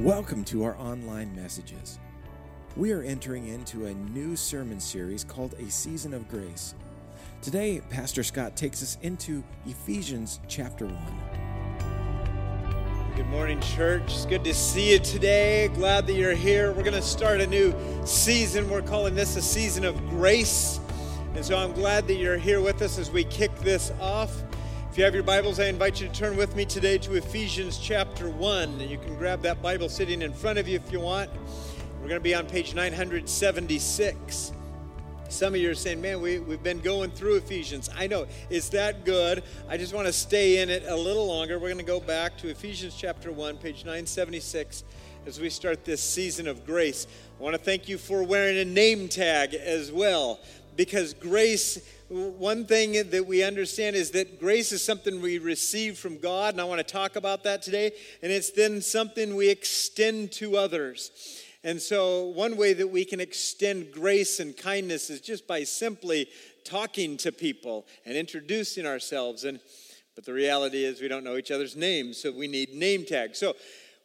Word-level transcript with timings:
Welcome 0.00 0.44
to 0.44 0.64
our 0.64 0.74
online 0.78 1.36
messages. 1.36 1.98
We 2.74 2.92
are 2.92 3.02
entering 3.02 3.48
into 3.48 3.84
a 3.84 3.92
new 3.92 4.34
sermon 4.34 4.80
series 4.80 5.24
called 5.24 5.52
A 5.58 5.70
Season 5.70 6.14
of 6.14 6.26
Grace. 6.30 6.74
Today, 7.42 7.82
Pastor 7.90 8.22
Scott 8.22 8.56
takes 8.56 8.82
us 8.82 8.96
into 9.02 9.44
Ephesians 9.66 10.40
chapter 10.48 10.86
1. 10.86 10.96
Good 13.14 13.26
morning, 13.26 13.60
church. 13.60 14.04
It's 14.06 14.24
good 14.24 14.42
to 14.44 14.54
see 14.54 14.92
you 14.92 15.00
today. 15.00 15.68
Glad 15.74 16.06
that 16.06 16.14
you're 16.14 16.32
here. 16.32 16.72
We're 16.72 16.82
going 16.82 16.94
to 16.94 17.02
start 17.02 17.42
a 17.42 17.46
new 17.46 17.74
season. 18.06 18.70
We're 18.70 18.80
calling 18.80 19.14
this 19.14 19.36
a 19.36 19.42
season 19.42 19.84
of 19.84 20.00
grace. 20.08 20.80
And 21.34 21.44
so 21.44 21.58
I'm 21.58 21.72
glad 21.72 22.06
that 22.06 22.14
you're 22.14 22.38
here 22.38 22.62
with 22.62 22.80
us 22.80 22.98
as 22.98 23.10
we 23.10 23.24
kick 23.24 23.54
this 23.56 23.92
off. 24.00 24.44
If 24.90 24.98
you 24.98 25.04
have 25.04 25.14
your 25.14 25.22
Bibles, 25.22 25.60
I 25.60 25.66
invite 25.66 26.00
you 26.00 26.08
to 26.08 26.12
turn 26.12 26.36
with 26.36 26.56
me 26.56 26.64
today 26.64 26.98
to 26.98 27.14
Ephesians 27.14 27.78
chapter 27.78 28.28
1. 28.28 28.80
And 28.80 28.90
you 28.90 28.98
can 28.98 29.16
grab 29.16 29.40
that 29.42 29.62
Bible 29.62 29.88
sitting 29.88 30.20
in 30.20 30.32
front 30.32 30.58
of 30.58 30.66
you 30.66 30.74
if 30.74 30.90
you 30.90 30.98
want. 30.98 31.30
We're 32.00 32.08
going 32.08 32.18
to 32.18 32.20
be 32.20 32.34
on 32.34 32.44
page 32.46 32.74
976. 32.74 34.52
Some 35.28 35.54
of 35.54 35.60
you 35.60 35.70
are 35.70 35.76
saying, 35.76 36.00
man, 36.00 36.20
we, 36.20 36.40
we've 36.40 36.64
been 36.64 36.80
going 36.80 37.12
through 37.12 37.36
Ephesians. 37.36 37.88
I 37.96 38.08
know, 38.08 38.26
it's 38.50 38.68
that 38.70 39.04
good. 39.04 39.44
I 39.68 39.76
just 39.76 39.94
want 39.94 40.08
to 40.08 40.12
stay 40.12 40.60
in 40.60 40.68
it 40.68 40.82
a 40.88 40.96
little 40.96 41.28
longer. 41.28 41.60
We're 41.60 41.68
going 41.68 41.78
to 41.78 41.84
go 41.84 42.00
back 42.00 42.36
to 42.38 42.48
Ephesians 42.48 42.96
chapter 42.98 43.30
1, 43.30 43.58
page 43.58 43.84
976, 43.84 44.82
as 45.24 45.38
we 45.38 45.50
start 45.50 45.84
this 45.84 46.02
season 46.02 46.48
of 46.48 46.66
grace. 46.66 47.06
I 47.38 47.42
want 47.44 47.54
to 47.54 47.62
thank 47.62 47.88
you 47.88 47.96
for 47.96 48.24
wearing 48.24 48.58
a 48.58 48.64
name 48.64 49.08
tag 49.08 49.54
as 49.54 49.92
well, 49.92 50.40
because 50.80 51.12
grace 51.12 51.78
one 52.08 52.64
thing 52.64 52.92
that 53.10 53.26
we 53.26 53.42
understand 53.42 53.94
is 53.94 54.12
that 54.12 54.40
grace 54.40 54.72
is 54.72 54.82
something 54.82 55.20
we 55.20 55.36
receive 55.36 55.98
from 55.98 56.16
God, 56.16 56.54
and 56.54 56.60
I 56.60 56.64
want 56.64 56.78
to 56.78 56.90
talk 56.90 57.16
about 57.16 57.44
that 57.44 57.60
today. 57.60 57.92
And 58.22 58.32
it's 58.32 58.50
then 58.52 58.80
something 58.80 59.36
we 59.36 59.50
extend 59.50 60.32
to 60.32 60.56
others. 60.56 61.10
And 61.64 61.78
so, 61.82 62.28
one 62.28 62.56
way 62.56 62.72
that 62.72 62.88
we 62.88 63.04
can 63.04 63.20
extend 63.20 63.92
grace 63.92 64.40
and 64.40 64.56
kindness 64.56 65.10
is 65.10 65.20
just 65.20 65.46
by 65.46 65.64
simply 65.64 66.28
talking 66.64 67.18
to 67.18 67.30
people 67.30 67.86
and 68.06 68.16
introducing 68.16 68.86
ourselves. 68.86 69.44
And 69.44 69.60
but 70.14 70.24
the 70.24 70.32
reality 70.32 70.82
is, 70.82 71.02
we 71.02 71.08
don't 71.08 71.24
know 71.24 71.36
each 71.36 71.50
other's 71.50 71.76
names, 71.76 72.16
so 72.22 72.32
we 72.32 72.48
need 72.48 72.72
name 72.72 73.04
tags. 73.04 73.38
So, 73.38 73.54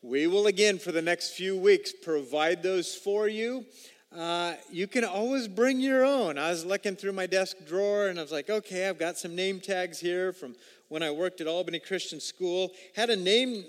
we 0.02 0.28
will 0.28 0.48
again 0.48 0.78
for 0.78 0.92
the 0.92 1.02
next 1.02 1.36
few 1.36 1.58
weeks 1.58 1.94
provide 2.04 2.62
those 2.62 2.94
for 2.94 3.30
you. 3.30 3.66
Uh, 4.16 4.54
you 4.72 4.88
can 4.88 5.04
always 5.04 5.46
bring 5.46 5.82
your 5.82 6.06
own. 6.06 6.38
I 6.38 6.50
was 6.50 6.64
looking 6.64 6.96
through 6.96 7.12
my 7.12 7.28
desk 7.28 7.58
drawer 7.68 8.08
and 8.08 8.18
I 8.18 8.22
was 8.22 8.32
like, 8.32 8.50
okay, 8.50 8.88
I've 8.88 8.98
got 8.98 9.18
some 9.18 9.36
name 9.36 9.60
tags 9.60 10.00
here 10.00 10.32
from 10.32 10.56
when 10.88 11.04
I 11.04 11.12
worked 11.12 11.42
at 11.42 11.48
Albany 11.48 11.80
Christian 11.80 12.22
School. 12.22 12.72
Had 12.96 13.10
a 13.10 13.16
name 13.18 13.66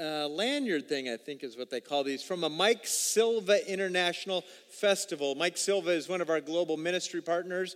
uh, 0.00 0.28
lanyard 0.28 0.88
thing, 0.88 1.08
I 1.08 1.16
think 1.16 1.42
is 1.42 1.56
what 1.56 1.68
they 1.68 1.80
call 1.80 2.04
these, 2.04 2.22
from 2.22 2.44
a 2.44 2.48
Mike 2.48 2.86
Silva 2.86 3.68
International 3.68 4.44
Festival. 4.70 5.34
Mike 5.34 5.56
Silva 5.56 5.90
is 5.90 6.08
one 6.08 6.20
of 6.20 6.30
our 6.30 6.40
global 6.40 6.76
ministry 6.76 7.20
partners 7.20 7.74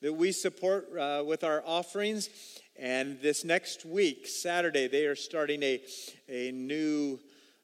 that 0.00 0.12
we 0.12 0.30
support 0.30 0.86
uh, 0.96 1.24
with 1.26 1.42
our 1.42 1.60
offerings. 1.66 2.28
And 2.78 3.20
this 3.20 3.44
next 3.44 3.84
week, 3.84 4.28
Saturday, 4.28 4.86
they 4.86 5.06
are 5.06 5.16
starting 5.16 5.60
a, 5.64 5.80
a 6.28 6.52
new 6.52 7.18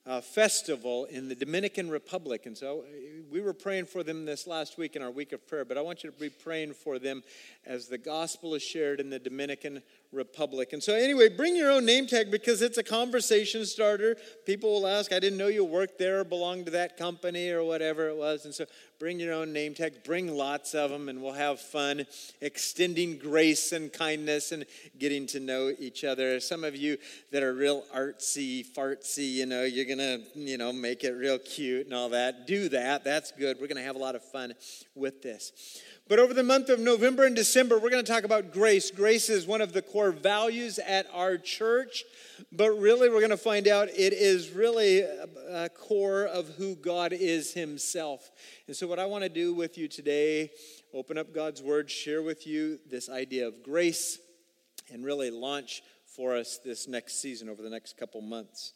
uh, 0.06 0.20
festival 0.20 1.04
in 1.06 1.28
the 1.28 1.34
Dominican 1.34 1.90
Republic. 1.90 2.46
And 2.46 2.56
so 2.56 2.80
uh, 2.80 2.84
we 3.30 3.40
were 3.40 3.52
praying 3.52 3.86
for 3.86 4.02
them 4.02 4.24
this 4.24 4.46
last 4.46 4.78
week 4.78 4.96
in 4.96 5.02
our 5.02 5.10
week 5.10 5.32
of 5.32 5.46
prayer, 5.46 5.64
but 5.64 5.76
I 5.76 5.82
want 5.82 6.02
you 6.02 6.10
to 6.10 6.18
be 6.18 6.30
praying 6.30 6.74
for 6.74 6.98
them 6.98 7.22
as 7.66 7.88
the 7.88 7.98
gospel 7.98 8.54
is 8.54 8.62
shared 8.62 9.00
in 9.00 9.10
the 9.10 9.18
Dominican 9.18 9.82
Republic. 10.12 10.72
And 10.72 10.82
so, 10.82 10.94
anyway, 10.94 11.28
bring 11.28 11.54
your 11.54 11.70
own 11.70 11.84
name 11.84 12.06
tag 12.06 12.30
because 12.30 12.62
it's 12.62 12.78
a 12.78 12.82
conversation 12.82 13.64
starter. 13.64 14.16
People 14.44 14.72
will 14.72 14.86
ask, 14.88 15.12
I 15.12 15.20
didn't 15.20 15.38
know 15.38 15.46
you 15.46 15.64
worked 15.64 15.98
there 15.98 16.20
or 16.20 16.24
belonged 16.24 16.66
to 16.66 16.72
that 16.72 16.96
company 16.96 17.50
or 17.50 17.62
whatever 17.62 18.08
it 18.08 18.16
was. 18.16 18.44
And 18.44 18.52
so, 18.52 18.64
bring 18.98 19.20
your 19.20 19.32
own 19.32 19.52
name 19.52 19.72
tag, 19.72 20.02
bring 20.04 20.28
lots 20.28 20.74
of 20.74 20.90
them, 20.90 21.08
and 21.08 21.22
we'll 21.22 21.32
have 21.32 21.60
fun 21.60 22.06
extending 22.40 23.18
grace 23.18 23.72
and 23.72 23.92
kindness 23.92 24.52
and 24.52 24.66
getting 24.98 25.26
to 25.28 25.38
know 25.38 25.72
each 25.78 26.02
other. 26.02 26.40
Some 26.40 26.64
of 26.64 26.74
you 26.74 26.98
that 27.30 27.42
are 27.42 27.54
real 27.54 27.84
artsy, 27.96 28.66
fartsy, 28.66 29.32
you 29.32 29.46
know, 29.46 29.62
you're 29.62 29.86
going 29.86 29.98
to, 29.98 30.20
you 30.34 30.58
know, 30.58 30.72
make 30.72 31.04
it 31.04 31.12
real 31.12 31.38
cute 31.38 31.86
and 31.86 31.94
all 31.94 32.08
that. 32.10 32.46
Do 32.46 32.68
that. 32.70 33.04
That's 33.04 33.30
good. 33.32 33.58
We're 33.60 33.68
going 33.68 33.76
to 33.76 33.84
have 33.84 33.96
a 33.96 34.00
lot 34.00 34.16
of 34.16 34.22
fun 34.24 34.54
with 34.94 35.22
this. 35.22 35.80
But 36.10 36.18
over 36.18 36.34
the 36.34 36.42
month 36.42 36.70
of 36.70 36.80
November 36.80 37.24
and 37.24 37.36
December, 37.36 37.78
we're 37.78 37.88
going 37.88 38.04
to 38.04 38.12
talk 38.12 38.24
about 38.24 38.52
grace. 38.52 38.90
Grace 38.90 39.30
is 39.30 39.46
one 39.46 39.60
of 39.60 39.72
the 39.72 39.80
core 39.80 40.10
values 40.10 40.80
at 40.80 41.06
our 41.14 41.38
church, 41.38 42.02
but 42.50 42.72
really, 42.72 43.08
we're 43.08 43.20
going 43.20 43.30
to 43.30 43.36
find 43.36 43.68
out 43.68 43.86
it 43.90 44.12
is 44.12 44.50
really 44.50 45.02
a 45.02 45.68
core 45.68 46.24
of 46.24 46.48
who 46.56 46.74
God 46.74 47.12
is 47.12 47.54
Himself. 47.54 48.28
And 48.66 48.74
so, 48.74 48.88
what 48.88 48.98
I 48.98 49.06
want 49.06 49.22
to 49.22 49.28
do 49.28 49.54
with 49.54 49.78
you 49.78 49.86
today, 49.86 50.50
open 50.92 51.16
up 51.16 51.32
God's 51.32 51.62
Word, 51.62 51.88
share 51.88 52.22
with 52.22 52.44
you 52.44 52.80
this 52.90 53.08
idea 53.08 53.46
of 53.46 53.62
grace, 53.62 54.18
and 54.92 55.04
really 55.04 55.30
launch 55.30 55.80
for 56.16 56.36
us 56.36 56.58
this 56.58 56.88
next 56.88 57.22
season 57.22 57.48
over 57.48 57.62
the 57.62 57.70
next 57.70 57.96
couple 57.96 58.20
months 58.20 58.72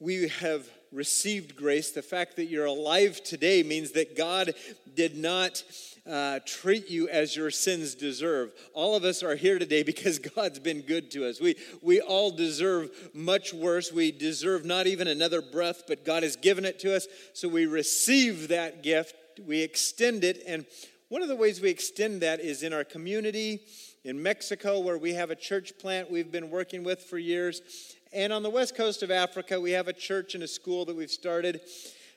we 0.00 0.28
have 0.28 0.68
received 0.92 1.56
grace. 1.56 1.90
The 1.90 2.02
fact 2.02 2.36
that 2.36 2.46
you're 2.46 2.66
alive 2.66 3.22
today 3.24 3.62
means 3.62 3.92
that 3.92 4.16
God 4.16 4.54
did 4.94 5.16
not 5.16 5.62
uh, 6.08 6.40
treat 6.46 6.88
you 6.88 7.08
as 7.08 7.36
your 7.36 7.50
sins 7.50 7.94
deserve. 7.94 8.52
All 8.72 8.96
of 8.96 9.04
us 9.04 9.22
are 9.22 9.36
here 9.36 9.58
today 9.58 9.82
because 9.84 10.18
God's 10.18 10.58
been 10.58 10.80
good 10.80 11.10
to 11.12 11.28
us. 11.28 11.40
We, 11.40 11.56
we 11.82 12.00
all 12.00 12.30
deserve 12.30 12.90
much 13.14 13.52
worse. 13.52 13.92
We 13.92 14.10
deserve 14.10 14.64
not 14.64 14.86
even 14.86 15.06
another 15.06 15.42
breath, 15.42 15.82
but 15.86 16.04
God 16.04 16.22
has 16.22 16.36
given 16.36 16.64
it 16.64 16.78
to 16.80 16.96
us. 16.96 17.06
So 17.34 17.48
we 17.48 17.66
receive 17.66 18.48
that 18.48 18.82
gift, 18.82 19.14
we 19.46 19.60
extend 19.60 20.24
it. 20.24 20.42
And 20.46 20.66
one 21.08 21.22
of 21.22 21.28
the 21.28 21.36
ways 21.36 21.60
we 21.60 21.70
extend 21.70 22.22
that 22.22 22.40
is 22.40 22.62
in 22.62 22.72
our 22.72 22.84
community 22.84 23.60
in 24.04 24.22
Mexico, 24.22 24.80
where 24.80 24.98
we 24.98 25.14
have 25.14 25.30
a 25.30 25.36
church 25.36 25.72
plant 25.78 26.10
we've 26.10 26.32
been 26.32 26.50
working 26.50 26.82
with 26.84 27.02
for 27.02 27.18
years. 27.18 27.96
And 28.12 28.32
on 28.32 28.42
the 28.42 28.50
west 28.50 28.74
coast 28.74 29.02
of 29.02 29.10
Africa, 29.10 29.60
we 29.60 29.72
have 29.72 29.88
a 29.88 29.92
church 29.92 30.34
and 30.34 30.42
a 30.42 30.48
school 30.48 30.84
that 30.86 30.96
we've 30.96 31.10
started. 31.10 31.60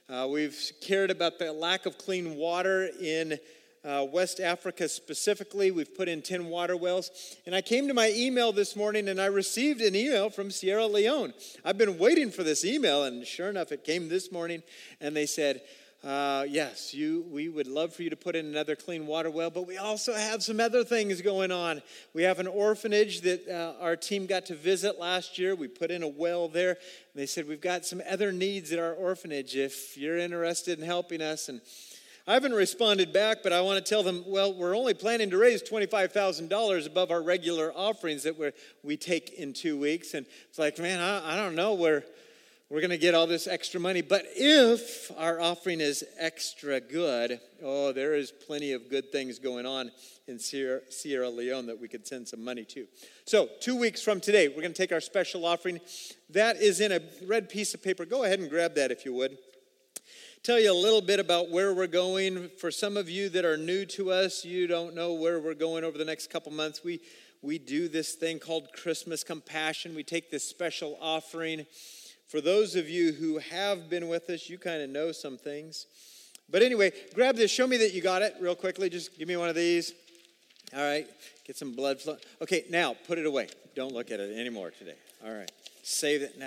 Uh, 0.09 0.27
we've 0.29 0.71
cared 0.81 1.11
about 1.11 1.39
the 1.39 1.51
lack 1.51 1.85
of 1.85 1.97
clean 1.97 2.35
water 2.35 2.89
in 3.01 3.39
uh, 3.83 4.05
West 4.11 4.39
Africa 4.39 4.87
specifically. 4.87 5.71
We've 5.71 5.93
put 5.95 6.07
in 6.07 6.21
10 6.21 6.45
water 6.45 6.77
wells. 6.77 7.11
And 7.45 7.55
I 7.55 7.61
came 7.61 7.87
to 7.87 7.93
my 7.93 8.11
email 8.15 8.51
this 8.51 8.75
morning 8.75 9.09
and 9.09 9.19
I 9.19 9.25
received 9.25 9.81
an 9.81 9.95
email 9.95 10.29
from 10.29 10.51
Sierra 10.51 10.85
Leone. 10.85 11.33
I've 11.65 11.77
been 11.77 11.97
waiting 11.97 12.31
for 12.31 12.43
this 12.43 12.63
email, 12.63 13.03
and 13.03 13.25
sure 13.25 13.49
enough, 13.49 13.71
it 13.71 13.83
came 13.83 14.09
this 14.09 14.31
morning. 14.31 14.63
And 14.99 15.15
they 15.15 15.25
said, 15.25 15.61
uh, 16.03 16.45
yes, 16.49 16.95
you, 16.95 17.23
we 17.29 17.47
would 17.47 17.67
love 17.67 17.93
for 17.93 18.01
you 18.01 18.09
to 18.09 18.15
put 18.15 18.35
in 18.35 18.47
another 18.47 18.75
clean 18.75 19.05
water 19.05 19.29
well, 19.29 19.51
but 19.51 19.67
we 19.67 19.77
also 19.77 20.15
have 20.15 20.41
some 20.41 20.59
other 20.59 20.83
things 20.83 21.21
going 21.21 21.51
on. 21.51 21.79
We 22.15 22.23
have 22.23 22.39
an 22.39 22.47
orphanage 22.47 23.21
that 23.21 23.47
uh, 23.47 23.79
our 23.79 23.95
team 23.95 24.25
got 24.25 24.47
to 24.47 24.55
visit 24.55 24.99
last 24.99 25.37
year. 25.37 25.53
We 25.53 25.67
put 25.67 25.91
in 25.91 26.01
a 26.01 26.07
well 26.07 26.47
there. 26.47 26.77
They 27.13 27.27
said, 27.27 27.47
We've 27.47 27.61
got 27.61 27.85
some 27.85 28.01
other 28.09 28.31
needs 28.31 28.71
at 28.71 28.79
our 28.79 28.93
orphanage 28.93 29.55
if 29.55 29.95
you're 29.95 30.17
interested 30.17 30.79
in 30.79 30.85
helping 30.85 31.21
us. 31.21 31.49
And 31.49 31.61
I 32.27 32.33
haven't 32.33 32.53
responded 32.53 33.11
back, 33.11 33.39
but 33.41 33.51
I 33.51 33.61
want 33.61 33.83
to 33.83 33.89
tell 33.89 34.03
them, 34.03 34.23
well, 34.27 34.53
we're 34.53 34.75
only 34.75 34.93
planning 34.93 35.29
to 35.31 35.37
raise 35.37 35.63
$25,000 35.63 36.87
above 36.87 37.09
our 37.11 37.21
regular 37.21 37.73
offerings 37.75 38.23
that 38.23 38.37
we 38.37 38.51
we 38.83 38.97
take 38.97 39.31
in 39.33 39.53
two 39.53 39.77
weeks. 39.77 40.13
And 40.13 40.25
it's 40.49 40.59
like, 40.59 40.77
man, 40.77 40.99
I, 40.99 41.33
I 41.33 41.35
don't 41.35 41.55
know 41.55 41.73
where 41.73 42.03
we're 42.71 42.79
going 42.79 42.91
to 42.91 42.97
get 42.97 43.13
all 43.13 43.27
this 43.27 43.47
extra 43.47 43.81
money. 43.81 44.01
But 44.01 44.25
if 44.33 45.11
our 45.17 45.41
offering 45.41 45.81
is 45.81 46.05
extra 46.17 46.79
good, 46.79 47.39
oh, 47.61 47.91
there 47.91 48.13
is 48.13 48.31
plenty 48.31 48.71
of 48.71 48.89
good 48.89 49.11
things 49.11 49.39
going 49.39 49.65
on 49.65 49.91
in 50.27 50.39
Sierra, 50.39 50.79
Sierra 50.89 51.29
Leone 51.29 51.65
that 51.65 51.81
we 51.81 51.89
could 51.89 52.07
send 52.07 52.29
some 52.29 52.43
money 52.43 52.63
to. 52.65 52.87
So, 53.25 53.49
two 53.59 53.75
weeks 53.75 54.01
from 54.01 54.21
today, 54.21 54.47
we're 54.47 54.61
going 54.61 54.73
to 54.73 54.77
take 54.81 54.93
our 54.93 55.01
special 55.01 55.45
offering. 55.45 55.81
That 56.29 56.57
is 56.57 56.79
in 56.79 56.93
a 56.93 57.01
red 57.25 57.49
piece 57.49 57.73
of 57.73 57.83
paper. 57.83 58.05
Go 58.05 58.23
ahead 58.23 58.39
and 58.39 58.49
grab 58.49 58.75
that 58.75 58.89
if 58.89 59.03
you 59.03 59.13
would. 59.15 59.37
Tell 60.43 60.59
you 60.59 60.71
a 60.71 60.73
little 60.73 61.01
bit 61.01 61.19
about 61.19 61.49
where 61.49 61.73
we're 61.73 61.87
going. 61.87 62.49
For 62.57 62.71
some 62.71 62.97
of 62.97 63.09
you 63.09 63.29
that 63.29 63.45
are 63.45 63.57
new 63.57 63.85
to 63.87 64.11
us, 64.11 64.43
you 64.43 64.67
don't 64.67 64.95
know 64.95 65.13
where 65.13 65.39
we're 65.39 65.53
going 65.53 65.83
over 65.83 65.97
the 65.97 66.05
next 66.05 66.29
couple 66.29 66.51
months. 66.51 66.83
We 66.83 66.99
we 67.43 67.57
do 67.57 67.87
this 67.87 68.13
thing 68.13 68.39
called 68.39 68.71
Christmas 68.73 69.23
Compassion. 69.23 69.95
We 69.95 70.03
take 70.03 70.29
this 70.29 70.43
special 70.43 70.97
offering 71.01 71.65
for 72.31 72.39
those 72.39 72.77
of 72.77 72.87
you 72.87 73.11
who 73.11 73.39
have 73.39 73.89
been 73.89 74.07
with 74.07 74.29
us, 74.29 74.49
you 74.49 74.57
kind 74.57 74.81
of 74.81 74.89
know 74.89 75.11
some 75.11 75.37
things. 75.37 75.85
But 76.49 76.61
anyway, 76.61 76.93
grab 77.13 77.35
this. 77.35 77.51
Show 77.51 77.67
me 77.67 77.75
that 77.75 77.93
you 77.93 78.01
got 78.01 78.21
it 78.21 78.35
real 78.39 78.55
quickly. 78.55 78.89
Just 78.89 79.19
give 79.19 79.27
me 79.27 79.35
one 79.35 79.49
of 79.49 79.55
these. 79.55 79.93
All 80.73 80.81
right. 80.81 81.05
Get 81.45 81.57
some 81.57 81.75
blood 81.75 81.99
flow. 81.99 82.15
Okay, 82.41 82.63
now 82.69 82.95
put 83.05 83.17
it 83.17 83.25
away. 83.25 83.49
Don't 83.75 83.93
look 83.93 84.11
at 84.11 84.21
it 84.21 84.39
anymore 84.39 84.71
today. 84.71 84.95
All 85.25 85.33
right. 85.33 85.51
Save 85.83 86.21
it. 86.21 86.39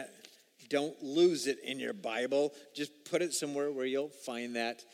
Don't 0.75 1.00
lose 1.05 1.47
it 1.47 1.61
in 1.62 1.79
your 1.79 1.93
Bible. 1.93 2.53
Just 2.75 2.91
put 3.09 3.23
it 3.23 3.32
somewhere 3.32 3.71
where 3.71 3.87
you'll 3.87 4.09
find 4.09 4.56
that. 4.56 4.85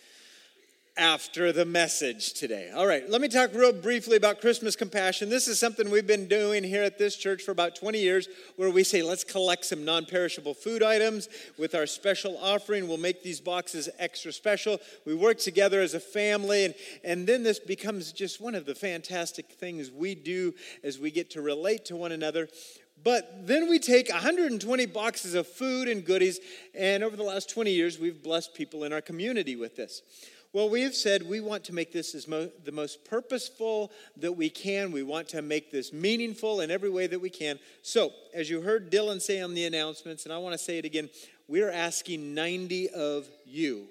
after 0.98 1.52
the 1.52 1.64
message 1.64 2.34
today. 2.34 2.70
All 2.74 2.86
right, 2.86 3.08
let 3.08 3.22
me 3.22 3.28
talk 3.28 3.54
real 3.54 3.72
briefly 3.72 4.18
about 4.18 4.42
Christmas 4.42 4.76
compassion. 4.76 5.30
This 5.30 5.48
is 5.48 5.58
something 5.58 5.88
we've 5.88 6.06
been 6.06 6.28
doing 6.28 6.62
here 6.62 6.82
at 6.82 6.98
this 6.98 7.16
church 7.16 7.42
for 7.42 7.52
about 7.52 7.74
20 7.74 7.98
years 7.98 8.28
where 8.56 8.68
we 8.68 8.84
say, 8.84 9.00
let's 9.00 9.24
collect 9.24 9.64
some 9.64 9.86
non 9.86 10.04
perishable 10.04 10.52
food 10.52 10.82
items 10.82 11.30
with 11.56 11.74
our 11.74 11.86
special 11.86 12.36
offering. 12.36 12.86
We'll 12.86 12.98
make 12.98 13.22
these 13.22 13.40
boxes 13.40 13.88
extra 13.98 14.34
special. 14.34 14.78
We 15.06 15.14
work 15.14 15.38
together 15.38 15.80
as 15.80 15.94
a 15.94 16.00
family, 16.00 16.66
and, 16.66 16.74
and 17.02 17.26
then 17.26 17.42
this 17.42 17.58
becomes 17.58 18.12
just 18.12 18.38
one 18.38 18.54
of 18.54 18.66
the 18.66 18.74
fantastic 18.74 19.46
things 19.52 19.90
we 19.90 20.14
do 20.14 20.52
as 20.84 20.98
we 20.98 21.10
get 21.10 21.30
to 21.30 21.40
relate 21.40 21.86
to 21.86 21.96
one 21.96 22.12
another. 22.12 22.48
But 23.02 23.46
then 23.46 23.68
we 23.68 23.78
take 23.78 24.10
120 24.10 24.86
boxes 24.86 25.34
of 25.34 25.46
food 25.46 25.88
and 25.88 26.04
goodies, 26.04 26.40
and 26.74 27.02
over 27.02 27.16
the 27.16 27.22
last 27.22 27.48
20 27.48 27.70
years, 27.70 27.98
we've 27.98 28.22
blessed 28.22 28.54
people 28.54 28.84
in 28.84 28.92
our 28.92 29.00
community 29.00 29.56
with 29.56 29.76
this. 29.76 30.02
Well, 30.52 30.68
we 30.68 30.82
have 30.82 30.96
said 30.96 31.22
we 31.22 31.40
want 31.40 31.62
to 31.64 31.72
make 31.72 31.92
this 31.92 32.14
as 32.14 32.26
mo- 32.26 32.50
the 32.64 32.72
most 32.72 33.04
purposeful 33.04 33.92
that 34.16 34.32
we 34.32 34.50
can. 34.50 34.90
We 34.90 35.04
want 35.04 35.28
to 35.28 35.42
make 35.42 35.70
this 35.70 35.92
meaningful 35.92 36.60
in 36.60 36.72
every 36.72 36.90
way 36.90 37.06
that 37.06 37.20
we 37.20 37.30
can. 37.30 37.60
So, 37.82 38.12
as 38.34 38.50
you 38.50 38.60
heard 38.60 38.90
Dylan 38.90 39.22
say 39.22 39.40
on 39.40 39.54
the 39.54 39.64
announcements, 39.64 40.24
and 40.24 40.32
I 40.32 40.38
want 40.38 40.54
to 40.54 40.58
say 40.58 40.78
it 40.78 40.84
again, 40.84 41.08
we're 41.46 41.70
asking 41.70 42.34
90 42.34 42.90
of 42.90 43.28
you 43.46 43.86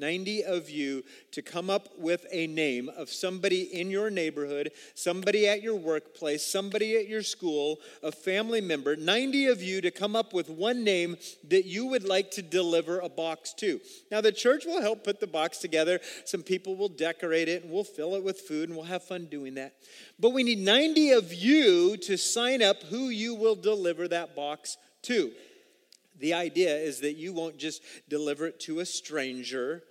90 0.00 0.44
of 0.44 0.70
you 0.70 1.04
to 1.32 1.42
come 1.42 1.68
up 1.68 1.88
with 1.98 2.26
a 2.32 2.46
name 2.46 2.88
of 2.96 3.10
somebody 3.10 3.62
in 3.78 3.90
your 3.90 4.10
neighborhood, 4.10 4.72
somebody 4.94 5.46
at 5.46 5.62
your 5.62 5.76
workplace, 5.76 6.44
somebody 6.44 6.96
at 6.96 7.06
your 7.06 7.22
school, 7.22 7.78
a 8.02 8.10
family 8.10 8.60
member. 8.60 8.96
90 8.96 9.46
of 9.46 9.62
you 9.62 9.80
to 9.82 9.90
come 9.90 10.16
up 10.16 10.32
with 10.32 10.48
one 10.48 10.82
name 10.82 11.16
that 11.48 11.66
you 11.66 11.86
would 11.86 12.04
like 12.04 12.30
to 12.32 12.42
deliver 12.42 12.98
a 13.00 13.08
box 13.08 13.52
to. 13.54 13.80
Now, 14.10 14.20
the 14.20 14.32
church 14.32 14.64
will 14.64 14.80
help 14.80 15.04
put 15.04 15.20
the 15.20 15.26
box 15.26 15.58
together. 15.58 16.00
Some 16.24 16.42
people 16.42 16.74
will 16.74 16.88
decorate 16.88 17.48
it 17.48 17.62
and 17.62 17.70
we'll 17.70 17.84
fill 17.84 18.14
it 18.14 18.24
with 18.24 18.40
food 18.40 18.70
and 18.70 18.76
we'll 18.76 18.86
have 18.86 19.04
fun 19.04 19.26
doing 19.26 19.54
that. 19.54 19.74
But 20.18 20.30
we 20.30 20.42
need 20.42 20.58
90 20.58 21.10
of 21.10 21.34
you 21.34 21.96
to 21.98 22.16
sign 22.16 22.62
up 22.62 22.82
who 22.84 23.10
you 23.10 23.34
will 23.34 23.56
deliver 23.56 24.08
that 24.08 24.34
box 24.34 24.78
to. 25.02 25.32
The 26.20 26.34
idea 26.34 26.76
is 26.76 27.00
that 27.00 27.16
you 27.16 27.32
won't 27.32 27.56
just 27.56 27.82
deliver 28.08 28.46
it 28.46 28.60
to 28.60 28.80
a 28.80 28.86
stranger, 28.86 29.82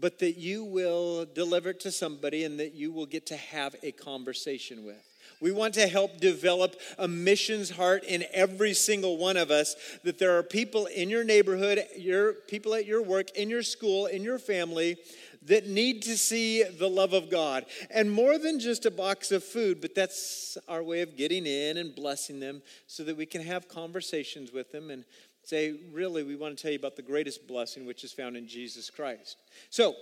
but 0.00 0.18
that 0.18 0.36
you 0.36 0.64
will 0.64 1.24
deliver 1.24 1.70
it 1.70 1.80
to 1.80 1.92
somebody 1.92 2.44
and 2.44 2.60
that 2.60 2.74
you 2.74 2.92
will 2.92 3.06
get 3.06 3.26
to 3.26 3.36
have 3.36 3.74
a 3.82 3.92
conversation 3.92 4.84
with. 4.84 5.02
We 5.40 5.52
want 5.52 5.74
to 5.74 5.86
help 5.86 6.18
develop 6.18 6.76
a 6.98 7.06
missions 7.06 7.70
heart 7.70 8.04
in 8.04 8.24
every 8.32 8.72
single 8.72 9.18
one 9.18 9.36
of 9.36 9.50
us 9.50 9.76
that 10.02 10.18
there 10.18 10.38
are 10.38 10.42
people 10.42 10.86
in 10.86 11.10
your 11.10 11.24
neighborhood, 11.24 11.84
your 11.96 12.32
people 12.32 12.74
at 12.74 12.86
your 12.86 13.02
work, 13.02 13.30
in 13.36 13.50
your 13.50 13.62
school, 13.62 14.06
in 14.06 14.22
your 14.22 14.38
family 14.38 14.96
that 15.42 15.68
need 15.68 16.02
to 16.02 16.16
see 16.16 16.62
the 16.64 16.88
love 16.88 17.12
of 17.12 17.30
God. 17.30 17.66
And 17.90 18.10
more 18.10 18.38
than 18.38 18.58
just 18.58 18.86
a 18.86 18.90
box 18.90 19.30
of 19.30 19.44
food, 19.44 19.80
but 19.80 19.94
that's 19.94 20.58
our 20.68 20.82
way 20.82 21.02
of 21.02 21.16
getting 21.16 21.46
in 21.46 21.76
and 21.76 21.94
blessing 21.94 22.40
them 22.40 22.62
so 22.86 23.04
that 23.04 23.16
we 23.16 23.26
can 23.26 23.42
have 23.42 23.68
conversations 23.68 24.52
with 24.52 24.72
them 24.72 24.90
and 24.90 25.04
say, 25.46 25.78
really, 25.92 26.24
we 26.24 26.34
want 26.34 26.56
to 26.56 26.60
tell 26.60 26.72
you 26.72 26.78
about 26.78 26.96
the 26.96 27.02
greatest 27.02 27.46
blessing, 27.46 27.86
which 27.86 28.02
is 28.02 28.12
found 28.12 28.36
in 28.36 28.48
Jesus 28.48 28.90
Christ. 28.90 29.36
So, 29.70 29.94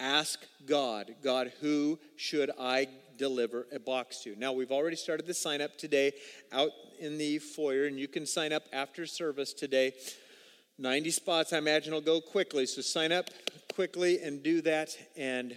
ask 0.00 0.40
God, 0.66 1.14
God, 1.22 1.52
who 1.60 2.00
should 2.16 2.50
I 2.58 2.88
deliver 3.16 3.68
a 3.72 3.78
box 3.78 4.24
to? 4.24 4.34
Now, 4.36 4.52
we've 4.52 4.72
already 4.72 4.96
started 4.96 5.26
the 5.26 5.34
sign 5.34 5.60
up 5.60 5.78
today 5.78 6.12
out 6.50 6.70
in 6.98 7.18
the 7.18 7.38
foyer, 7.38 7.84
and 7.84 8.00
you 8.00 8.08
can 8.08 8.26
sign 8.26 8.52
up 8.52 8.64
after 8.72 9.06
service 9.06 9.52
today. 9.52 9.92
90 10.78 11.10
spots, 11.12 11.52
I 11.52 11.58
imagine, 11.58 11.94
will 11.94 12.00
go 12.00 12.20
quickly. 12.20 12.66
So, 12.66 12.82
sign 12.82 13.12
up 13.12 13.30
quickly 13.72 14.22
and 14.22 14.42
do 14.42 14.60
that. 14.62 14.96
And 15.16 15.56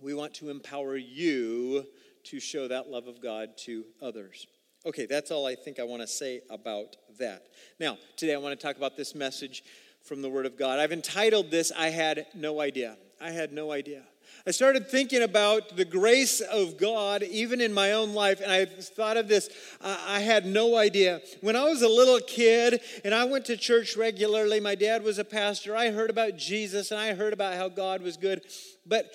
we 0.00 0.12
want 0.12 0.34
to 0.34 0.50
empower 0.50 0.96
you 0.96 1.86
to 2.24 2.40
show 2.40 2.68
that 2.68 2.90
love 2.90 3.06
of 3.06 3.22
God 3.22 3.56
to 3.64 3.84
others. 4.02 4.46
Okay, 4.86 5.06
that's 5.06 5.30
all 5.30 5.46
I 5.46 5.54
think 5.54 5.80
I 5.80 5.84
want 5.84 6.02
to 6.02 6.06
say 6.06 6.42
about 6.50 6.96
that. 7.18 7.46
Now, 7.80 7.96
today 8.16 8.34
I 8.34 8.36
want 8.36 8.58
to 8.58 8.66
talk 8.66 8.76
about 8.76 8.98
this 8.98 9.14
message 9.14 9.64
from 10.02 10.20
the 10.20 10.28
Word 10.28 10.44
of 10.44 10.58
God. 10.58 10.78
I've 10.78 10.92
entitled 10.92 11.50
this, 11.50 11.72
I 11.74 11.88
Had 11.88 12.26
No 12.34 12.60
Idea. 12.60 12.98
I 13.18 13.30
had 13.30 13.52
no 13.54 13.72
idea. 13.72 14.02
I 14.46 14.50
started 14.50 14.90
thinking 14.90 15.22
about 15.22 15.76
the 15.76 15.84
grace 15.86 16.42
of 16.42 16.76
God 16.76 17.22
even 17.22 17.62
in 17.62 17.72
my 17.72 17.92
own 17.92 18.12
life, 18.12 18.42
and 18.42 18.52
I 18.52 18.66
thought 18.66 19.16
of 19.16 19.28
this. 19.28 19.48
I 19.80 20.20
had 20.20 20.44
no 20.44 20.76
idea. 20.76 21.22
When 21.40 21.56
I 21.56 21.64
was 21.64 21.80
a 21.80 21.88
little 21.88 22.20
kid 22.20 22.82
and 23.04 23.14
I 23.14 23.24
went 23.24 23.46
to 23.46 23.56
church 23.56 23.96
regularly, 23.96 24.60
my 24.60 24.74
dad 24.74 25.02
was 25.02 25.18
a 25.18 25.24
pastor. 25.24 25.74
I 25.74 25.90
heard 25.90 26.10
about 26.10 26.36
Jesus 26.36 26.90
and 26.90 27.00
I 27.00 27.14
heard 27.14 27.32
about 27.32 27.54
how 27.54 27.70
God 27.70 28.02
was 28.02 28.18
good. 28.18 28.42
But 28.84 29.10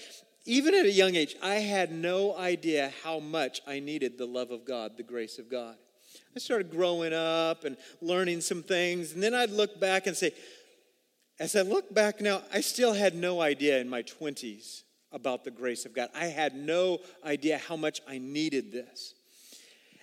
even 0.49 0.73
at 0.73 0.85
a 0.85 0.91
young 0.91 1.15
age, 1.15 1.35
I 1.43 1.55
had 1.55 1.91
no 1.91 2.35
idea 2.35 2.91
how 3.03 3.19
much 3.19 3.61
I 3.67 3.79
needed 3.79 4.17
the 4.17 4.25
love 4.25 4.49
of 4.49 4.65
God, 4.65 4.97
the 4.97 5.03
grace 5.03 5.37
of 5.37 5.47
God. 5.47 5.75
I 6.35 6.39
started 6.39 6.71
growing 6.71 7.13
up 7.13 7.65
and 7.65 7.77
learning 8.01 8.41
some 8.41 8.63
things, 8.63 9.13
and 9.13 9.21
then 9.21 9.35
I'd 9.35 9.51
look 9.51 9.79
back 9.79 10.07
and 10.07 10.17
say, 10.17 10.33
as 11.39 11.55
I 11.55 11.61
look 11.61 11.93
back 11.93 12.19
now, 12.19 12.41
I 12.51 12.61
still 12.61 12.93
had 12.93 13.13
no 13.13 13.41
idea 13.41 13.79
in 13.79 13.87
my 13.87 14.01
20s 14.01 14.81
about 15.11 15.43
the 15.43 15.51
grace 15.51 15.85
of 15.85 15.93
God. 15.93 16.09
I 16.15 16.25
had 16.25 16.55
no 16.55 16.97
idea 17.23 17.59
how 17.59 17.75
much 17.75 18.01
I 18.07 18.17
needed 18.17 18.71
this. 18.71 19.13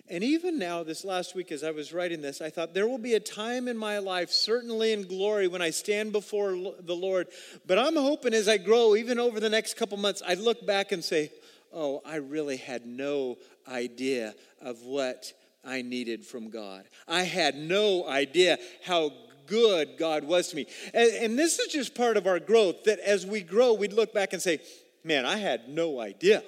And 0.09 0.23
even 0.23 0.59
now, 0.59 0.85
this 0.85 1.05
last 1.05 1.35
week, 1.35 1.51
as 1.51 1.65
I 1.65 1.73
was 1.73 1.93
writing 1.93 2.21
this, 2.23 2.41
I 2.41 2.49
thought 2.49 2.75
there 2.75 2.87
will 2.87 2.99
be 2.99 3.15
a 3.15 3.21
time 3.21 3.67
in 3.67 3.77
my 3.77 3.99
life, 3.99 4.31
certainly 4.31 4.93
in 4.93 5.03
glory, 5.03 5.49
when 5.49 5.61
I 5.61 5.71
stand 5.71 6.13
before 6.13 6.51
the 6.81 6.95
Lord. 6.95 7.27
But 7.67 7.79
I'm 7.79 7.97
hoping 7.97 8.33
as 8.33 8.49
I 8.49 8.59
grow, 8.59 8.95
even 8.95 9.19
over 9.19 9.41
the 9.41 9.51
next 9.51 9.77
couple 9.77 9.99
months, 9.99 10.23
I 10.25 10.35
look 10.35 10.65
back 10.65 10.93
and 10.93 11.03
say, 11.03 11.33
oh, 11.73 12.03
I 12.07 12.17
really 12.17 12.57
had 12.57 12.87
no 12.87 13.39
idea 13.69 14.35
of 14.61 14.83
what 14.83 15.33
I 15.65 15.83
needed 15.83 16.25
from 16.25 16.51
God. 16.51 16.85
I 17.09 17.23
had 17.23 17.57
no 17.57 18.07
idea 18.07 18.59
how 18.85 19.11
good 19.47 19.97
God 19.99 20.23
was 20.23 20.49
to 20.49 20.57
me. 20.57 20.67
And, 20.95 21.11
and 21.15 21.39
this 21.39 21.59
is 21.59 21.73
just 21.73 21.97
part 21.97 22.17
of 22.17 22.29
our 22.29 22.39
growth 22.39 22.85
that 22.85 23.01
as 23.01 23.27
we 23.27 23.41
grow, 23.41 23.75
we'd 23.75 23.93
look 23.93 24.15
back 24.15 24.33
and 24.33 24.41
say, 24.41 24.61
man, 25.03 25.27
I 25.27 25.37
had 25.37 25.69
no 25.69 26.01
idea 26.01 26.45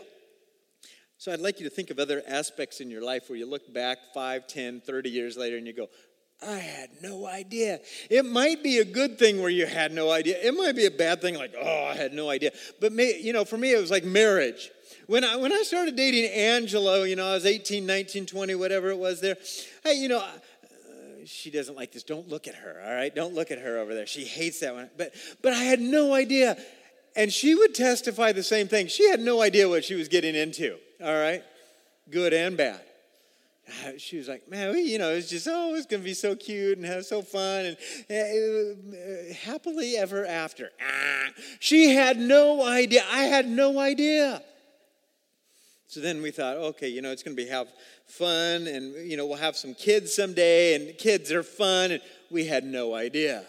so 1.19 1.33
I'd 1.33 1.41
like 1.41 1.59
you 1.59 1.69
to 1.69 1.75
think 1.75 1.91
of 1.91 1.99
other 1.99 2.23
aspects 2.29 2.81
in 2.81 2.91
your 2.91 3.03
life 3.03 3.29
where 3.29 3.37
you 3.37 3.45
look 3.45 3.73
back 3.75 3.99
5, 4.15 4.47
10, 4.47 4.81
30 4.81 5.11
years 5.11 5.37
later 5.37 5.57
and 5.57 5.67
you 5.67 5.73
go, 5.73 5.89
I 6.47 6.59
had 6.59 6.91
no 7.03 7.27
idea. 7.27 7.81
It 8.09 8.25
might 8.25 8.63
be 8.63 8.79
a 8.79 8.85
good 8.85 9.19
thing 9.19 9.43
where 9.43 9.51
you 9.51 9.67
had 9.67 9.93
no 9.93 10.13
idea. 10.13 10.37
It 10.41 10.55
might 10.55 10.77
be 10.77 10.87
a 10.87 10.91
bad 10.93 11.21
thing 11.21 11.35
like, 11.35 11.55
oh, 11.61 11.87
I 11.87 11.97
had 11.97 12.13
no 12.13 12.31
idea. 12.31 12.53
But 12.81 12.93
may, 12.93 13.19
you 13.21 13.33
know, 13.33 13.45
for 13.45 13.59
me 13.59 13.73
it 13.73 13.81
was 13.81 13.91
like 13.91 14.05
marriage. 14.05 14.71
When 15.09 15.25
I 15.25 15.35
when 15.35 15.53
I 15.53 15.63
started 15.65 15.97
dating 15.97 16.31
Angela, 16.31 17.05
you 17.09 17.17
know, 17.17 17.27
I 17.27 17.35
was 17.35 17.47
18, 17.47 17.85
19, 17.85 18.27
20, 18.27 18.55
whatever 18.55 18.91
it 18.91 18.99
was 18.99 19.21
there. 19.21 19.37
Hey, 19.83 19.95
you 19.95 20.07
know, 20.07 20.21
uh, 20.21 20.31
she 21.25 21.51
doesn't 21.51 21.75
like 21.75 21.91
this. 21.91 22.05
Don't 22.05 22.29
look 22.29 22.47
at 22.47 22.55
her, 22.55 22.81
all 22.87 22.95
right? 22.95 23.13
Don't 23.13 23.35
look 23.35 23.51
at 23.51 23.59
her 23.59 23.79
over 23.79 23.93
there. 23.93 24.07
She 24.07 24.25
hates 24.25 24.61
that 24.61 24.73
one. 24.73 24.89
But 24.97 25.15
but 25.43 25.53
I 25.53 25.65
had 25.65 25.81
no 25.81 26.15
idea. 26.15 26.57
And 27.17 27.33
she 27.33 27.57
would 27.57 27.75
testify 27.75 28.31
the 28.31 28.45
same 28.45 28.69
thing. 28.69 28.87
She 28.87 29.11
had 29.11 29.19
no 29.19 29.43
idea 29.43 29.69
what 29.69 29.85
she 29.85 29.97
was 29.97 30.07
getting 30.07 30.37
into 30.37 30.77
all 31.03 31.15
right? 31.15 31.43
Good 32.11 32.33
and 32.33 32.57
bad. 32.57 32.81
She 33.99 34.17
was 34.17 34.29
like, 34.29 34.49
man, 34.49 34.73
we, 34.73 34.83
you 34.83 34.99
know, 34.99 35.11
it's 35.11 35.29
just, 35.29 35.47
oh, 35.51 35.75
it's 35.75 35.87
going 35.87 36.03
to 36.03 36.05
be 36.05 36.15
so 36.15 36.35
cute 36.35 36.79
and 36.79 36.87
have 36.87 37.05
so 37.05 37.23
fun 37.23 37.67
and 37.67 37.77
uh, 38.11 39.35
happily 39.35 39.97
ever 39.97 40.25
after. 40.27 40.71
Ah. 40.81 41.29
She 41.61 41.95
had 41.95 42.19
no 42.19 42.65
idea. 42.65 43.05
I 43.11 43.25
had 43.25 43.47
no 43.47 43.79
idea. 43.79 44.43
So 45.87 46.01
then 46.01 46.23
we 46.23 46.31
thought, 46.31 46.57
okay, 46.57 46.89
you 46.89 47.03
know, 47.03 47.11
it's 47.13 47.23
going 47.23 47.37
to 47.37 47.43
be 47.43 47.49
have 47.49 47.69
fun 48.07 48.67
and, 48.67 49.11
you 49.11 49.17
know, 49.17 49.27
we'll 49.27 49.39
have 49.39 49.57
some 49.57 49.75
kids 49.75 50.15
someday 50.15 50.75
and 50.75 50.97
kids 50.99 51.33
are 51.33 51.43
fun. 51.43 51.93
And 51.93 52.03
we 52.31 52.45
had 52.45 52.65
no 52.65 52.95
idea. 52.95 53.45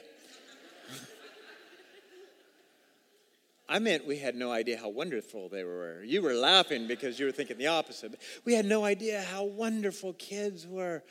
I 3.70 3.78
meant 3.78 4.08
we 4.08 4.18
had 4.18 4.36
no 4.36 4.52
idea 4.52 4.80
how 4.80 4.90
wonderful 4.90 5.48
they 5.48 5.64
were. 5.64 6.04
You 6.04 6.24
were 6.24 6.34
laughing 6.34 6.88
because 6.88 7.20
you 7.20 7.28
were 7.28 7.32
thinking 7.32 7.60
the 7.60 7.68
opposite. 7.68 8.20
We 8.44 8.56
had 8.56 8.66
no 8.66 8.84
idea 8.84 9.22
how 9.22 9.44
wonderful 9.44 10.14
kids 10.14 10.66
were. 10.66 11.04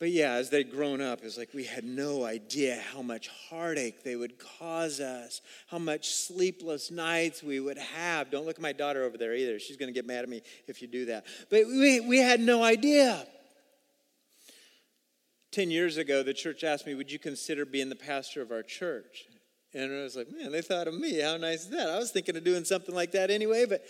But 0.00 0.10
yeah, 0.10 0.32
as 0.32 0.48
they'd 0.48 0.70
grown 0.70 1.02
up, 1.02 1.20
it's 1.22 1.36
like 1.36 1.50
we 1.52 1.64
had 1.64 1.84
no 1.84 2.24
idea 2.24 2.82
how 2.92 3.02
much 3.02 3.28
heartache 3.28 4.02
they 4.02 4.16
would 4.16 4.36
cause 4.58 5.00
us, 5.00 5.42
how 5.68 5.78
much 5.78 6.08
sleepless 6.08 6.90
nights 6.90 7.42
we 7.42 7.60
would 7.60 7.78
have. 7.78 8.30
Don't 8.30 8.46
look 8.46 8.56
at 8.56 8.62
my 8.62 8.72
daughter 8.72 9.04
over 9.04 9.18
there 9.18 9.34
either. 9.34 9.58
She's 9.60 9.76
going 9.76 9.90
to 9.90 9.94
get 9.94 10.06
mad 10.06 10.22
at 10.24 10.30
me 10.30 10.42
if 10.66 10.80
you 10.80 10.88
do 10.88 11.04
that. 11.04 11.26
But 11.50 11.66
we, 11.66 12.00
we 12.00 12.18
had 12.18 12.40
no 12.40 12.64
idea. 12.64 13.26
10 15.52 15.70
years 15.70 15.98
ago, 15.98 16.22
the 16.22 16.32
church 16.32 16.64
asked 16.64 16.86
me, 16.86 16.94
Would 16.94 17.12
you 17.12 17.18
consider 17.18 17.66
being 17.66 17.90
the 17.90 17.94
pastor 17.94 18.40
of 18.40 18.50
our 18.50 18.62
church? 18.62 19.26
And 19.74 19.90
I 19.92 20.02
was 20.02 20.16
like, 20.16 20.30
man, 20.30 20.52
they 20.52 20.62
thought 20.62 20.86
of 20.86 20.94
me. 20.94 21.20
How 21.20 21.36
nice 21.36 21.62
is 21.62 21.70
that? 21.70 21.88
I 21.88 21.98
was 21.98 22.10
thinking 22.10 22.36
of 22.36 22.44
doing 22.44 22.64
something 22.64 22.94
like 22.94 23.12
that 23.12 23.30
anyway, 23.30 23.64
but 23.66 23.84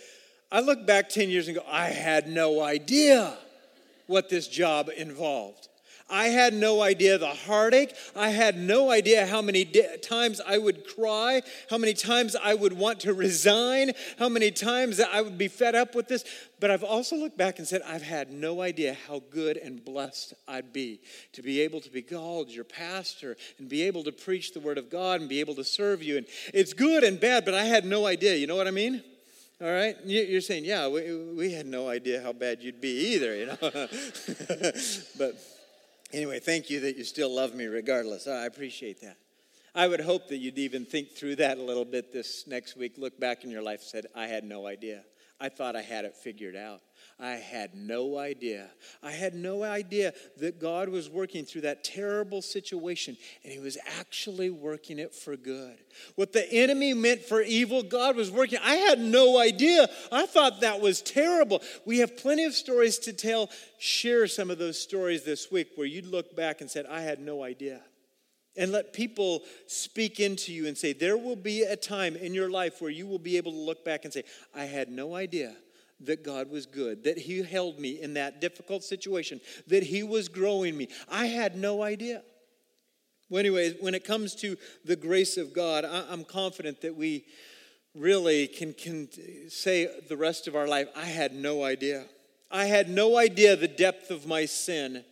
I 0.51 0.61
look 0.61 0.85
back 0.85 1.09
10 1.09 1.29
years 1.29 1.47
and 1.47 1.57
go, 1.57 1.63
I 1.69 1.87
had 1.87 2.27
no 2.27 2.61
idea 2.61 3.37
what 4.07 4.29
this 4.29 4.47
job 4.47 4.89
involved. 4.95 5.67
I 6.09 6.27
had 6.27 6.53
no 6.53 6.81
idea 6.81 7.17
the 7.17 7.27
heartache. 7.27 7.95
I 8.15 8.29
had 8.29 8.57
no 8.57 8.91
idea 8.91 9.25
how 9.25 9.41
many 9.41 9.63
di- 9.63 9.97
times 9.97 10.41
I 10.45 10.57
would 10.57 10.85
cry, 10.87 11.41
how 11.69 11.77
many 11.77 11.93
times 11.93 12.35
I 12.35 12.53
would 12.53 12.73
want 12.73 12.99
to 13.01 13.13
resign, 13.13 13.93
how 14.19 14.29
many 14.29 14.51
times 14.51 14.99
I 14.99 15.21
would 15.21 15.37
be 15.37 15.47
fed 15.47 15.75
up 15.75 15.95
with 15.95 16.07
this. 16.07 16.23
But 16.59 16.71
I've 16.71 16.83
also 16.83 17.15
looked 17.15 17.37
back 17.37 17.57
and 17.57 17.67
said, 17.67 17.81
I've 17.85 18.03
had 18.03 18.31
no 18.31 18.61
idea 18.61 18.95
how 19.07 19.21
good 19.31 19.57
and 19.57 19.83
blessed 19.83 20.33
I'd 20.47 20.71
be 20.71 21.01
to 21.33 21.41
be 21.41 21.61
able 21.61 21.81
to 21.81 21.89
be 21.89 22.01
called 22.01 22.49
your 22.49 22.63
pastor 22.63 23.35
and 23.57 23.67
be 23.67 23.83
able 23.83 24.03
to 24.03 24.11
preach 24.11 24.53
the 24.53 24.59
word 24.59 24.77
of 24.77 24.89
God 24.89 25.19
and 25.19 25.29
be 25.29 25.39
able 25.39 25.55
to 25.55 25.63
serve 25.63 26.03
you. 26.03 26.17
And 26.17 26.25
it's 26.53 26.73
good 26.73 27.03
and 27.03 27.19
bad, 27.19 27.45
but 27.45 27.53
I 27.53 27.65
had 27.65 27.85
no 27.85 28.05
idea. 28.05 28.35
You 28.35 28.47
know 28.47 28.55
what 28.55 28.67
I 28.67 28.71
mean? 28.71 29.03
All 29.61 29.71
right? 29.71 29.95
You're 30.03 30.41
saying, 30.41 30.65
yeah, 30.65 30.87
we, 30.87 31.15
we 31.33 31.53
had 31.53 31.65
no 31.65 31.87
idea 31.87 32.21
how 32.21 32.33
bad 32.33 32.61
you'd 32.61 32.81
be 32.81 33.13
either, 33.13 33.35
you 33.35 33.45
know? 33.45 33.57
but 35.17 35.35
Anyway, 36.13 36.39
thank 36.39 36.69
you 36.69 36.79
that 36.81 36.95
you 36.95 37.03
still 37.03 37.33
love 37.33 37.55
me 37.55 37.65
regardless. 37.65 38.27
I 38.27 38.45
appreciate 38.45 39.01
that. 39.01 39.17
I 39.73 39.87
would 39.87 39.99
hope 39.99 40.27
that 40.27 40.37
you'd 40.37 40.59
even 40.59 40.85
think 40.85 41.13
through 41.13 41.37
that 41.37 41.57
a 41.57 41.61
little 41.61 41.85
bit 41.85 42.13
this 42.13 42.45
next 42.45 42.77
week. 42.77 42.93
Look 42.99 43.19
back 43.19 43.43
in 43.43 43.49
your 43.49 43.63
life 43.63 43.81
said, 43.81 44.05
I 44.13 44.27
had 44.27 44.43
no 44.43 44.67
idea. 44.67 45.03
I 45.43 45.49
thought 45.49 45.75
I 45.75 45.81
had 45.81 46.05
it 46.05 46.15
figured 46.15 46.55
out. 46.55 46.79
I 47.19 47.31
had 47.31 47.75
no 47.75 48.17
idea. 48.17 48.69
I 49.03 49.11
had 49.11 49.35
no 49.35 49.61
idea 49.61 50.13
that 50.37 50.57
God 50.57 50.87
was 50.87 51.09
working 51.09 51.43
through 51.43 51.61
that 51.61 51.83
terrible 51.83 52.41
situation 52.41 53.17
and 53.43 53.51
He 53.51 53.59
was 53.59 53.77
actually 53.99 54.49
working 54.49 54.99
it 54.99 55.13
for 55.13 55.35
good. 55.35 55.75
What 56.15 56.31
the 56.31 56.49
enemy 56.49 56.93
meant 56.93 57.23
for 57.23 57.41
evil, 57.41 57.83
God 57.83 58.15
was 58.15 58.31
working. 58.31 58.57
I 58.63 58.75
had 58.75 58.99
no 58.99 59.37
idea. 59.37 59.89
I 60.13 60.27
thought 60.27 60.61
that 60.61 60.79
was 60.79 61.01
terrible. 61.01 61.61
We 61.83 61.97
have 61.97 62.15
plenty 62.15 62.45
of 62.45 62.53
stories 62.53 62.97
to 62.99 63.11
tell. 63.11 63.49
Share 63.79 64.27
some 64.27 64.49
of 64.49 64.59
those 64.59 64.81
stories 64.81 65.25
this 65.25 65.51
week 65.51 65.71
where 65.75 65.85
you'd 65.85 66.05
look 66.05 66.37
back 66.37 66.61
and 66.61 66.71
said, 66.71 66.85
I 66.85 67.01
had 67.01 67.19
no 67.19 67.43
idea. 67.43 67.81
And 68.55 68.71
let 68.71 68.93
people 68.93 69.41
speak 69.65 70.19
into 70.19 70.53
you 70.53 70.67
and 70.67 70.77
say, 70.77 70.93
There 70.93 71.17
will 71.17 71.35
be 71.35 71.63
a 71.63 71.75
time 71.75 72.15
in 72.15 72.33
your 72.33 72.51
life 72.51 72.81
where 72.81 72.91
you 72.91 73.07
will 73.07 73.19
be 73.19 73.37
able 73.37 73.51
to 73.51 73.57
look 73.57 73.83
back 73.83 74.05
and 74.05 74.13
say, 74.13 74.23
I 74.53 74.65
had 74.65 74.89
no 74.89 75.15
idea 75.15 75.55
that 76.01 76.23
God 76.23 76.49
was 76.49 76.65
good, 76.65 77.03
that 77.05 77.17
He 77.17 77.41
held 77.41 77.79
me 77.79 78.01
in 78.01 78.13
that 78.15 78.41
difficult 78.41 78.83
situation, 78.83 79.41
that 79.67 79.83
He 79.83 80.03
was 80.03 80.27
growing 80.29 80.77
me. 80.77 80.89
I 81.09 81.27
had 81.27 81.55
no 81.55 81.81
idea. 81.81 82.21
Well, 83.29 83.39
anyways, 83.39 83.75
when 83.79 83.95
it 83.95 84.03
comes 84.03 84.35
to 84.35 84.57
the 84.85 84.95
grace 84.95 85.37
of 85.37 85.53
God, 85.53 85.85
I'm 85.85 86.23
confident 86.23 86.81
that 86.81 86.95
we 86.95 87.25
really 87.95 88.47
can, 88.47 88.73
can 88.73 89.09
say 89.49 89.89
the 90.07 90.17
rest 90.17 90.47
of 90.47 90.55
our 90.55 90.67
life, 90.67 90.87
I 90.95 91.05
had 91.05 91.33
no 91.33 91.63
idea. 91.63 92.05
I 92.51 92.65
had 92.65 92.89
no 92.89 93.17
idea 93.17 93.55
the 93.55 93.67
depth 93.67 94.11
of 94.11 94.27
my 94.27 94.45
sin. 94.45 95.03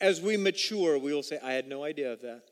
As 0.00 0.20
we 0.20 0.36
mature, 0.36 0.98
we 0.98 1.12
will 1.12 1.22
say, 1.22 1.38
I 1.42 1.52
had 1.52 1.68
no 1.68 1.84
idea 1.84 2.12
of 2.12 2.22
that. 2.22 2.42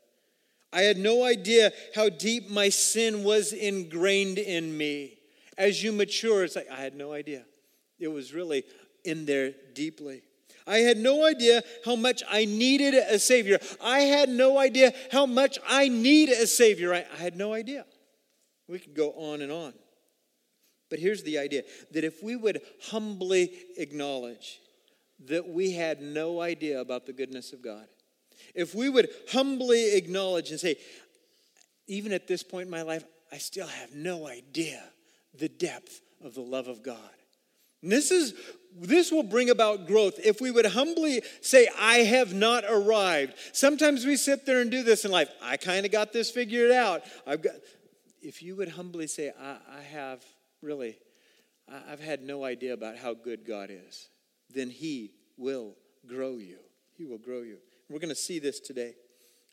I 0.71 0.81
had 0.81 0.97
no 0.97 1.23
idea 1.23 1.71
how 1.95 2.09
deep 2.09 2.49
my 2.49 2.69
sin 2.69 3.23
was 3.23 3.53
ingrained 3.53 4.37
in 4.37 4.77
me. 4.77 5.17
As 5.57 5.83
you 5.83 5.91
mature, 5.91 6.43
it's 6.43 6.55
like, 6.55 6.69
I 6.69 6.77
had 6.81 6.95
no 6.95 7.11
idea. 7.11 7.43
It 7.99 8.07
was 8.07 8.33
really 8.33 8.63
in 9.03 9.25
there 9.25 9.53
deeply. 9.73 10.21
I 10.67 10.77
had 10.79 10.97
no 10.97 11.25
idea 11.25 11.63
how 11.83 11.95
much 11.95 12.21
I 12.29 12.45
needed 12.45 12.93
a 12.93 13.17
Savior. 13.17 13.57
I 13.81 14.01
had 14.01 14.29
no 14.29 14.59
idea 14.59 14.93
how 15.11 15.25
much 15.25 15.57
I 15.67 15.87
need 15.87 16.29
a 16.29 16.45
Savior. 16.45 16.93
I, 16.93 17.05
I 17.11 17.17
had 17.17 17.35
no 17.35 17.53
idea. 17.53 17.85
We 18.67 18.77
could 18.77 18.93
go 18.93 19.11
on 19.13 19.41
and 19.41 19.51
on. 19.51 19.73
But 20.89 20.99
here's 20.99 21.23
the 21.23 21.39
idea 21.39 21.63
that 21.91 22.03
if 22.03 22.23
we 22.23 22.35
would 22.35 22.61
humbly 22.83 23.51
acknowledge 23.77 24.59
that 25.25 25.47
we 25.47 25.71
had 25.71 26.01
no 26.01 26.39
idea 26.39 26.79
about 26.79 27.05
the 27.05 27.13
goodness 27.13 27.51
of 27.51 27.61
God, 27.63 27.87
if 28.55 28.75
we 28.75 28.89
would 28.89 29.09
humbly 29.31 29.95
acknowledge 29.95 30.51
and 30.51 30.59
say, 30.59 30.77
even 31.87 32.11
at 32.11 32.27
this 32.27 32.43
point 32.43 32.65
in 32.65 32.71
my 32.71 32.83
life, 32.83 33.03
I 33.31 33.37
still 33.37 33.67
have 33.67 33.93
no 33.93 34.27
idea 34.27 34.83
the 35.33 35.49
depth 35.49 36.01
of 36.23 36.35
the 36.35 36.41
love 36.41 36.67
of 36.67 36.83
God. 36.83 36.97
And 37.81 37.91
this 37.91 38.11
is 38.11 38.33
this 38.75 39.11
will 39.11 39.23
bring 39.23 39.49
about 39.49 39.87
growth 39.87 40.19
if 40.23 40.41
we 40.41 40.51
would 40.51 40.65
humbly 40.65 41.23
say, 41.41 41.67
I 41.79 41.99
have 41.99 42.33
not 42.33 42.63
arrived. 42.69 43.33
Sometimes 43.51 44.05
we 44.05 44.15
sit 44.15 44.45
there 44.45 44.61
and 44.61 44.69
do 44.69 44.83
this 44.83 45.05
in 45.05 45.11
life. 45.11 45.29
I 45.41 45.57
kind 45.57 45.85
of 45.85 45.91
got 45.91 46.13
this 46.13 46.29
figured 46.29 46.71
out. 46.71 47.01
I've 47.25 47.41
got 47.41 47.55
if 48.21 48.43
you 48.43 48.55
would 48.57 48.69
humbly 48.69 49.07
say, 49.07 49.31
I, 49.39 49.57
I 49.77 49.81
have 49.93 50.23
really, 50.61 50.97
I've 51.89 52.01
had 52.01 52.21
no 52.21 52.43
idea 52.43 52.73
about 52.73 52.97
how 52.97 53.13
good 53.13 53.45
God 53.45 53.69
is, 53.71 54.09
then 54.53 54.69
He 54.69 55.13
will 55.37 55.75
grow 56.07 56.37
you. 56.37 56.57
He 56.97 57.05
will 57.05 57.17
grow 57.17 57.41
you. 57.41 57.57
We're 57.89 57.99
going 57.99 58.09
to 58.09 58.15
see 58.15 58.39
this 58.39 58.59
today. 58.59 58.95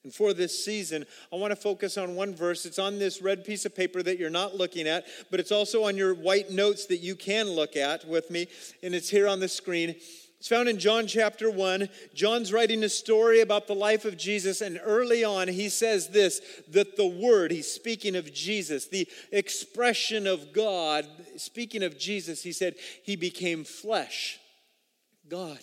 And 0.05 0.15
for 0.15 0.33
this 0.33 0.65
season, 0.65 1.05
I 1.33 1.37
want 1.37 1.51
to 1.51 1.57
focus 1.57 1.99
on 1.99 2.15
one 2.15 2.33
verse. 2.33 2.65
It's 2.65 2.79
on 2.79 3.01
this 3.01 3.21
red 3.21 3.45
piece 3.45 3.65
of 3.65 3.75
paper 3.75 4.05
that 4.05 4.21
you're 4.21 4.31
not 4.31 4.55
looking 4.55 4.87
at, 4.87 5.05
but 5.33 5.41
it's 5.41 5.51
also 5.51 5.85
on 5.85 5.97
your 5.97 6.15
white 6.15 6.49
notes 6.49 6.87
that 6.87 6.99
you 6.99 7.17
can 7.17 7.49
look 7.51 7.75
at 7.75 8.07
with 8.07 8.31
me, 8.31 8.47
and 8.85 8.95
it's 8.95 9.09
here 9.09 9.27
on 9.27 9.41
the 9.41 9.49
screen. 9.49 9.97
It's 10.39 10.49
found 10.49 10.69
in 10.69 10.79
John 10.79 11.09
chapter 11.09 11.51
1. 11.51 11.89
John's 12.15 12.53
writing 12.53 12.85
a 12.85 12.89
story 12.89 13.41
about 13.41 13.67
the 13.67 13.75
life 13.75 14.05
of 14.05 14.17
Jesus, 14.17 14.61
and 14.61 14.79
early 14.85 15.25
on 15.25 15.49
he 15.49 15.69
says 15.69 16.11
this 16.11 16.41
that 16.69 16.97
the 16.97 17.07
Word, 17.07 17.51
he's 17.51 17.67
speaking 17.73 18.15
of 18.15 18.33
Jesus, 18.33 18.87
the 18.87 19.09
expression 19.33 20.29
of 20.29 20.53
God, 20.53 21.05
speaking 21.37 21.83
of 21.83 21.99
Jesus, 21.99 22.45
he 22.45 22.53
said, 22.53 22.77
He 23.03 23.17
became 23.17 23.65
flesh. 23.65 24.39
God, 25.29 25.59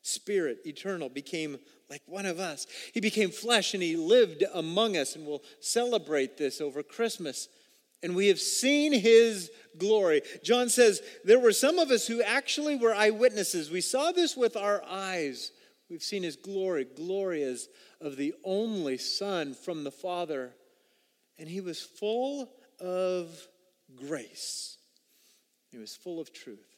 Spirit, 0.00 0.60
eternal, 0.64 1.10
became 1.10 1.58
like 1.94 2.02
one 2.06 2.26
of 2.26 2.40
us. 2.40 2.66
He 2.92 2.98
became 2.98 3.30
flesh 3.30 3.72
and 3.72 3.80
he 3.80 3.96
lived 3.96 4.42
among 4.52 4.96
us, 4.96 5.14
and 5.14 5.24
we'll 5.24 5.44
celebrate 5.60 6.36
this 6.36 6.60
over 6.60 6.82
Christmas. 6.82 7.48
And 8.02 8.16
we 8.16 8.26
have 8.26 8.40
seen 8.40 8.92
his 8.92 9.48
glory. 9.78 10.22
John 10.42 10.68
says 10.68 11.00
there 11.24 11.38
were 11.38 11.52
some 11.52 11.78
of 11.78 11.92
us 11.92 12.08
who 12.08 12.20
actually 12.20 12.74
were 12.74 12.92
eyewitnesses. 12.92 13.70
We 13.70 13.80
saw 13.80 14.10
this 14.10 14.36
with 14.36 14.56
our 14.56 14.82
eyes. 14.90 15.52
We've 15.88 16.02
seen 16.02 16.24
his 16.24 16.34
glory, 16.34 16.84
glory 16.84 17.44
as 17.44 17.68
of 18.00 18.16
the 18.16 18.34
only 18.42 18.98
Son 18.98 19.54
from 19.54 19.84
the 19.84 19.92
Father. 19.92 20.52
And 21.38 21.48
he 21.48 21.60
was 21.60 21.80
full 21.80 22.50
of 22.80 23.46
grace, 23.94 24.78
he 25.70 25.78
was 25.78 25.94
full 25.94 26.18
of 26.18 26.32
truth. 26.32 26.74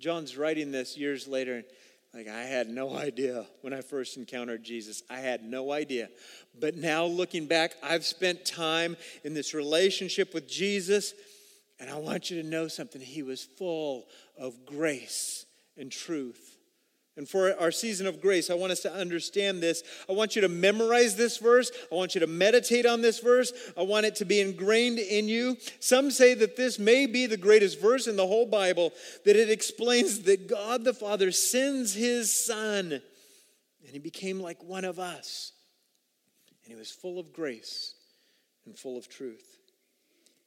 John's 0.00 0.38
writing 0.38 0.72
this 0.72 0.96
years 0.96 1.28
later, 1.28 1.64
like, 2.14 2.28
I 2.28 2.42
had 2.42 2.68
no 2.68 2.94
idea 2.94 3.46
when 3.62 3.72
I 3.72 3.80
first 3.80 4.18
encountered 4.18 4.62
Jesus. 4.62 5.02
I 5.08 5.18
had 5.18 5.42
no 5.42 5.72
idea. 5.72 6.10
But 6.58 6.76
now, 6.76 7.06
looking 7.06 7.46
back, 7.46 7.74
I've 7.82 8.04
spent 8.04 8.44
time 8.44 8.96
in 9.24 9.32
this 9.32 9.54
relationship 9.54 10.34
with 10.34 10.46
Jesus, 10.46 11.14
and 11.80 11.88
I 11.88 11.96
want 11.96 12.30
you 12.30 12.42
to 12.42 12.46
know 12.46 12.68
something. 12.68 13.00
He 13.00 13.22
was 13.22 13.42
full 13.42 14.08
of 14.38 14.66
grace 14.66 15.46
and 15.78 15.90
truth. 15.90 16.51
And 17.16 17.28
for 17.28 17.54
our 17.60 17.70
season 17.70 18.06
of 18.06 18.22
grace, 18.22 18.48
I 18.48 18.54
want 18.54 18.72
us 18.72 18.80
to 18.80 18.92
understand 18.92 19.62
this. 19.62 19.82
I 20.08 20.12
want 20.12 20.34
you 20.34 20.40
to 20.42 20.48
memorize 20.48 21.14
this 21.14 21.36
verse. 21.36 21.70
I 21.90 21.94
want 21.94 22.14
you 22.14 22.22
to 22.22 22.26
meditate 22.26 22.86
on 22.86 23.02
this 23.02 23.20
verse. 23.20 23.52
I 23.76 23.82
want 23.82 24.06
it 24.06 24.16
to 24.16 24.24
be 24.24 24.40
ingrained 24.40 24.98
in 24.98 25.28
you. 25.28 25.58
Some 25.78 26.10
say 26.10 26.32
that 26.34 26.56
this 26.56 26.78
may 26.78 27.04
be 27.06 27.26
the 27.26 27.36
greatest 27.36 27.78
verse 27.78 28.06
in 28.06 28.16
the 28.16 28.26
whole 28.26 28.46
Bible, 28.46 28.92
that 29.26 29.36
it 29.36 29.50
explains 29.50 30.20
that 30.20 30.48
God 30.48 30.84
the 30.84 30.94
Father 30.94 31.30
sends 31.32 31.92
his 31.92 32.32
Son, 32.32 32.92
and 32.92 33.90
he 33.90 33.98
became 33.98 34.40
like 34.40 34.62
one 34.62 34.86
of 34.86 34.98
us. 34.98 35.52
And 36.64 36.72
he 36.72 36.78
was 36.78 36.90
full 36.90 37.18
of 37.18 37.34
grace 37.34 37.94
and 38.64 38.78
full 38.78 38.96
of 38.96 39.06
truth. 39.06 39.58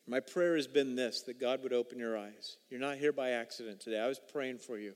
My 0.08 0.20
prayer 0.20 0.56
has 0.56 0.68
been 0.68 0.96
this 0.96 1.22
that 1.24 1.40
God 1.40 1.62
would 1.62 1.74
open 1.74 2.00
your 2.00 2.18
eyes. 2.18 2.58
You're 2.72 2.80
not 2.80 2.98
here 2.98 3.12
by 3.12 3.32
accident 3.32 3.82
today. 3.82 4.00
I 4.00 4.08
was 4.08 4.20
praying 4.32 4.60
for 4.60 4.80
you. 4.80 4.94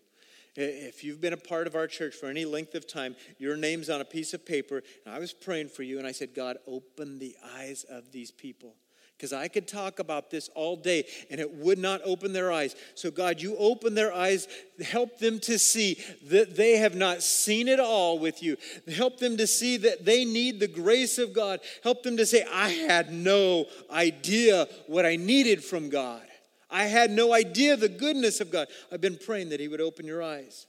If 0.62 1.06
you've 1.06 1.22
been 1.22 1.32
a 1.32 1.38
part 1.38 1.68
of 1.68 1.76
our 1.76 1.88
church 1.88 2.16
for 2.16 2.26
any 2.26 2.44
length 2.44 2.76
of 2.76 2.86
time, 2.86 3.16
your 3.38 3.56
name's 3.56 3.90
on 3.90 4.02
a 4.02 4.06
piece 4.06 4.34
of 4.34 4.46
paper. 4.46 4.84
And 5.06 5.16
I 5.16 5.20
was 5.20 5.32
praying 5.32 5.70
for 5.70 5.84
you, 5.84 6.00
and 6.00 6.06
I 6.08 6.12
said, 6.12 6.36
God, 6.36 6.58
open 6.68 7.18
the 7.18 7.36
eyes 7.56 7.86
of 7.90 8.12
these 8.12 8.30
people. 8.30 8.76
Because 9.16 9.32
I 9.34 9.48
could 9.50 9.68
talk 9.68 10.00
about 10.00 10.32
this 10.32 10.50
all 10.56 10.78
day 10.78 11.06
and 11.30 11.42
it 11.42 11.54
would 11.56 11.78
not 11.78 12.00
open 12.06 12.32
their 12.32 12.54
eyes. 12.54 12.74
So, 12.96 13.12
God, 13.12 13.42
you 13.42 13.58
open 13.58 13.94
their 13.94 14.14
eyes, 14.14 14.48
help 14.82 15.20
them 15.20 15.40
to 15.42 15.60
see 15.60 15.98
that 16.28 16.56
they 16.56 16.78
have 16.78 16.96
not 16.96 17.22
seen 17.22 17.68
it 17.68 17.82
all 17.82 18.18
with 18.18 18.42
you. 18.42 18.56
Help 18.96 19.20
them 19.20 19.36
to 19.36 19.46
see 19.46 19.76
that 19.76 20.06
they 20.06 20.24
need 20.24 20.62
the 20.62 20.70
grace 20.70 21.18
of 21.18 21.34
God. 21.34 21.60
Help 21.84 22.04
them 22.04 22.16
to 22.16 22.26
say, 22.26 22.46
I 22.50 22.70
had 22.70 23.12
no 23.12 23.66
idea 23.92 24.70
what 24.88 25.06
I 25.06 25.18
needed 25.18 25.66
from 25.66 25.90
God. 25.90 26.22
I 26.70 26.86
had 26.86 27.12
no 27.12 27.34
idea 27.34 27.76
the 27.76 27.90
goodness 27.90 28.42
of 28.42 28.52
God. 28.52 28.68
I've 28.92 29.02
been 29.02 29.18
praying 29.18 29.50
that 29.50 29.60
He 29.60 29.68
would 29.68 29.82
open 29.82 30.06
your 30.06 30.22
eyes 30.22 30.68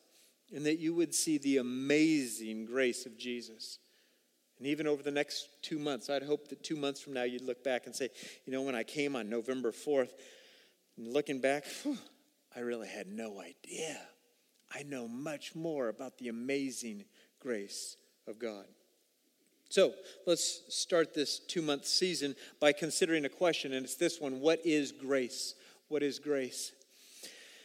and 0.54 0.64
that 0.66 0.78
you 0.78 0.94
would 0.94 1.14
see 1.14 1.38
the 1.38 1.58
amazing 1.58 2.64
grace 2.64 3.06
of 3.06 3.18
Jesus. 3.18 3.78
And 4.58 4.66
even 4.66 4.86
over 4.86 5.02
the 5.02 5.10
next 5.10 5.48
two 5.62 5.78
months, 5.78 6.10
I'd 6.10 6.22
hope 6.22 6.48
that 6.48 6.62
two 6.62 6.76
months 6.76 7.00
from 7.00 7.14
now 7.14 7.22
you'd 7.22 7.42
look 7.42 7.64
back 7.64 7.86
and 7.86 7.94
say, 7.94 8.10
you 8.44 8.52
know, 8.52 8.62
when 8.62 8.74
I 8.74 8.82
came 8.82 9.16
on 9.16 9.30
November 9.30 9.72
4th, 9.72 10.10
looking 10.98 11.40
back, 11.40 11.64
whew, 11.82 11.96
I 12.54 12.60
really 12.60 12.88
had 12.88 13.06
no 13.08 13.40
idea. 13.40 14.00
I 14.74 14.82
know 14.82 15.08
much 15.08 15.54
more 15.54 15.88
about 15.88 16.18
the 16.18 16.28
amazing 16.28 17.04
grace 17.40 17.96
of 18.26 18.38
God. 18.38 18.66
So 19.70 19.94
let's 20.26 20.62
start 20.68 21.14
this 21.14 21.38
two 21.38 21.62
month 21.62 21.86
season 21.86 22.34
by 22.60 22.72
considering 22.72 23.24
a 23.24 23.28
question, 23.28 23.72
and 23.72 23.84
it's 23.84 23.94
this 23.94 24.20
one 24.20 24.40
What 24.40 24.60
is 24.64 24.92
grace? 24.92 25.54
What 25.90 26.04
is 26.04 26.20
grace? 26.20 26.70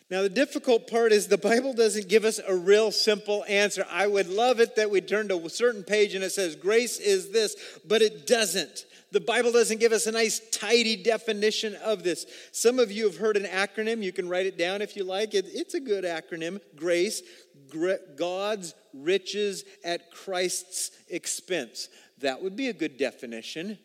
Now, 0.09 0.23
the 0.23 0.29
difficult 0.29 0.89
part 0.89 1.11
is 1.11 1.27
the 1.27 1.37
Bible 1.37 1.73
doesn't 1.73 2.09
give 2.09 2.25
us 2.25 2.39
a 2.39 2.55
real 2.55 2.89
simple 2.89 3.45
answer. 3.47 3.85
I 3.87 4.07
would 4.07 4.27
love 4.27 4.59
it 4.59 4.77
that 4.77 4.89
we 4.89 4.99
turn 5.01 5.27
to 5.27 5.37
a 5.37 5.49
certain 5.49 5.83
page 5.83 6.15
and 6.15 6.23
it 6.23 6.31
says, 6.31 6.55
Grace 6.55 6.99
is 6.99 7.29
this, 7.29 7.55
but 7.87 8.01
it 8.01 8.25
doesn't. 8.25 8.85
The 9.11 9.19
Bible 9.19 9.51
doesn't 9.51 9.79
give 9.79 9.91
us 9.91 10.07
a 10.07 10.11
nice, 10.11 10.41
tidy 10.49 10.95
definition 10.95 11.75
of 11.83 12.01
this. 12.01 12.25
Some 12.51 12.79
of 12.79 12.91
you 12.91 13.03
have 13.03 13.17
heard 13.17 13.37
an 13.37 13.43
acronym. 13.43 14.01
You 14.01 14.11
can 14.11 14.27
write 14.27 14.47
it 14.47 14.57
down 14.57 14.81
if 14.81 14.97
you 14.97 15.03
like. 15.03 15.35
It, 15.35 15.45
it's 15.49 15.75
a 15.75 15.79
good 15.79 16.03
acronym 16.03 16.59
GRACE, 16.75 17.21
God's 18.17 18.73
riches 18.91 19.65
at 19.83 20.09
Christ's 20.09 20.89
expense. 21.09 21.89
That 22.21 22.41
would 22.41 22.55
be 22.55 22.69
a 22.69 22.73
good 22.73 22.97
definition 22.97 23.77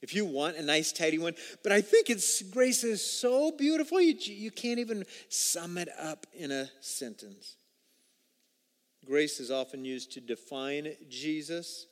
if 0.00 0.14
you 0.14 0.24
want 0.24 0.56
a 0.56 0.62
nice, 0.62 0.92
tidy 0.92 1.18
one. 1.18 1.34
But 1.62 1.72
I 1.72 1.80
think 1.80 2.10
it's 2.10 2.42
grace 2.42 2.84
is 2.84 3.04
so 3.04 3.50
beautiful, 3.50 4.00
you, 4.00 4.14
you 4.18 4.50
can't 4.50 4.78
even 4.78 5.04
sum 5.28 5.78
it 5.78 5.88
up 5.98 6.26
in 6.34 6.50
a 6.50 6.68
sentence. 6.80 7.56
Grace 9.06 9.40
is 9.40 9.50
often 9.50 9.84
used 9.84 10.12
to 10.12 10.20
define 10.20 10.92
Jesus, 11.08 11.86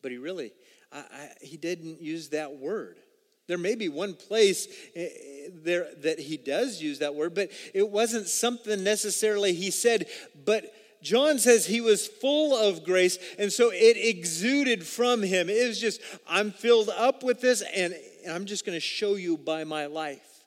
but 0.00 0.12
he 0.12 0.18
really, 0.18 0.52
I, 0.92 0.98
I, 0.98 1.30
he 1.40 1.56
didn't 1.56 2.00
use 2.00 2.28
that 2.30 2.56
word. 2.56 2.98
There 3.46 3.58
may 3.58 3.74
be 3.74 3.88
one 3.88 4.14
place 4.14 4.68
eh, 4.94 5.02
eh, 5.02 5.48
there 5.52 5.88
that 6.02 6.18
he 6.18 6.36
does 6.36 6.80
use 6.80 7.00
that 7.00 7.14
word, 7.14 7.34
but 7.34 7.50
it 7.74 7.88
wasn't 7.88 8.28
something 8.28 8.82
necessarily 8.82 9.52
he 9.52 9.70
said, 9.70 10.06
but 10.44 10.72
John 11.04 11.38
says 11.38 11.66
he 11.66 11.82
was 11.82 12.06
full 12.06 12.56
of 12.56 12.82
grace, 12.82 13.18
and 13.38 13.52
so 13.52 13.70
it 13.70 13.98
exuded 13.98 14.86
from 14.86 15.22
him. 15.22 15.50
It 15.50 15.68
was 15.68 15.78
just, 15.78 16.00
I'm 16.26 16.50
filled 16.50 16.88
up 16.88 17.22
with 17.22 17.42
this, 17.42 17.62
and 17.74 17.94
I'm 18.28 18.46
just 18.46 18.64
going 18.64 18.74
to 18.74 18.80
show 18.80 19.16
you 19.16 19.36
by 19.36 19.64
my 19.64 19.84
life. 19.84 20.44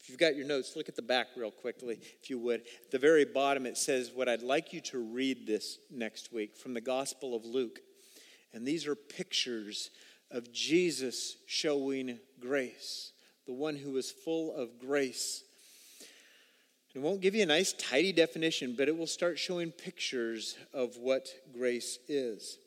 If 0.00 0.08
you've 0.08 0.18
got 0.18 0.34
your 0.34 0.46
notes, 0.46 0.76
look 0.76 0.88
at 0.88 0.96
the 0.96 1.02
back 1.02 1.28
real 1.36 1.50
quickly, 1.50 2.00
if 2.22 2.30
you 2.30 2.38
would. 2.38 2.62
At 2.62 2.90
the 2.90 2.98
very 2.98 3.26
bottom, 3.26 3.66
it 3.66 3.76
says, 3.76 4.10
What 4.14 4.30
I'd 4.30 4.42
like 4.42 4.72
you 4.72 4.80
to 4.80 4.98
read 4.98 5.46
this 5.46 5.78
next 5.90 6.32
week 6.32 6.56
from 6.56 6.72
the 6.72 6.80
Gospel 6.80 7.36
of 7.36 7.44
Luke. 7.44 7.80
And 8.54 8.66
these 8.66 8.86
are 8.86 8.94
pictures 8.94 9.90
of 10.30 10.52
Jesus 10.54 11.36
showing 11.46 12.18
grace, 12.40 13.12
the 13.46 13.52
one 13.52 13.76
who 13.76 13.92
was 13.92 14.10
full 14.10 14.54
of 14.56 14.78
grace 14.78 15.44
it 16.94 17.00
won't 17.00 17.20
give 17.20 17.34
you 17.34 17.42
a 17.42 17.46
nice, 17.46 17.72
tidy 17.72 18.12
definition, 18.12 18.74
but 18.76 18.88
it 18.88 18.96
will 18.96 19.06
start 19.06 19.38
showing 19.38 19.70
pictures 19.70 20.56
of 20.74 20.96
what 20.96 21.28
grace 21.56 21.98
is. 22.08 22.58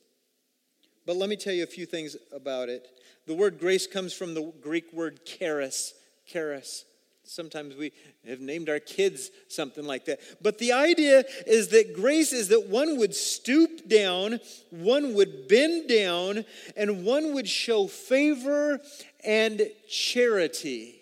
But 1.05 1.17
let 1.17 1.29
me 1.29 1.35
tell 1.35 1.53
you 1.53 1.63
a 1.63 1.67
few 1.67 1.85
things 1.85 2.17
about 2.33 2.69
it. 2.69 2.87
The 3.27 3.35
word 3.35 3.59
grace 3.59 3.85
comes 3.85 4.13
from 4.13 4.33
the 4.33 4.51
Greek 4.61 4.91
word 4.93 5.25
charis. 5.25 5.93
Charis. 6.25 6.85
Sometimes 7.23 7.75
we 7.75 7.91
have 8.27 8.39
named 8.39 8.69
our 8.69 8.79
kids 8.79 9.31
something 9.47 9.83
like 9.83 10.05
that. 10.05 10.19
But 10.41 10.57
the 10.57 10.73
idea 10.73 11.23
is 11.47 11.69
that 11.69 11.95
grace 11.95 12.33
is 12.33 12.49
that 12.49 12.67
one 12.67 12.97
would 12.97 13.15
stoop 13.15 13.87
down, 13.87 14.39
one 14.69 15.15
would 15.15 15.47
bend 15.47 15.89
down, 15.89 16.45
and 16.77 17.03
one 17.03 17.33
would 17.33 17.47
show 17.47 17.87
favor 17.87 18.79
and 19.23 19.69
charity. 19.89 20.94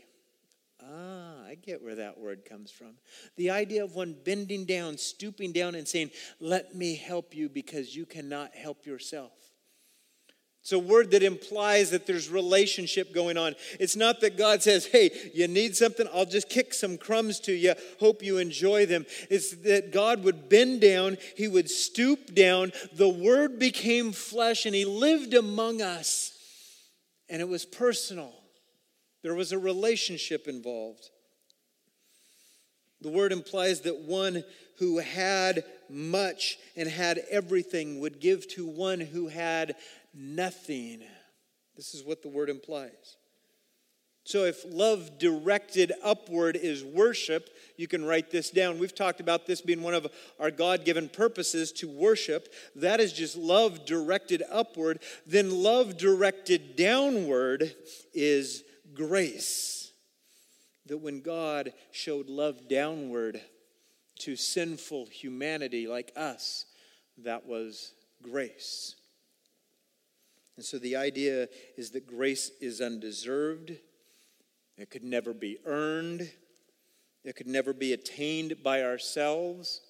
Get 1.66 1.82
where 1.82 1.96
that 1.96 2.20
word 2.20 2.44
comes 2.44 2.72
from. 2.72 2.96
The 3.38 3.50
idea 3.50 3.86
of 3.86 3.96
one 3.96 4.16
bending 4.26 4.66
down, 4.66 4.98
stooping 4.98 5.54
down, 5.54 5.76
and 5.76 5.88
saying, 5.88 6.12
Let 6.42 6.76
me 6.76 6.96
help 6.96 7.34
you 7.34 7.48
because 7.48 7.96
you 7.96 8.06
cannot 8.06 8.54
help 8.54 8.86
yourself. 8.86 9.32
It's 10.64 10.74
a 10.74 10.80
word 10.80 11.12
that 11.12 11.24
implies 11.24 11.92
that 11.92 12.08
there's 12.08 12.30
relationship 12.30 13.14
going 13.14 13.38
on. 13.38 13.56
It's 13.82 13.98
not 13.98 14.22
that 14.22 14.38
God 14.38 14.62
says, 14.62 14.86
Hey, 14.86 15.12
you 15.34 15.48
need 15.48 15.76
something? 15.78 16.08
I'll 16.14 16.26
just 16.26 16.50
kick 16.50 16.74
some 16.74 16.98
crumbs 16.98 17.40
to 17.42 17.54
you. 17.54 17.76
Hope 18.00 18.22
you 18.22 18.38
enjoy 18.38 18.86
them. 18.86 19.06
It's 19.30 19.52
that 19.64 19.92
God 19.92 20.24
would 20.24 20.50
bend 20.50 20.82
down, 20.82 21.18
He 21.38 21.48
would 21.48 21.70
stoop 21.70 22.34
down. 22.34 22.74
The 22.94 23.10
Word 23.10 23.58
became 23.58 24.12
flesh 24.12 24.66
and 24.66 24.76
He 24.76 24.84
lived 24.84 25.34
among 25.34 25.82
us. 25.82 26.38
And 27.30 27.42
it 27.42 27.48
was 27.48 27.66
personal, 27.66 28.34
there 29.22 29.36
was 29.36 29.54
a 29.54 29.60
relationship 29.60 30.50
involved. 30.50 31.10
The 33.04 33.10
word 33.10 33.34
implies 33.34 33.82
that 33.82 34.00
one 34.00 34.44
who 34.80 35.00
had 35.00 35.66
much 35.90 36.58
and 36.76 36.90
had 36.90 37.20
everything 37.30 38.00
would 38.00 38.20
give 38.20 38.48
to 38.50 38.66
one 38.66 39.02
who 39.02 39.28
had 39.28 39.76
nothing. 40.14 41.04
This 41.76 41.94
is 41.94 42.04
what 42.04 42.22
the 42.22 42.30
word 42.30 42.50
implies. 42.50 43.18
So, 44.26 44.46
if 44.46 44.64
love 44.66 45.20
directed 45.20 45.92
upward 46.02 46.56
is 46.56 46.82
worship, 46.82 47.50
you 47.76 47.90
can 47.90 48.06
write 48.06 48.32
this 48.32 48.52
down. 48.52 48.80
We've 48.80 48.96
talked 48.96 49.20
about 49.20 49.46
this 49.46 49.60
being 49.60 49.82
one 49.82 49.94
of 49.94 50.08
our 50.40 50.50
God 50.50 50.86
given 50.86 51.10
purposes 51.10 51.74
to 51.74 51.90
worship. 51.90 52.54
That 52.74 53.02
is 53.02 53.12
just 53.12 53.36
love 53.36 53.86
directed 53.86 54.42
upward. 54.50 55.02
Then, 55.28 55.62
love 55.62 55.98
directed 55.98 56.78
downward 56.78 57.76
is 58.14 58.64
grace 58.94 59.83
that 60.86 60.98
when 60.98 61.22
God 61.22 61.74
showed 61.92 62.30
love 62.30 62.68
downward 62.68 63.42
to 64.20 64.36
sinful 64.36 65.08
humanity 65.08 65.88
like 65.88 66.12
us, 66.16 66.66
that 67.18 67.46
was 67.46 67.94
grace. 68.22 68.96
And 70.56 70.66
so 70.66 70.78
the 70.78 70.96
idea 70.96 71.48
is 71.78 71.92
that 71.92 72.06
grace 72.06 72.52
is 72.62 72.82
undeserved, 72.82 73.74
it 74.78 74.90
could 74.90 75.04
never 75.04 75.34
be 75.34 75.58
earned, 75.66 76.32
it 77.24 77.36
could 77.36 77.48
never 77.48 77.74
be 77.74 77.94
attained 77.94 78.62
by 78.62 78.84
ourselves. 78.84 79.82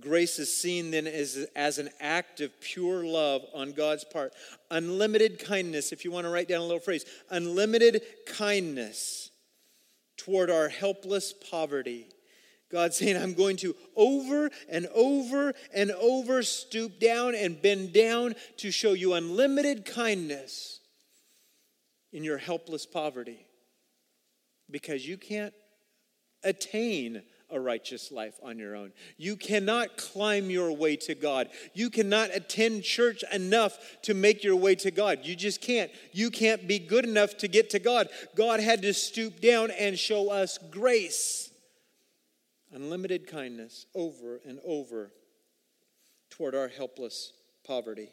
Grace 0.00 0.38
is 0.38 0.54
seen 0.54 0.90
then 0.90 1.06
as, 1.06 1.46
as 1.54 1.78
an 1.78 1.90
act 2.00 2.40
of 2.40 2.58
pure 2.60 3.04
love 3.04 3.42
on 3.54 3.72
God's 3.72 4.04
part. 4.04 4.32
Unlimited 4.70 5.38
kindness, 5.38 5.92
if 5.92 6.04
you 6.04 6.10
want 6.10 6.24
to 6.24 6.30
write 6.30 6.48
down 6.48 6.60
a 6.60 6.64
little 6.64 6.80
phrase, 6.80 7.04
unlimited 7.30 8.02
kindness 8.26 9.30
toward 10.16 10.50
our 10.50 10.68
helpless 10.68 11.34
poverty. 11.50 12.06
God 12.70 12.94
saying, 12.94 13.18
I'm 13.18 13.34
going 13.34 13.56
to 13.58 13.76
over 13.94 14.50
and 14.70 14.86
over 14.94 15.52
and 15.74 15.90
over 15.90 16.42
stoop 16.42 16.98
down 16.98 17.34
and 17.34 17.60
bend 17.60 17.92
down 17.92 18.34
to 18.58 18.70
show 18.70 18.94
you 18.94 19.12
unlimited 19.12 19.84
kindness 19.84 20.80
in 22.12 22.24
your 22.24 22.38
helpless 22.38 22.86
poverty 22.86 23.46
because 24.70 25.06
you 25.06 25.18
can't 25.18 25.52
attain 26.42 27.22
a 27.52 27.60
righteous 27.60 28.10
life 28.10 28.34
on 28.42 28.58
your 28.58 28.74
own. 28.74 28.92
You 29.16 29.36
cannot 29.36 29.96
climb 29.96 30.50
your 30.50 30.72
way 30.72 30.96
to 30.96 31.14
God. 31.14 31.48
You 31.74 31.90
cannot 31.90 32.30
attend 32.34 32.82
church 32.82 33.22
enough 33.32 33.78
to 34.02 34.14
make 34.14 34.42
your 34.42 34.56
way 34.56 34.74
to 34.76 34.90
God. 34.90 35.20
You 35.22 35.36
just 35.36 35.60
can't. 35.60 35.90
You 36.12 36.30
can't 36.30 36.66
be 36.66 36.78
good 36.78 37.04
enough 37.04 37.36
to 37.38 37.48
get 37.48 37.70
to 37.70 37.78
God. 37.78 38.08
God 38.34 38.60
had 38.60 38.82
to 38.82 38.94
stoop 38.94 39.40
down 39.40 39.70
and 39.70 39.98
show 39.98 40.30
us 40.30 40.58
grace, 40.70 41.50
unlimited 42.72 43.26
kindness 43.26 43.86
over 43.94 44.40
and 44.46 44.58
over 44.64 45.12
toward 46.30 46.54
our 46.54 46.68
helpless 46.68 47.32
poverty. 47.64 48.08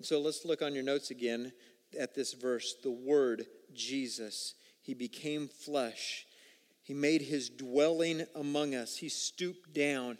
So 0.00 0.20
let's 0.20 0.44
look 0.44 0.62
on 0.62 0.74
your 0.74 0.84
notes 0.84 1.10
again 1.10 1.52
at 1.98 2.14
this 2.14 2.32
verse 2.32 2.76
the 2.82 2.90
word 2.90 3.46
Jesus. 3.74 4.54
He 4.80 4.94
became 4.94 5.48
flesh 5.48 6.24
he 6.88 6.94
made 6.94 7.20
his 7.20 7.50
dwelling 7.50 8.24
among 8.34 8.74
us. 8.74 8.96
He 8.96 9.10
stooped 9.10 9.74
down. 9.74 10.18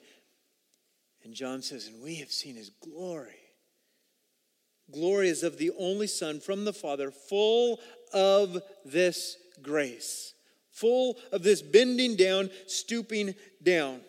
And 1.24 1.32
John 1.32 1.62
says, 1.62 1.86
And 1.86 2.02
we 2.02 2.16
have 2.16 2.30
seen 2.30 2.56
his 2.56 2.68
glory. 2.68 3.40
Glory 4.90 5.30
is 5.30 5.42
of 5.42 5.56
the 5.56 5.70
only 5.78 6.06
Son 6.06 6.40
from 6.40 6.66
the 6.66 6.74
Father, 6.74 7.10
full 7.10 7.80
of 8.12 8.60
this 8.84 9.38
grace, 9.62 10.34
full 10.70 11.16
of 11.32 11.42
this 11.42 11.62
bending 11.62 12.16
down, 12.16 12.50
stooping 12.66 13.34
down. 13.62 14.02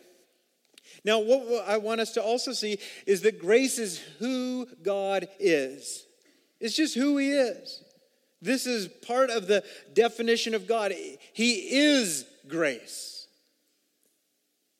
Now, 1.06 1.20
what 1.20 1.64
I 1.66 1.78
want 1.78 2.02
us 2.02 2.12
to 2.16 2.22
also 2.22 2.52
see 2.52 2.78
is 3.08 3.22
that 3.22 3.40
grace 3.40 3.80
is 3.80 4.00
who 4.20 4.68
God 4.84 5.30
is. 5.40 6.06
It's 6.60 6.76
just 6.76 6.96
who 6.96 7.18
He 7.20 7.32
is. 7.32 7.86
This 8.42 8.66
is 8.66 8.88
part 8.88 9.30
of 9.30 9.48
the 9.48 9.64
definition 9.94 10.54
of 10.54 10.68
God. 10.68 10.94
He 11.34 11.54
is 11.78 12.26
grace. 12.48 13.28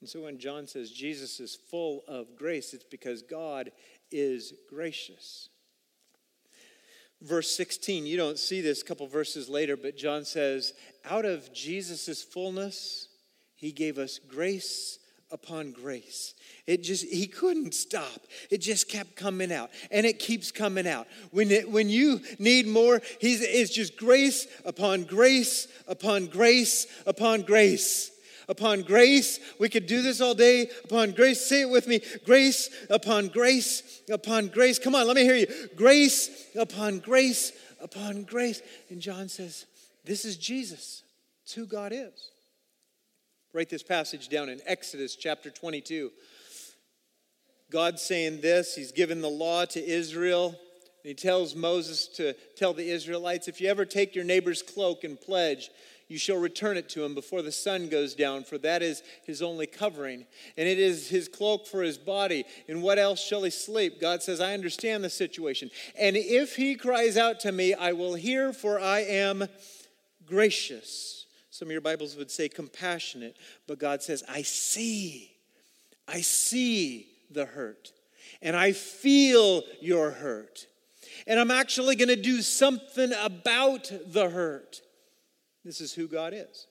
And 0.02 0.10
so 0.10 0.22
when 0.22 0.40
John 0.40 0.66
says 0.66 0.92
Jesus 0.92 1.40
is 1.40 1.58
full 1.70 2.04
of 2.08 2.36
grace, 2.38 2.74
it's 2.74 2.86
because 2.86 3.22
God 3.22 3.72
is 4.12 4.54
gracious. 4.70 5.50
Verse 7.22 7.52
16, 7.52 8.06
you 8.06 8.16
don't 8.16 8.40
see 8.40 8.62
this 8.62 8.82
a 8.82 8.86
couple 8.86 9.06
verses 9.08 9.50
later, 9.50 9.76
but 9.76 9.98
John 9.98 10.24
says, 10.24 10.74
out 11.04 11.26
of 11.26 11.52
Jesus' 11.54 12.24
fullness, 12.24 13.10
he 13.56 13.74
gave 13.74 13.98
us 13.98 14.20
grace 14.20 14.99
upon 15.32 15.72
grace. 15.72 16.34
It 16.68 16.84
just, 16.84 17.06
he 17.06 17.28
couldn't 17.28 17.74
stop. 17.74 18.22
It 18.50 18.60
just 18.60 18.90
kept 18.90 19.16
coming 19.16 19.52
out 19.52 19.70
and 19.92 20.06
it 20.06 20.20
keeps 20.20 20.52
coming 20.52 20.88
out. 20.88 21.08
When, 21.32 21.52
it, 21.52 21.70
when 21.70 21.90
you 21.90 22.22
need 22.38 22.68
more, 22.68 23.02
he's, 23.20 23.42
it's 23.42 23.74
just 23.74 23.98
grace 23.98 24.48
upon 24.66 25.04
grace 25.04 25.68
upon 25.88 26.28
grace 26.28 26.88
upon 27.06 27.42
grace. 27.42 28.12
Upon 28.48 28.82
grace, 28.82 29.40
we 29.60 29.70
could 29.70 29.86
do 29.86 30.02
this 30.02 30.22
all 30.22 30.34
day. 30.34 30.72
Upon 30.84 31.12
grace, 31.12 31.46
say 31.46 31.62
it 31.62 31.70
with 31.70 31.88
me 31.88 32.02
grace 32.26 32.72
upon 32.90 33.28
grace 33.28 34.02
upon 34.12 34.48
grace. 34.48 34.80
Come 34.80 34.96
on, 34.96 35.06
let 35.06 35.16
me 35.16 35.22
hear 35.24 35.36
you. 35.36 35.48
Grace 35.76 36.48
upon 36.56 36.98
grace 36.98 37.52
upon 37.80 38.24
grace. 38.24 38.64
And 38.90 39.00
John 39.00 39.30
says, 39.30 39.68
This 40.04 40.26
is 40.26 40.36
Jesus. 40.36 41.04
It's 41.44 41.54
who 41.54 41.68
God 41.68 41.92
is. 41.94 42.32
Write 43.52 43.70
this 43.70 43.82
passage 43.82 44.30
down 44.30 44.48
in 44.48 44.62
Exodus 44.68 45.16
chapter 45.16 45.50
22. 45.50 46.12
God's 47.72 48.04
saying 48.04 48.42
this, 48.42 48.76
He's 48.76 48.92
given 48.92 49.22
the 49.22 49.30
law 49.30 49.66
to 49.66 49.84
Israel. 49.84 50.50
And 50.50 51.08
he 51.08 51.14
tells 51.16 51.56
Moses 51.56 52.08
to 52.18 52.34
tell 52.58 52.74
the 52.74 52.92
Israelites 52.92 53.48
if 53.48 53.60
you 53.62 53.70
ever 53.70 53.86
take 53.86 54.14
your 54.16 54.26
neighbor's 54.26 54.62
cloak 54.62 55.04
and 55.04 55.20
pledge, 55.20 55.72
you 56.10 56.18
shall 56.18 56.38
return 56.38 56.76
it 56.76 56.90
to 56.90 57.04
him 57.04 57.16
before 57.16 57.42
the 57.42 57.52
sun 57.52 57.88
goes 57.88 58.14
down, 58.16 58.44
for 58.44 58.58
that 58.60 58.84
is 58.84 59.02
his 59.26 59.42
only 59.42 59.66
covering. 59.66 60.26
And 60.58 60.68
it 60.68 60.78
is 60.78 61.08
his 61.08 61.28
cloak 61.28 61.66
for 61.66 61.82
his 61.82 61.98
body. 61.98 62.44
And 62.68 62.84
what 62.84 63.00
else 63.00 63.20
shall 63.20 63.44
he 63.44 63.50
sleep? 63.50 64.02
God 64.02 64.22
says, 64.22 64.42
I 64.42 64.54
understand 64.54 65.04
the 65.04 65.10
situation. 65.10 65.72
And 65.98 66.18
if 66.18 66.56
he 66.56 66.76
cries 66.76 67.16
out 67.16 67.40
to 67.42 67.52
me, 67.52 67.74
I 67.74 67.94
will 67.94 68.16
hear, 68.16 68.52
for 68.54 68.80
I 68.80 69.00
am 69.00 69.48
gracious 70.26 71.19
some 71.60 71.68
of 71.68 71.74
your 71.74 71.82
Bibles 71.82 72.16
would 72.16 72.32
say 72.32 72.48
compassionate, 72.48 73.36
but 73.68 73.80
God 73.80 74.02
says, 74.02 74.24
I 74.30 74.44
see. 74.44 75.30
I 76.08 76.22
see 76.22 77.08
the 77.30 77.44
hurt. 77.44 77.92
And 78.42 78.56
I 78.56 78.72
feel 78.72 79.64
your 79.82 80.12
hurt. 80.12 80.68
And 81.28 81.38
I'm 81.38 81.52
actually 81.52 81.98
going 81.98 82.08
to 82.08 82.16
do 82.16 82.42
something 82.42 83.12
about 83.22 83.92
the 84.06 84.30
hurt. 84.30 84.80
This 85.66 85.82
is 85.82 85.92
who 85.92 86.08
God 86.08 86.34
is. 86.34 86.68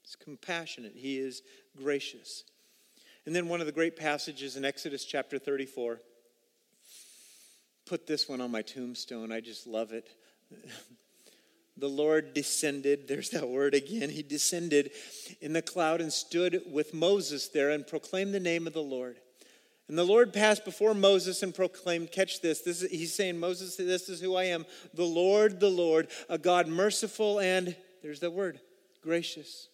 He's 0.00 0.16
compassionate, 0.16 0.94
He 0.96 1.18
is 1.18 1.42
gracious. 1.76 2.44
And 3.26 3.36
then 3.36 3.48
one 3.48 3.60
of 3.60 3.66
the 3.66 3.72
great 3.72 3.98
passages 3.98 4.56
in 4.56 4.64
Exodus 4.64 5.04
chapter 5.04 5.38
34. 5.38 6.00
Put 7.84 8.06
this 8.06 8.30
one 8.30 8.40
on 8.40 8.50
my 8.50 8.62
tombstone. 8.62 9.30
I 9.30 9.40
just 9.40 9.66
love 9.66 9.92
it. 9.92 10.08
the 11.82 11.88
Lord 11.88 12.32
descended, 12.32 13.08
there's 13.08 13.30
that 13.30 13.48
word 13.48 13.74
again, 13.74 14.08
he 14.08 14.22
descended 14.22 14.92
in 15.40 15.52
the 15.52 15.60
cloud 15.60 16.00
and 16.00 16.12
stood 16.12 16.62
with 16.70 16.94
Moses 16.94 17.48
there 17.48 17.70
and 17.70 17.84
proclaimed 17.84 18.32
the 18.32 18.38
name 18.38 18.68
of 18.68 18.72
the 18.72 18.80
Lord. 18.80 19.16
And 19.88 19.98
the 19.98 20.04
Lord 20.04 20.32
passed 20.32 20.64
before 20.64 20.94
Moses 20.94 21.42
and 21.42 21.52
proclaimed, 21.52 22.12
catch 22.12 22.40
this, 22.40 22.60
this 22.60 22.82
is, 22.82 22.90
he's 22.92 23.12
saying, 23.12 23.36
Moses, 23.36 23.74
this 23.74 24.08
is 24.08 24.20
who 24.20 24.36
I 24.36 24.44
am, 24.44 24.64
the 24.94 25.02
Lord, 25.02 25.58
the 25.58 25.70
Lord, 25.70 26.06
a 26.28 26.38
God 26.38 26.68
merciful 26.68 27.40
and, 27.40 27.74
there's 28.00 28.20
that 28.20 28.32
word, 28.32 28.60
gracious. 29.02 29.66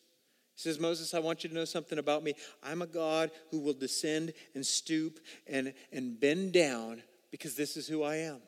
He 0.55 0.63
says, 0.63 0.81
Moses, 0.81 1.13
I 1.13 1.19
want 1.19 1.45
you 1.45 1.51
to 1.51 1.55
know 1.55 1.67
something 1.67 1.99
about 1.99 2.25
me. 2.25 2.33
I'm 2.63 2.81
a 2.81 2.87
God 2.87 3.31
who 3.51 3.59
will 3.61 3.75
descend 3.75 4.33
and 4.55 4.65
stoop 4.65 5.21
and, 5.47 5.75
and 5.93 6.19
bend 6.19 6.55
down 6.55 7.03
because 7.31 7.55
this 7.55 7.77
is 7.77 7.87
who 7.87 8.03
I 8.03 8.17
am. 8.17 8.41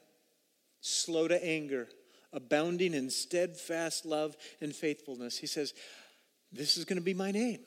Slow 0.81 1.29
to 1.29 1.45
anger, 1.45 1.89
abounding 2.33 2.95
in 2.95 3.11
steadfast 3.11 4.05
love 4.05 4.37
and 4.61 4.75
faithfulness. 4.75 5.39
He 5.39 5.47
says, 5.47 5.75
This 6.53 6.77
is 6.77 6.85
going 6.85 6.99
to 6.99 7.05
be 7.05 7.15
my 7.15 7.31
name. 7.31 7.61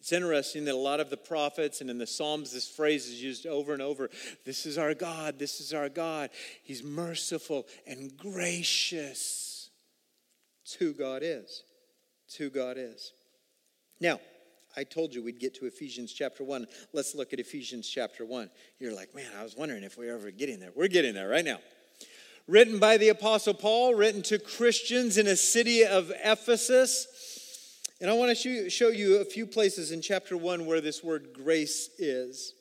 It's 0.00 0.12
interesting 0.12 0.64
that 0.64 0.74
a 0.74 0.78
lot 0.78 0.98
of 0.98 1.10
the 1.10 1.18
prophets 1.18 1.82
and 1.82 1.90
in 1.90 1.98
the 1.98 2.06
Psalms, 2.06 2.52
this 2.52 2.66
phrase 2.66 3.06
is 3.06 3.22
used 3.22 3.46
over 3.46 3.74
and 3.74 3.82
over. 3.82 4.08
This 4.46 4.64
is 4.64 4.78
our 4.78 4.94
God. 4.94 5.38
This 5.38 5.60
is 5.60 5.74
our 5.74 5.90
God. 5.90 6.30
He's 6.62 6.82
merciful 6.82 7.66
and 7.86 8.16
gracious. 8.16 9.68
It's 10.64 10.72
who 10.72 10.94
God 10.94 11.20
is. 11.22 11.64
It's 12.26 12.36
who 12.36 12.48
God 12.48 12.76
is. 12.78 13.12
Now, 14.00 14.20
I 14.74 14.84
told 14.84 15.14
you 15.14 15.22
we'd 15.22 15.38
get 15.38 15.54
to 15.56 15.66
Ephesians 15.66 16.14
chapter 16.14 16.44
1. 16.44 16.66
Let's 16.94 17.14
look 17.14 17.34
at 17.34 17.40
Ephesians 17.40 17.86
chapter 17.86 18.24
1. 18.24 18.48
You're 18.78 18.94
like, 18.94 19.14
man, 19.14 19.30
I 19.38 19.42
was 19.42 19.54
wondering 19.54 19.82
if 19.82 19.98
we 19.98 20.08
are 20.08 20.14
ever 20.14 20.30
getting 20.30 20.60
there. 20.60 20.70
We're 20.74 20.88
getting 20.88 21.12
there 21.12 21.28
right 21.28 21.44
now 21.44 21.58
written 22.50 22.80
by 22.80 22.96
the 22.96 23.10
Apostle 23.10 23.54
Paul, 23.54 23.94
written 23.94 24.22
to 24.22 24.36
Christians 24.36 25.16
in 25.16 25.28
a 25.28 25.36
city 25.36 25.86
of 25.86 26.10
Ephesus. 26.24 27.06
And 28.00 28.10
I 28.10 28.14
want 28.14 28.36
to 28.36 28.68
show 28.68 28.88
you 28.88 29.20
a 29.20 29.24
few 29.24 29.46
places 29.46 29.92
in 29.92 30.02
chapter 30.02 30.36
1 30.36 30.66
where 30.66 30.80
this 30.80 31.04
word 31.04 31.28
grace 31.32 31.90
is. 31.96 32.54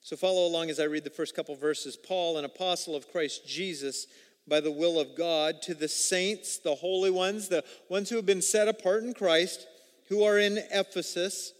So 0.00 0.16
follow 0.16 0.46
along 0.46 0.70
as 0.70 0.80
I 0.80 0.84
read 0.84 1.04
the 1.04 1.10
first 1.10 1.36
couple 1.36 1.54
verses. 1.54 1.98
Paul, 1.98 2.38
an 2.38 2.46
apostle 2.46 2.96
of 2.96 3.12
Christ 3.12 3.46
Jesus, 3.46 4.06
by 4.46 4.60
the 4.60 4.72
will 4.72 4.98
of 4.98 5.14
God, 5.14 5.60
to 5.62 5.74
the 5.74 5.88
saints, 5.88 6.56
the 6.56 6.76
holy 6.76 7.10
ones, 7.10 7.48
the 7.48 7.64
ones 7.90 8.08
who 8.08 8.16
have 8.16 8.24
been 8.24 8.40
set 8.40 8.68
apart 8.68 9.02
in 9.02 9.12
Christ, 9.12 9.66
who 10.08 10.22
are 10.22 10.38
in 10.38 10.56
Ephesus 10.70 11.52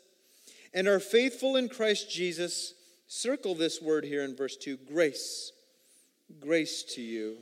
and 0.73 0.89
are 0.89 1.01
faithful 1.01 1.57
in 1.57 1.69
Christ 1.69 2.11
Jesus. 2.11 2.73
Circle 3.07 3.57
this 3.57 3.83
word 3.83 4.05
here 4.05 4.23
in 4.23 4.35
verse 4.35 4.57
2 4.57 4.79
grace 4.91 5.53
Grace 6.41 6.83
to 6.95 7.01
you 7.01 7.39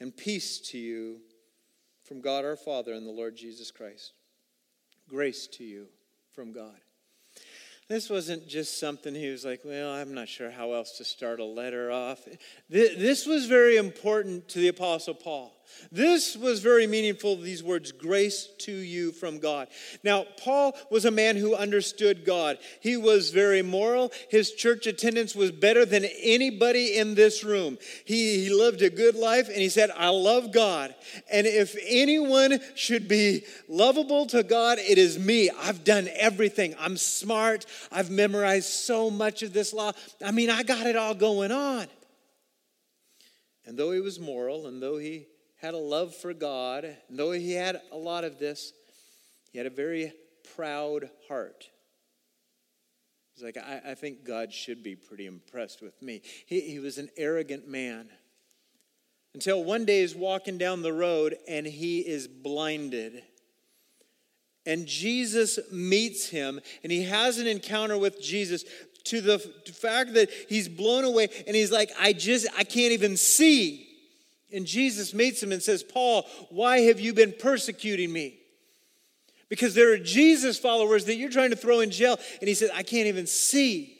and 0.00 0.16
peace 0.16 0.60
to 0.70 0.78
you 0.78 1.18
from 2.04 2.20
God 2.20 2.44
our 2.44 2.56
Father 2.56 2.92
and 2.92 3.06
the 3.06 3.12
Lord 3.12 3.36
Jesus 3.36 3.70
Christ. 3.70 4.12
Grace 5.08 5.46
to 5.48 5.64
you 5.64 5.86
from 6.32 6.52
God. 6.52 6.76
This 7.88 8.10
wasn't 8.10 8.46
just 8.46 8.78
something 8.78 9.14
he 9.14 9.30
was 9.30 9.44
like, 9.44 9.62
well, 9.64 9.90
I'm 9.90 10.14
not 10.14 10.28
sure 10.28 10.50
how 10.50 10.72
else 10.72 10.98
to 10.98 11.04
start 11.04 11.40
a 11.40 11.44
letter 11.44 11.90
off. 11.90 12.20
This 12.68 13.26
was 13.26 13.46
very 13.46 13.78
important 13.78 14.48
to 14.50 14.58
the 14.58 14.68
Apostle 14.68 15.14
Paul. 15.14 15.54
This 15.90 16.36
was 16.36 16.60
very 16.60 16.86
meaningful, 16.86 17.36
these 17.36 17.62
words, 17.62 17.92
grace 17.92 18.48
to 18.58 18.72
you 18.72 19.12
from 19.12 19.38
God. 19.38 19.68
Now, 20.02 20.26
Paul 20.38 20.76
was 20.90 21.04
a 21.04 21.10
man 21.10 21.36
who 21.36 21.54
understood 21.54 22.24
God. 22.24 22.58
He 22.80 22.96
was 22.96 23.30
very 23.30 23.62
moral. 23.62 24.12
His 24.28 24.52
church 24.52 24.86
attendance 24.86 25.34
was 25.34 25.50
better 25.50 25.84
than 25.84 26.04
anybody 26.20 26.96
in 26.96 27.14
this 27.14 27.42
room. 27.42 27.78
He, 28.04 28.44
he 28.44 28.50
lived 28.50 28.82
a 28.82 28.90
good 28.90 29.14
life, 29.14 29.48
and 29.48 29.58
he 29.58 29.68
said, 29.68 29.90
I 29.96 30.10
love 30.10 30.52
God. 30.52 30.94
And 31.30 31.46
if 31.46 31.76
anyone 31.86 32.60
should 32.74 33.08
be 33.08 33.44
lovable 33.68 34.26
to 34.26 34.42
God, 34.42 34.78
it 34.78 34.98
is 34.98 35.18
me. 35.18 35.50
I've 35.50 35.84
done 35.84 36.08
everything. 36.14 36.74
I'm 36.78 36.96
smart. 36.96 37.64
I've 37.90 38.10
memorized 38.10 38.68
so 38.68 39.10
much 39.10 39.42
of 39.42 39.52
this 39.52 39.72
law. 39.72 39.92
I 40.24 40.32
mean, 40.32 40.50
I 40.50 40.62
got 40.62 40.86
it 40.86 40.96
all 40.96 41.14
going 41.14 41.52
on. 41.52 41.86
And 43.64 43.78
though 43.78 43.92
he 43.92 44.00
was 44.00 44.18
moral, 44.18 44.66
and 44.66 44.82
though 44.82 44.96
he 44.96 45.26
had 45.58 45.74
a 45.74 45.78
love 45.78 46.14
for 46.14 46.32
God. 46.32 46.84
And 46.84 47.18
though 47.18 47.32
he 47.32 47.52
had 47.52 47.80
a 47.92 47.96
lot 47.96 48.24
of 48.24 48.38
this, 48.38 48.72
he 49.52 49.58
had 49.58 49.66
a 49.66 49.70
very 49.70 50.12
proud 50.56 51.10
heart. 51.28 51.68
He's 53.34 53.44
like, 53.44 53.56
I, 53.56 53.90
I 53.90 53.94
think 53.94 54.24
God 54.24 54.52
should 54.52 54.82
be 54.82 54.96
pretty 54.96 55.26
impressed 55.26 55.82
with 55.82 56.00
me. 56.02 56.22
He, 56.46 56.60
he 56.60 56.78
was 56.78 56.98
an 56.98 57.08
arrogant 57.16 57.68
man. 57.68 58.08
Until 59.34 59.62
one 59.62 59.84
day 59.84 60.00
he's 60.00 60.14
walking 60.14 60.58
down 60.58 60.82
the 60.82 60.92
road 60.92 61.36
and 61.46 61.66
he 61.66 62.00
is 62.00 62.26
blinded. 62.26 63.22
And 64.66 64.86
Jesus 64.86 65.58
meets 65.72 66.28
him, 66.28 66.60
and 66.82 66.92
he 66.92 67.04
has 67.04 67.38
an 67.38 67.46
encounter 67.46 67.96
with 67.96 68.20
Jesus 68.20 68.64
to 69.04 69.22
the 69.22 69.38
fact 69.38 70.12
that 70.14 70.30
he's 70.48 70.68
blown 70.68 71.04
away 71.04 71.28
and 71.46 71.56
he's 71.56 71.72
like, 71.72 71.90
I 71.98 72.12
just, 72.12 72.46
I 72.56 72.64
can't 72.64 72.92
even 72.92 73.16
see. 73.16 73.87
And 74.52 74.66
Jesus 74.66 75.12
meets 75.12 75.42
him 75.42 75.52
and 75.52 75.62
says, 75.62 75.82
Paul, 75.82 76.26
why 76.50 76.80
have 76.80 77.00
you 77.00 77.12
been 77.12 77.32
persecuting 77.32 78.12
me? 78.12 78.38
Because 79.48 79.74
there 79.74 79.92
are 79.92 79.98
Jesus 79.98 80.58
followers 80.58 81.06
that 81.06 81.16
you're 81.16 81.30
trying 81.30 81.50
to 81.50 81.56
throw 81.56 81.80
in 81.80 81.90
jail. 81.90 82.18
And 82.40 82.48
he 82.48 82.54
said, 82.54 82.70
I 82.74 82.82
can't 82.82 83.06
even 83.06 83.26
see. 83.26 83.98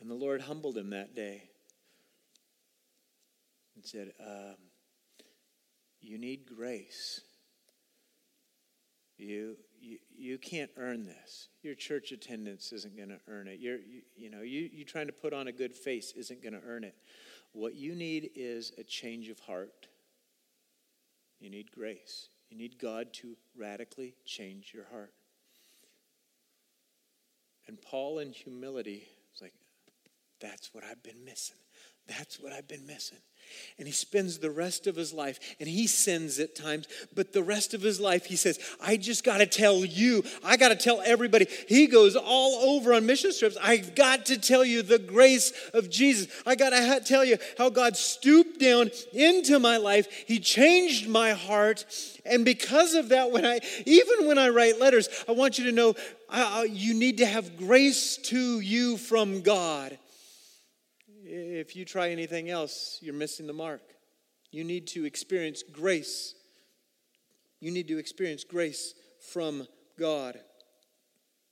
And 0.00 0.10
the 0.10 0.14
Lord 0.14 0.40
humbled 0.40 0.76
him 0.76 0.90
that 0.90 1.14
day 1.14 1.42
and 3.74 3.84
said, 3.84 4.12
um, 4.24 4.56
You 6.00 6.18
need 6.18 6.46
grace. 6.46 7.20
You, 9.18 9.56
you, 9.80 9.98
you 10.16 10.38
can't 10.38 10.70
earn 10.76 11.04
this. 11.04 11.48
Your 11.62 11.74
church 11.74 12.12
attendance 12.12 12.72
isn't 12.72 12.96
going 12.96 13.08
to 13.08 13.18
earn 13.26 13.48
it. 13.48 13.58
You're, 13.58 13.78
you, 13.78 14.02
you 14.16 14.30
know, 14.30 14.42
you, 14.42 14.68
you 14.72 14.84
trying 14.84 15.08
to 15.08 15.12
put 15.12 15.32
on 15.32 15.48
a 15.48 15.52
good 15.52 15.74
face 15.74 16.12
isn't 16.16 16.40
going 16.40 16.52
to 16.52 16.60
earn 16.64 16.84
it. 16.84 16.94
What 17.58 17.74
you 17.74 17.96
need 17.96 18.30
is 18.36 18.70
a 18.78 18.84
change 18.84 19.28
of 19.28 19.40
heart. 19.40 19.88
You 21.40 21.50
need 21.50 21.72
grace. 21.72 22.28
You 22.50 22.56
need 22.56 22.78
God 22.78 23.12
to 23.14 23.36
radically 23.56 24.14
change 24.24 24.70
your 24.72 24.84
heart. 24.92 25.12
And 27.66 27.82
Paul, 27.82 28.20
in 28.20 28.30
humility, 28.30 29.08
was 29.32 29.42
like, 29.42 29.54
That's 30.40 30.72
what 30.72 30.84
I've 30.84 31.02
been 31.02 31.24
missing. 31.24 31.56
That's 32.06 32.38
what 32.38 32.52
I've 32.52 32.68
been 32.68 32.86
missing. 32.86 33.18
And 33.78 33.86
he 33.86 33.92
spends 33.92 34.38
the 34.38 34.50
rest 34.50 34.86
of 34.86 34.96
his 34.96 35.12
life, 35.12 35.38
and 35.60 35.68
he 35.68 35.86
sins 35.86 36.38
at 36.38 36.54
times, 36.54 36.88
but 37.14 37.32
the 37.32 37.42
rest 37.42 37.74
of 37.74 37.82
his 37.82 38.00
life, 38.00 38.26
he 38.26 38.36
says, 38.36 38.58
I 38.80 38.96
just 38.96 39.24
got 39.24 39.38
to 39.38 39.46
tell 39.46 39.84
you, 39.84 40.24
I 40.44 40.56
got 40.56 40.68
to 40.70 40.76
tell 40.76 41.00
everybody. 41.04 41.46
He 41.68 41.86
goes 41.86 42.16
all 42.16 42.70
over 42.70 42.92
on 42.92 43.06
mission 43.06 43.30
trips. 43.38 43.56
I've 43.62 43.94
got 43.94 44.26
to 44.26 44.38
tell 44.38 44.64
you 44.64 44.82
the 44.82 44.98
grace 44.98 45.52
of 45.74 45.90
Jesus. 45.90 46.28
I 46.46 46.54
got 46.54 46.70
to 46.70 47.00
tell 47.04 47.24
you 47.24 47.36
how 47.56 47.70
God 47.70 47.96
stooped 47.96 48.58
down 48.58 48.90
into 49.12 49.58
my 49.58 49.76
life. 49.76 50.08
He 50.26 50.40
changed 50.40 51.08
my 51.08 51.32
heart. 51.32 51.84
And 52.24 52.44
because 52.44 52.94
of 52.94 53.10
that, 53.10 53.30
when 53.30 53.46
I, 53.46 53.60
even 53.86 54.26
when 54.26 54.38
I 54.38 54.48
write 54.48 54.80
letters, 54.80 55.08
I 55.28 55.32
want 55.32 55.58
you 55.58 55.64
to 55.66 55.72
know 55.72 55.94
uh, 56.28 56.64
you 56.68 56.94
need 56.94 57.18
to 57.18 57.26
have 57.26 57.56
grace 57.56 58.16
to 58.16 58.60
you 58.60 58.96
from 58.96 59.40
God. 59.40 59.98
If 61.30 61.76
you 61.76 61.84
try 61.84 62.08
anything 62.08 62.48
else, 62.48 62.98
you're 63.02 63.12
missing 63.12 63.46
the 63.46 63.52
mark. 63.52 63.82
You 64.50 64.64
need 64.64 64.86
to 64.88 65.04
experience 65.04 65.62
grace. 65.62 66.34
You 67.60 67.70
need 67.70 67.86
to 67.88 67.98
experience 67.98 68.44
grace 68.44 68.94
from 69.32 69.68
God. 69.98 70.38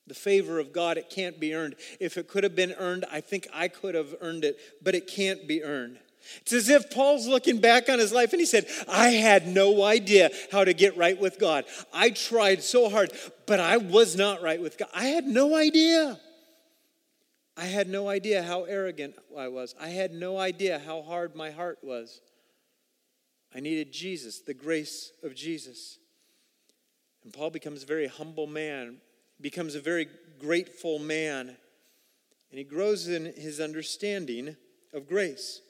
The 0.07 0.15
favor 0.15 0.59
of 0.59 0.73
God, 0.73 0.97
it 0.97 1.11
can't 1.11 1.39
be 1.39 1.55
earned. 1.55 1.75
If 2.01 2.17
it 2.17 2.27
could 2.27 2.43
have 2.43 2.57
been 2.57 2.75
earned, 2.79 3.05
I 3.13 3.21
think 3.21 3.49
I 3.53 3.69
could 3.69 3.95
have 3.95 4.15
earned 4.23 4.45
it, 4.45 4.59
but 4.83 4.95
it 4.95 5.09
can't 5.09 5.47
be 5.47 5.63
earned. 5.63 5.99
It's 6.41 6.55
as 6.55 6.71
if 6.71 6.91
Paul's 6.91 7.27
looking 7.27 7.61
back 7.61 7.91
on 7.91 7.99
his 7.99 8.13
life 8.13 8.33
and 8.33 8.41
he 8.41 8.47
said, 8.47 8.67
I 8.89 9.11
had 9.11 9.47
no 9.47 9.83
idea 9.83 10.31
how 10.51 10.65
to 10.65 10.73
get 10.73 10.97
right 10.97 11.21
with 11.21 11.39
God. 11.39 11.67
I 11.93 12.11
tried 12.11 12.63
so 12.63 12.89
hard, 12.89 13.13
but 13.47 13.61
I 13.61 13.77
was 13.77 14.17
not 14.17 14.43
right 14.43 14.61
with 14.61 14.79
God. 14.79 14.89
I 14.95 15.09
had 15.09 15.27
no 15.27 15.55
idea. 15.55 16.19
I 17.57 17.65
had 17.65 17.89
no 17.89 18.09
idea 18.09 18.43
how 18.43 18.65
arrogant 18.65 19.15
I 19.37 19.49
was. 19.49 19.75
I 19.81 19.89
had 19.89 20.13
no 20.13 20.39
idea 20.39 20.79
how 20.79 21.03
hard 21.03 21.35
my 21.35 21.51
heart 21.51 21.79
was. 21.83 22.21
I 23.55 23.61
needed 23.61 23.93
Jesus, 23.93 24.41
the 24.41 24.53
grace 24.53 25.13
of 25.23 25.35
Jesus. 25.35 25.99
And 27.25 27.33
Paul 27.33 27.51
becomes 27.51 27.83
a 27.83 27.87
very 27.87 28.09
humble 28.09 28.47
man, 28.47 28.99
becomes 29.41 29.75
a 29.75 29.81
very 29.81 30.07
grateful 30.39 30.99
man, 30.99 31.57
and 32.51 32.59
he 32.59 32.65
grows 32.65 33.09
in 33.09 33.25
his 33.25 33.59
understanding 33.59 34.57
of 34.93 35.09
grace. 35.09 35.63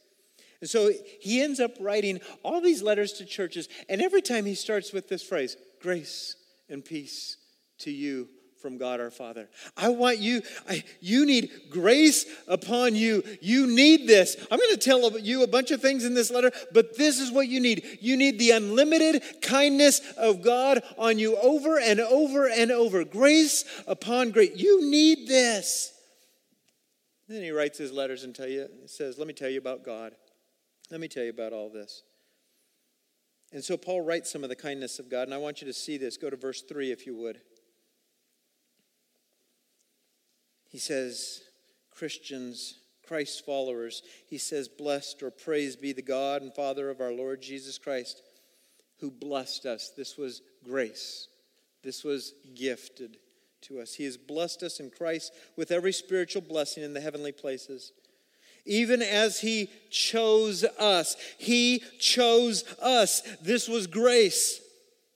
And 0.61 0.68
so 0.68 0.90
he 1.20 1.40
ends 1.40 1.61
up 1.61 1.72
writing 1.79 2.20
all 2.42 2.61
these 2.61 2.83
letters 2.83 3.12
to 3.14 3.25
churches, 3.25 3.68
and 3.88 4.03
every 4.03 4.22
time 4.22 4.44
he 4.44 4.55
starts 4.55 4.92
with 4.92 5.09
this 5.09 5.22
phrase 5.22 5.57
grace 5.81 6.35
and 6.68 6.85
peace 6.85 7.37
to 7.79 7.92
you 7.92 8.29
from 8.66 8.79
God 8.79 8.98
our 8.98 9.12
Father. 9.12 9.48
I 9.76 9.90
want 9.90 10.18
you, 10.18 10.42
I, 10.68 10.83
you 11.00 11.24
need 11.24 11.52
grace 11.70 12.26
upon 12.48 12.96
you. 12.96 13.22
You 13.40 13.68
need 13.68 14.09
this. 14.09 14.37
I'm 14.50 14.59
going 14.59 14.72
to 14.72 14.76
tell 14.76 15.20
you 15.20 15.44
a 15.44 15.46
bunch 15.46 15.70
of 15.70 15.81
things 15.81 16.05
in 16.05 16.14
this 16.14 16.33
letter, 16.33 16.50
but 16.72 16.98
this 16.98 17.20
is 17.20 17.31
what 17.31 17.46
you 17.46 17.61
need. 17.61 17.98
You 18.00 18.16
need 18.16 18.40
the 18.40 18.50
unlimited 18.50 19.22
kindness 19.40 20.00
of 20.16 20.42
God 20.42 20.83
on 20.98 21.16
you 21.16 21.37
over 21.37 21.79
and 21.79 22.00
over 22.00 22.48
and 22.48 22.72
over. 22.72 23.05
Grace 23.05 23.64
upon 23.87 24.33
grace. 24.33 24.50
You 24.57 24.90
need 24.90 25.29
this. 25.29 25.92
Then 27.29 27.44
he 27.44 27.52
writes 27.52 27.79
his 27.79 27.92
letters 27.92 28.24
and 28.24 28.35
tell 28.35 28.48
you, 28.48 28.66
says, 28.87 29.16
Let 29.16 29.29
me 29.29 29.33
tell 29.33 29.48
you 29.48 29.59
about 29.59 29.85
God. 29.85 30.11
Let 30.90 30.98
me 30.98 31.07
tell 31.07 31.22
you 31.22 31.31
about 31.31 31.52
all 31.52 31.70
this. 31.70 32.02
And 33.52 33.62
so 33.62 33.76
Paul 33.76 34.00
writes 34.00 34.33
some 34.33 34.42
of 34.42 34.48
the 34.48 34.57
kindness 34.57 34.98
of 34.98 35.09
God, 35.09 35.29
and 35.29 35.35
I 35.35 35.38
want 35.38 35.61
you 35.61 35.68
to 35.68 35.72
see 35.72 35.98
this. 35.98 36.16
Go 36.16 36.31
to 36.31 36.37
verse 36.37 36.62
3 36.62 36.90
if 36.90 37.07
you 37.07 37.14
would. 37.14 37.40
He 40.76 40.80
says, 40.80 41.40
Christians, 41.90 42.74
Christ's 43.08 43.40
followers, 43.40 44.02
he 44.28 44.36
says, 44.36 44.68
Blessed 44.68 45.22
or 45.22 45.30
praised 45.30 45.80
be 45.80 45.94
the 45.94 46.02
God 46.02 46.42
and 46.42 46.54
Father 46.54 46.90
of 46.90 47.00
our 47.00 47.14
Lord 47.14 47.40
Jesus 47.40 47.78
Christ, 47.78 48.20
who 49.00 49.10
blessed 49.10 49.64
us. 49.64 49.92
This 49.96 50.18
was 50.18 50.42
grace, 50.62 51.28
this 51.82 52.04
was 52.04 52.34
gifted 52.54 53.16
to 53.62 53.80
us. 53.80 53.94
He 53.94 54.04
has 54.04 54.18
blessed 54.18 54.62
us 54.62 54.78
in 54.78 54.90
Christ 54.90 55.32
with 55.56 55.72
every 55.72 55.94
spiritual 55.94 56.42
blessing 56.42 56.82
in 56.82 56.92
the 56.92 57.00
heavenly 57.00 57.32
places. 57.32 57.92
Even 58.66 59.00
as 59.00 59.40
He 59.40 59.70
chose 59.88 60.62
us, 60.78 61.16
He 61.38 61.82
chose 61.98 62.64
us. 62.82 63.22
This 63.40 63.66
was 63.66 63.86
grace 63.86 64.60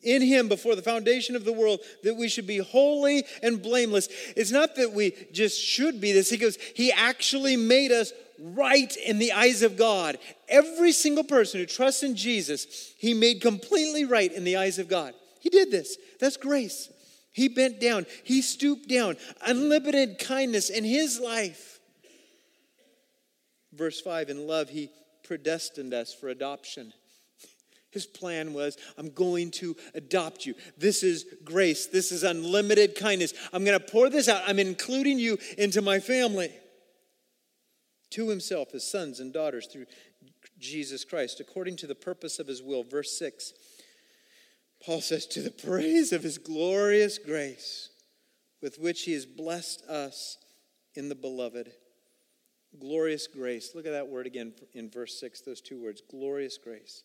in 0.03 0.23
him 0.23 0.49
before 0.49 0.75
the 0.75 0.83
foundation 0.83 1.37
of 1.37 1.45
the 1.45 1.53
world 1.53 1.81
that 2.03 2.17
we 2.17 2.29
should 2.29 2.47
be 2.47 2.59
holy 2.59 3.25
and 3.43 3.63
blameless. 3.63 4.09
It's 4.37 4.51
not 4.51 4.77
that 4.77 4.93
we 4.93 5.13
just 5.33 5.61
should 5.61 6.01
be 6.01 6.13
this. 6.13 6.31
He 6.31 6.37
goes, 6.37 6.57
He 6.75 6.93
actually 6.93 7.57
made 7.57 7.93
us 7.93 8.13
right 8.39 8.95
in 8.97 9.19
the 9.19 9.33
eyes 9.33 9.63
of 9.63 9.77
God. 9.77 10.19
Every 10.49 10.93
single 10.93 11.25
person 11.25 11.61
who 11.61 11.67
trusts 11.67 12.03
in 12.03 12.17
Jesus, 12.17 12.93
He 12.99 13.15
made 13.15 13.43
completely 13.43 14.05
right 14.05 14.33
in 14.33 14.45
the 14.45 14.57
eyes 14.57 14.79
of 14.79 14.89
God. 14.89 15.15
He 15.41 15.51
did 15.51 15.71
this. 15.71 15.97
That's 16.19 16.37
grace. 16.37 16.91
He 17.33 17.49
bent 17.49 17.81
down, 17.81 18.07
He 18.25 18.43
stooped 18.43 18.89
down, 18.89 19.17
unlimited 19.47 20.19
kindness 20.19 20.71
in 20.71 20.85
His 20.85 21.21
life. 21.21 21.79
Verse 23.73 24.01
5 24.01 24.31
In 24.31 24.47
love, 24.47 24.71
He 24.71 24.91
predestined 25.23 25.95
us 25.95 26.13
for 26.13 26.29
adoption 26.29 26.93
his 27.90 28.07
plan 28.07 28.53
was 28.53 28.76
I'm 28.96 29.11
going 29.11 29.50
to 29.53 29.76
adopt 29.94 30.46
you. 30.46 30.55
This 30.79 31.03
is 31.03 31.26
grace. 31.44 31.87
This 31.87 32.12
is 32.12 32.22
unlimited 32.22 32.94
kindness. 32.94 33.35
I'm 33.53 33.64
going 33.64 33.79
to 33.79 33.85
pour 33.85 34.09
this 34.09 34.29
out. 34.29 34.42
I'm 34.46 34.59
including 34.59 35.18
you 35.18 35.38
into 35.59 35.83
my 35.83 35.98
family. 35.98 36.50
To 38.11 38.29
himself 38.29 38.72
his 38.72 38.88
sons 38.88 39.20
and 39.20 39.33
daughters 39.33 39.66
through 39.66 39.87
Jesus 40.59 41.05
Christ, 41.05 41.40
according 41.40 41.76
to 41.76 41.87
the 41.87 41.94
purpose 41.94 42.38
of 42.38 42.46
his 42.46 42.62
will. 42.62 42.83
Verse 42.83 43.16
6, 43.18 43.53
Paul 44.85 45.00
says, 45.00 45.26
To 45.26 45.42
the 45.42 45.50
praise 45.50 46.12
of 46.12 46.22
his 46.22 46.38
glorious 46.38 47.18
grace, 47.18 47.90
with 48.61 48.79
which 48.79 49.03
he 49.03 49.12
has 49.12 49.26
blessed 49.26 49.85
us 49.87 50.38
in 50.94 51.09
the 51.09 51.14
beloved. 51.14 51.72
Glorious 52.79 53.26
grace. 53.26 53.72
Look 53.74 53.87
at 53.87 53.92
that 53.92 54.09
word 54.09 54.26
again 54.26 54.53
in 54.74 54.90
verse 54.90 55.18
6, 55.18 55.40
those 55.42 55.61
two 55.61 55.83
words 55.83 56.03
glorious 56.09 56.59
grace. 56.59 57.05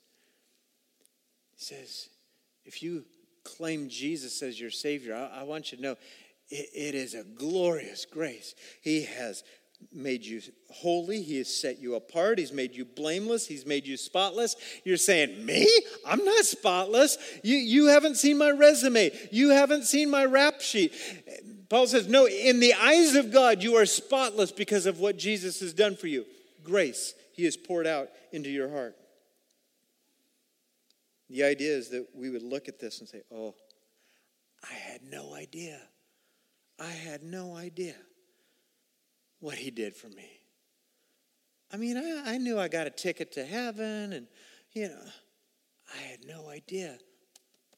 He 1.56 1.64
says, 1.64 2.10
if 2.66 2.82
you 2.84 3.06
claim 3.44 3.90
Jesus 3.90 4.42
as 4.42 4.60
your 4.60 4.72
Savior, 4.72 5.16
I, 5.16 5.42
I 5.42 5.44
want 5.44 5.72
you 5.72 5.78
to 5.78 5.84
know 5.84 5.96
it, 6.50 6.70
it 6.74 6.96
is 6.96 7.14
a 7.14 7.24
glorious 7.24 8.06
grace. 8.06 8.56
He 8.82 9.04
has 9.04 9.44
made 9.94 10.26
you 10.26 10.42
holy. 10.72 11.22
He 11.22 11.38
has 11.38 11.54
set 11.54 11.80
you 11.80 11.96
apart. 11.96 12.40
He's 12.40 12.52
made 12.52 12.76
you 12.76 12.86
blameless. 12.86 13.48
He's 13.48 13.66
made 13.66 13.86
you 13.86 13.98
spotless. 13.98 14.56
You're 14.84 14.98
saying, 14.98 15.46
Me? 15.46 15.70
I'm 16.06 16.24
not 16.24 16.46
spotless. 16.46 17.18
You, 17.44 17.56
you 17.56 17.88
haven't 17.88 18.16
seen 18.16 18.38
my 18.38 18.52
resume. 18.52 19.12
You 19.32 19.50
haven't 19.50 19.84
seen 19.84 20.10
my 20.10 20.26
rap 20.26 20.62
sheet. 20.62 20.94
Paul 21.70 21.88
says, 21.88 22.08
No, 22.08 22.28
in 22.28 22.60
the 22.60 22.74
eyes 22.74 23.16
of 23.16 23.32
God, 23.32 23.64
you 23.64 23.76
are 23.76 23.86
spotless 23.86 24.52
because 24.52 24.86
of 24.86 25.00
what 25.00 25.18
Jesus 25.18 25.60
has 25.60 25.74
done 25.74 25.96
for 25.96 26.08
you. 26.08 26.26
Grace, 26.64 27.14
He 27.34 27.46
has 27.46 27.58
poured 27.58 27.88
out 27.88 28.10
into 28.32 28.50
your 28.50 28.70
heart. 28.70 28.96
The 31.36 31.44
idea 31.44 31.76
is 31.76 31.90
that 31.90 32.08
we 32.16 32.30
would 32.30 32.44
look 32.44 32.70
at 32.70 32.80
this 32.80 33.02
and 33.02 33.10
say, 33.10 33.22
oh, 33.30 33.56
I 34.64 34.74
had 34.74 35.02
no 35.04 35.36
idea. 35.36 35.82
I 36.80 36.90
had 36.90 37.24
no 37.24 37.58
idea 37.58 37.96
what 39.42 39.58
he 39.58 39.70
did 39.70 39.98
for 39.98 40.08
me. 40.08 40.30
I 41.74 41.76
mean, 41.76 41.98
I, 41.98 42.36
I 42.36 42.38
knew 42.38 42.58
I 42.58 42.70
got 42.70 42.88
a 42.88 42.90
ticket 42.90 43.34
to 43.34 43.44
heaven, 43.44 44.14
and, 44.14 44.28
you 44.72 44.88
know, 44.88 45.02
I 45.94 46.04
had 46.04 46.26
no 46.26 46.48
idea 46.48 46.98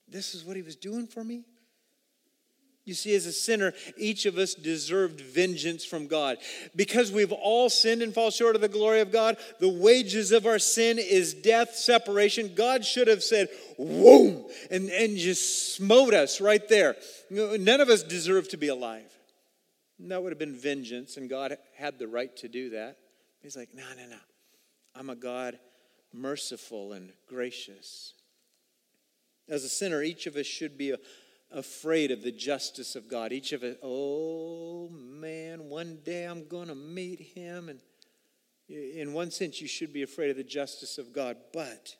this 0.07 0.35
is 0.35 0.45
what 0.45 0.55
he 0.55 0.61
was 0.61 0.75
doing 0.75 1.07
for 1.07 1.23
me. 1.23 1.43
You 2.87 2.93
see, 2.93 3.13
as 3.15 3.25
a 3.25 3.33
sinner, 3.33 3.73
each 3.97 4.25
of 4.25 4.37
us 4.37 4.53
deserved 4.53 5.19
vengeance 5.19 5.83
from 5.83 6.07
God. 6.07 6.37
Because 6.73 7.11
we've 7.11 7.33
all 7.33 7.69
sinned 7.69 8.01
and 8.01 8.13
fall 8.13 8.31
short 8.31 8.55
of 8.55 8.61
the 8.61 8.69
glory 8.69 9.01
of 9.01 9.11
God, 9.11 9.35
the 9.59 9.67
wages 9.67 10.31
of 10.31 10.45
our 10.45 10.57
sin 10.57 10.97
is 10.97 11.33
death, 11.33 11.75
separation. 11.75 12.55
God 12.55 12.85
should 12.85 13.09
have 13.09 13.23
said, 13.23 13.49
whoom, 13.75 14.45
and, 14.71 14.89
and 14.89 15.17
just 15.17 15.75
smote 15.75 16.13
us 16.13 16.39
right 16.39 16.65
there. 16.69 16.95
None 17.29 17.81
of 17.81 17.89
us 17.89 18.03
deserve 18.03 18.47
to 18.49 18.57
be 18.57 18.69
alive. 18.69 19.11
And 19.99 20.09
that 20.11 20.23
would 20.23 20.31
have 20.31 20.39
been 20.39 20.55
vengeance, 20.55 21.17
and 21.17 21.29
God 21.29 21.57
had 21.75 21.99
the 21.99 22.07
right 22.07 22.33
to 22.37 22.47
do 22.47 22.69
that. 22.69 22.95
He's 23.43 23.57
like, 23.57 23.75
no, 23.75 23.83
no, 23.97 24.07
no. 24.07 24.17
I'm 24.95 25.09
a 25.09 25.15
God 25.15 25.59
merciful 26.13 26.93
and 26.93 27.11
gracious. 27.27 28.13
As 29.49 29.65
a 29.65 29.69
sinner, 29.69 30.01
each 30.01 30.25
of 30.25 30.37
us 30.37 30.45
should 30.45 30.77
be 30.77 30.91
a 30.91 30.97
afraid 31.51 32.11
of 32.11 32.23
the 32.23 32.31
justice 32.31 32.95
of 32.95 33.07
God. 33.07 33.31
Each 33.31 33.53
of 33.53 33.63
us, 33.63 33.75
oh 33.81 34.89
man, 34.89 35.69
one 35.69 35.99
day 36.03 36.25
I'm 36.25 36.47
going 36.47 36.67
to 36.67 36.75
meet 36.75 37.19
him. 37.19 37.69
And 37.69 37.79
in 38.69 39.13
one 39.13 39.31
sense, 39.31 39.61
you 39.61 39.67
should 39.67 39.93
be 39.93 40.03
afraid 40.03 40.29
of 40.29 40.37
the 40.37 40.43
justice 40.43 40.97
of 40.97 41.13
God. 41.13 41.37
But 41.53 41.95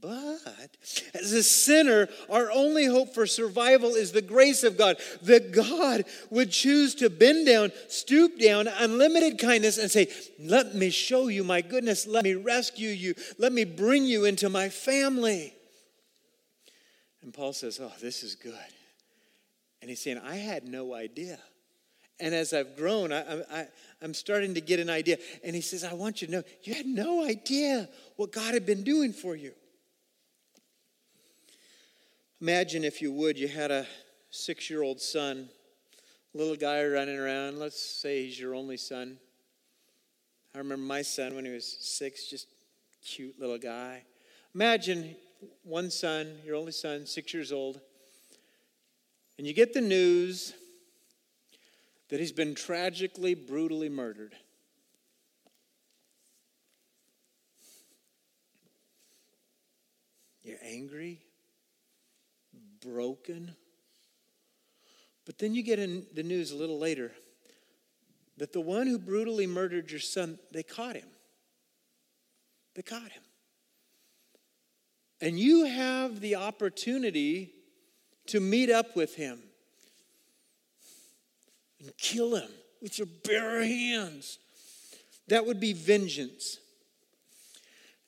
But 0.00 0.76
as 1.14 1.32
a 1.32 1.42
sinner, 1.42 2.08
our 2.28 2.50
only 2.50 2.86
hope 2.86 3.14
for 3.14 3.26
survival 3.26 3.94
is 3.94 4.12
the 4.12 4.22
grace 4.22 4.62
of 4.62 4.76
God. 4.76 4.96
That 5.22 5.52
God 5.52 6.04
would 6.30 6.50
choose 6.50 6.94
to 6.96 7.10
bend 7.10 7.46
down, 7.46 7.72
stoop 7.88 8.38
down, 8.38 8.68
unlimited 8.68 9.38
kindness, 9.38 9.78
and 9.78 9.90
say, 9.90 10.08
Let 10.38 10.74
me 10.74 10.90
show 10.90 11.28
you 11.28 11.42
my 11.44 11.62
goodness. 11.62 12.06
Let 12.06 12.24
me 12.24 12.34
rescue 12.34 12.90
you. 12.90 13.14
Let 13.38 13.52
me 13.52 13.64
bring 13.64 14.04
you 14.04 14.24
into 14.24 14.48
my 14.48 14.68
family. 14.68 15.52
And 17.26 17.34
Paul 17.34 17.52
says, 17.52 17.80
Oh, 17.82 17.92
this 18.00 18.22
is 18.22 18.36
good. 18.36 18.54
And 19.82 19.90
he's 19.90 20.00
saying, 20.00 20.20
I 20.24 20.36
had 20.36 20.66
no 20.66 20.94
idea. 20.94 21.40
And 22.20 22.32
as 22.32 22.52
I've 22.54 22.76
grown, 22.76 23.12
I, 23.12 23.42
I, 23.52 23.66
I'm 24.00 24.14
starting 24.14 24.54
to 24.54 24.60
get 24.60 24.78
an 24.78 24.88
idea. 24.88 25.18
And 25.44 25.54
he 25.54 25.60
says, 25.60 25.82
I 25.82 25.92
want 25.92 26.22
you 26.22 26.28
to 26.28 26.32
know, 26.32 26.42
you 26.62 26.72
had 26.72 26.86
no 26.86 27.26
idea 27.26 27.88
what 28.14 28.30
God 28.30 28.54
had 28.54 28.64
been 28.64 28.84
doing 28.84 29.12
for 29.12 29.34
you. 29.34 29.52
Imagine, 32.40 32.84
if 32.84 33.02
you 33.02 33.10
would, 33.12 33.36
you 33.36 33.48
had 33.48 33.72
a 33.72 33.86
six 34.30 34.70
year 34.70 34.84
old 34.84 35.00
son, 35.00 35.48
little 36.32 36.54
guy 36.54 36.84
running 36.84 37.18
around. 37.18 37.58
Let's 37.58 37.82
say 37.82 38.24
he's 38.24 38.38
your 38.38 38.54
only 38.54 38.76
son. 38.76 39.18
I 40.54 40.58
remember 40.58 40.84
my 40.84 41.02
son 41.02 41.34
when 41.34 41.44
he 41.44 41.50
was 41.50 41.76
six, 41.80 42.30
just 42.30 42.46
cute 43.04 43.40
little 43.40 43.58
guy. 43.58 44.04
Imagine 44.54 45.16
one 45.62 45.90
son, 45.90 46.38
your 46.44 46.56
only 46.56 46.72
son, 46.72 47.06
six 47.06 47.32
years 47.34 47.52
old, 47.52 47.80
and 49.38 49.46
you 49.46 49.52
get 49.52 49.72
the 49.72 49.80
news 49.80 50.54
that 52.08 52.20
he's 52.20 52.32
been 52.32 52.54
tragically, 52.54 53.34
brutally 53.34 53.88
murdered. 53.88 54.34
You're 60.42 60.58
angry 60.64 61.20
broken. 62.86 63.54
But 65.24 65.38
then 65.38 65.54
you 65.54 65.62
get 65.62 65.78
in 65.78 66.06
the 66.14 66.22
news 66.22 66.52
a 66.52 66.56
little 66.56 66.78
later 66.78 67.12
that 68.36 68.52
the 68.52 68.60
one 68.60 68.86
who 68.86 68.98
brutally 68.98 69.46
murdered 69.46 69.90
your 69.90 70.00
son, 70.00 70.38
they 70.52 70.62
caught 70.62 70.94
him. 70.94 71.08
They 72.74 72.82
caught 72.82 73.10
him. 73.10 73.22
And 75.20 75.38
you 75.38 75.64
have 75.64 76.20
the 76.20 76.36
opportunity 76.36 77.52
to 78.26 78.40
meet 78.40 78.70
up 78.70 78.96
with 78.96 79.14
him 79.14 79.38
and 81.80 81.96
kill 81.96 82.34
him 82.34 82.50
with 82.82 82.98
your 82.98 83.08
bare 83.24 83.64
hands. 83.64 84.38
That 85.28 85.46
would 85.46 85.60
be 85.60 85.72
vengeance. 85.72 86.58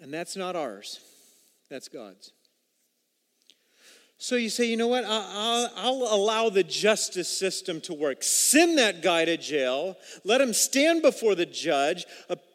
And 0.00 0.12
that's 0.12 0.36
not 0.36 0.54
ours, 0.54 1.00
that's 1.68 1.88
God's. 1.88 2.32
So 4.20 4.34
you 4.34 4.50
say, 4.50 4.64
you 4.64 4.76
know 4.76 4.88
what? 4.88 5.04
I'll, 5.04 5.70
I'll, 5.76 6.14
allow 6.14 6.50
the 6.50 6.64
justice 6.64 7.28
system 7.28 7.80
to 7.82 7.94
work. 7.94 8.24
Send 8.24 8.76
that 8.78 9.00
guy 9.00 9.24
to 9.24 9.36
jail. 9.36 9.96
Let 10.24 10.40
him 10.40 10.52
stand 10.52 11.02
before 11.02 11.36
the 11.36 11.46
judge, 11.46 12.04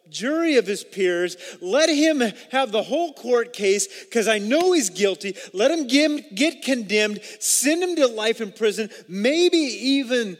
jury 0.09 0.57
of 0.57 0.67
his 0.67 0.83
peers. 0.83 1.37
Let 1.61 1.89
him 1.89 2.21
have 2.51 2.71
the 2.71 2.83
whole 2.83 3.13
court 3.13 3.53
case 3.53 4.03
because 4.03 4.27
I 4.27 4.37
know 4.37 4.71
he's 4.73 4.89
guilty. 4.89 5.35
Let 5.53 5.71
him 5.71 5.87
get, 5.87 6.61
condemned. 6.61 7.21
Send 7.39 7.83
him 7.83 7.95
to 7.97 8.07
life 8.07 8.41
in 8.41 8.51
prison, 8.51 8.89
maybe 9.07 9.57
even 9.57 10.37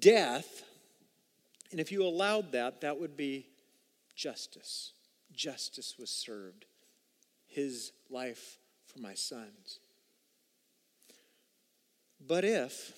death. 0.00 0.64
And 1.70 1.78
if 1.80 1.92
you 1.92 2.04
allowed 2.04 2.52
that, 2.52 2.80
that 2.80 3.00
would 3.00 3.16
be 3.16 3.46
justice. 4.16 4.92
Justice 5.32 5.96
was 5.98 6.10
served. 6.10 6.64
His 7.46 7.92
life 8.08 8.58
for 8.86 8.98
my 9.00 9.14
sons. 9.14 9.80
But 12.26 12.44
if 12.44 12.92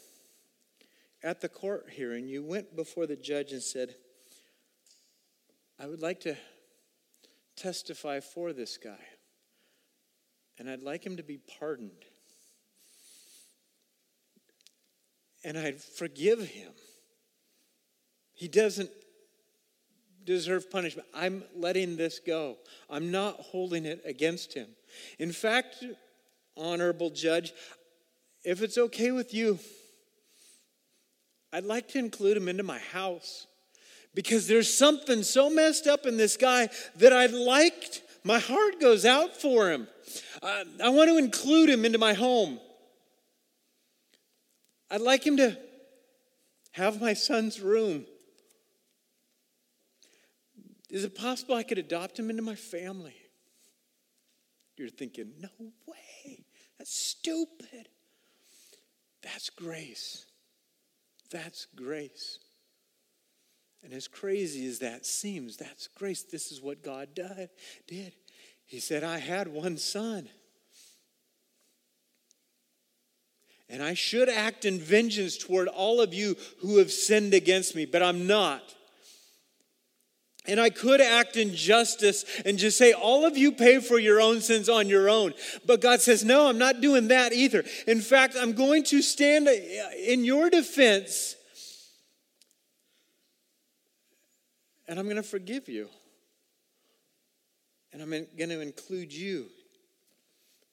at 1.23 1.41
the 1.41 1.49
court 1.49 1.87
hearing 1.91 2.27
you 2.27 2.43
went 2.43 2.75
before 2.75 3.07
the 3.07 3.17
judge 3.17 3.53
and 3.53 3.63
said, 3.63 3.95
I 5.83 5.87
would 5.87 6.01
like 6.01 6.21
to 6.21 6.37
testify 7.57 8.21
for 8.21 8.53
this 8.53 8.77
guy, 8.77 9.05
and 10.57 10.71
I'd 10.71 10.81
like 10.81 11.05
him 11.05 11.17
to 11.17 11.25
be 11.25 11.39
pardoned, 11.59 12.05
and 15.43 15.59
I'd 15.59 15.81
forgive 15.81 16.39
him. 16.39 16.71
He 18.33 18.47
doesn't 18.47 18.91
deserve 20.25 20.71
punishment. 20.71 21.09
I'm 21.13 21.43
letting 21.57 21.97
this 21.97 22.21
go. 22.21 22.59
I'm 22.89 23.11
not 23.11 23.41
holding 23.41 23.85
it 23.85 24.03
against 24.05 24.55
him. 24.55 24.69
In 25.19 25.33
fact, 25.33 25.83
honorable 26.57 27.11
judge, 27.11 27.53
if 28.45 28.63
it's 28.63 28.79
okay 28.79 29.11
with 29.11 29.35
you, 29.35 29.59
I'd 31.53 31.65
like 31.65 31.89
to 31.89 31.99
include 31.99 32.37
him 32.37 32.49
into 32.49 32.63
my 32.63 32.79
house 32.79 33.49
because 34.15 34.47
there's 34.47 34.73
something 34.73 35.23
so 35.23 35.49
messed 35.51 35.87
up 35.87 36.07
in 36.07 36.17
this 36.17 36.37
guy 36.37 36.69
that 36.97 37.13
I 37.13 37.27
liked. 37.27 38.03
my 38.25 38.39
heart 38.39 38.81
goes 38.81 39.05
out 39.05 39.37
for 39.37 39.71
him. 39.71 39.89
I, 40.43 40.65
I 40.85 40.89
want 40.91 41.09
to 41.11 41.19
include 41.19 41.71
him 41.71 41.85
into 41.85 41.99
my 41.99 42.15
home. 42.15 42.61
I'd 44.91 45.01
like 45.01 45.27
him 45.27 45.39
to 45.39 45.57
have 46.73 47.01
my 47.01 47.15
son's 47.15 47.61
room. 47.61 48.05
Is 50.91 51.05
it 51.05 51.15
possible 51.15 51.55
I 51.55 51.63
could 51.63 51.79
adopt 51.79 52.19
him 52.19 52.29
into 52.29 52.43
my 52.43 52.55
family? 52.55 53.17
You're 54.77 54.91
thinking, 54.91 55.33
no 55.41 55.49
way. 55.87 56.45
That's 56.79 56.95
stupid. 56.95 57.89
That's 59.23 59.49
grace. 59.49 60.27
That's 61.31 61.67
grace. 61.75 62.39
And 63.85 63.93
as 63.93 64.07
crazy 64.07 64.67
as 64.67 64.79
that 64.79 65.05
seems, 65.05 65.57
that's 65.57 65.89
grace. 65.89 66.23
This 66.23 66.53
is 66.53 66.63
what 66.63 66.83
God 66.83 67.09
did. 67.15 67.51
did. 67.87 68.13
He 68.65 68.79
said, 68.79 69.03
I 69.03 69.19
had 69.19 69.49
one 69.49 69.77
son. 69.77 70.29
And 73.69 73.83
I 73.83 73.95
should 73.95 74.29
act 74.29 74.65
in 74.65 74.79
vengeance 74.79 75.37
toward 75.37 75.67
all 75.67 76.01
of 76.01 76.15
you 76.15 76.37
who 76.61 76.79
have 76.79 76.93
sinned 76.93 77.35
against 77.35 77.75
me, 77.75 77.87
but 77.87 78.03
I'm 78.03 78.27
not. 78.27 78.63
And 80.45 80.61
I 80.61 80.71
could 80.71 81.01
act 81.01 81.37
in 81.37 81.55
justice 81.55 82.25
and 82.45 82.59
just 82.59 82.77
say, 82.77 82.93
all 82.93 83.25
of 83.25 83.37
you 83.39 83.53
pay 83.53 83.79
for 83.79 83.99
your 83.99 84.21
own 84.21 84.41
sins 84.41 84.69
on 84.69 84.89
your 84.89 85.09
own. 85.09 85.35
But 85.65 85.81
God 85.81 86.01
says, 86.01 86.25
no, 86.25 86.49
I'm 86.49 86.59
not 86.59 86.81
doing 86.81 87.09
that 87.09 87.33
either. 87.33 87.65
In 87.87 88.01
fact, 88.01 88.37
I'm 88.39 88.53
going 88.53 88.83
to 88.85 89.03
stand 89.03 89.47
uh, 89.47 89.53
in 89.97 90.25
your 90.25 90.51
defense 90.51 91.37
and 94.89 94.99
I'm 94.99 95.07
going 95.07 95.17
to 95.17 95.23
forgive 95.23 95.69
you. 95.69 95.89
And 97.93 98.03
I'm 98.03 98.11
going 98.11 98.51
to 98.51 98.61
include 98.61 99.13
you 99.13 99.47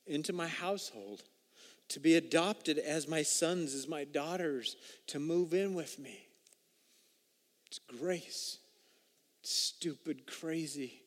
into 0.07 0.33
my 0.33 0.47
household 0.47 1.23
to 1.89 1.99
be 1.99 2.15
adopted 2.15 2.77
as 2.77 3.07
my 3.07 3.23
sons, 3.23 3.73
as 3.73 3.87
my 3.87 4.03
daughters, 4.03 4.75
to 5.07 5.19
move 5.19 5.53
in 5.53 5.73
with 5.73 5.99
me. 5.99 6.27
It's 7.67 7.79
grace 7.99 8.57
It's 9.41 9.51
stupid, 9.51 10.25
crazy, 10.25 11.01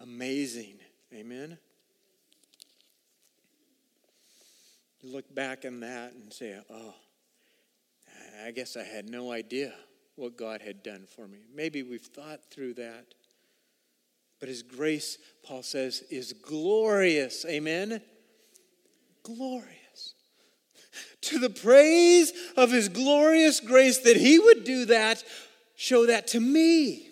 amazing. 0.00 0.78
Amen? 1.14 1.58
You 5.02 5.12
look 5.12 5.32
back 5.34 5.64
on 5.64 5.80
that 5.80 6.12
and 6.12 6.32
say, 6.32 6.58
oh, 6.70 6.94
I 8.44 8.50
guess 8.50 8.76
I 8.76 8.82
had 8.82 9.08
no 9.08 9.30
idea 9.30 9.72
what 10.18 10.36
God 10.36 10.60
had 10.60 10.82
done 10.82 11.06
for 11.06 11.26
me. 11.26 11.38
Maybe 11.54 11.82
we've 11.82 12.00
thought 12.00 12.40
through 12.50 12.74
that. 12.74 13.14
But 14.40 14.48
His 14.48 14.62
grace, 14.62 15.18
Paul 15.44 15.62
says, 15.62 16.02
is 16.10 16.32
glorious. 16.32 17.44
Amen? 17.44 18.00
Glorious. 19.22 20.14
To 21.22 21.38
the 21.38 21.50
praise 21.50 22.32
of 22.56 22.70
His 22.70 22.88
glorious 22.88 23.60
grace 23.60 23.98
that 23.98 24.16
He 24.16 24.38
would 24.38 24.64
do 24.64 24.86
that, 24.86 25.22
show 25.76 26.06
that 26.06 26.28
to 26.28 26.40
me. 26.40 27.08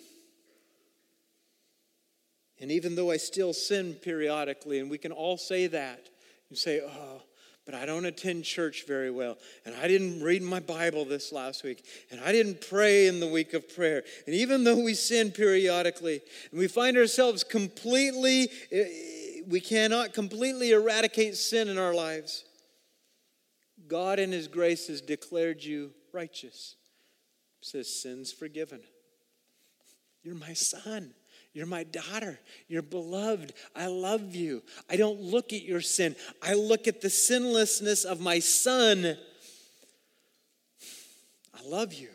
And 2.59 2.71
even 2.71 2.95
though 2.95 3.11
I 3.11 3.17
still 3.17 3.53
sin 3.53 3.93
periodically, 3.93 4.79
and 4.79 4.89
we 4.89 4.97
can 4.97 5.11
all 5.11 5.37
say 5.37 5.67
that, 5.67 6.09
and 6.49 6.57
say, 6.57 6.81
oh, 6.81 7.21
but 7.67 7.75
I 7.75 7.85
don't 7.85 8.05
attend 8.05 8.45
church 8.45 8.85
very 8.87 9.11
well, 9.11 9.37
and 9.65 9.75
I 9.75 9.89
didn't 9.89 10.23
read 10.23 10.41
my 10.41 10.61
Bible 10.61 11.03
this 11.03 11.33
last 11.33 11.65
week, 11.65 11.83
and 12.09 12.21
I 12.21 12.31
didn't 12.31 12.61
pray 12.61 13.07
in 13.07 13.19
the 13.19 13.27
week 13.27 13.53
of 13.53 13.75
prayer. 13.75 14.03
And 14.25 14.33
even 14.33 14.63
though 14.63 14.81
we 14.81 14.93
sin 14.93 15.31
periodically, 15.31 16.21
and 16.49 16.59
we 16.59 16.69
find 16.69 16.95
ourselves 16.95 17.43
completely, 17.43 18.47
eh, 18.71 19.41
we 19.49 19.59
cannot 19.59 20.13
completely 20.13 20.71
eradicate 20.71 21.35
sin 21.35 21.67
in 21.67 21.77
our 21.77 21.93
lives, 21.93 22.45
God 23.89 24.17
in 24.17 24.31
His 24.31 24.47
grace 24.47 24.87
has 24.87 25.01
declared 25.01 25.61
you 25.61 25.91
righteous. 26.13 26.77
says, 27.59 27.93
Sin's 27.93 28.31
forgiven. 28.31 28.79
You're 30.23 30.35
my 30.35 30.53
son. 30.53 31.13
You're 31.57 31.65
my 31.65 31.85
daughter. 31.85 32.39
You're 32.67 32.83
beloved. 32.83 33.51
I 33.75 33.87
love 33.87 34.35
you. 34.35 34.61
I 34.91 34.95
don't 34.95 35.19
look 35.19 35.53
at 35.53 35.63
your 35.63 35.81
sin, 35.81 36.15
I 36.39 36.53
look 36.53 36.87
at 36.87 37.01
the 37.01 37.09
sinlessness 37.09 38.05
of 38.05 38.21
my 38.21 38.37
son. 38.37 39.17
I 41.55 41.67
love 41.67 41.95
you. 41.95 42.09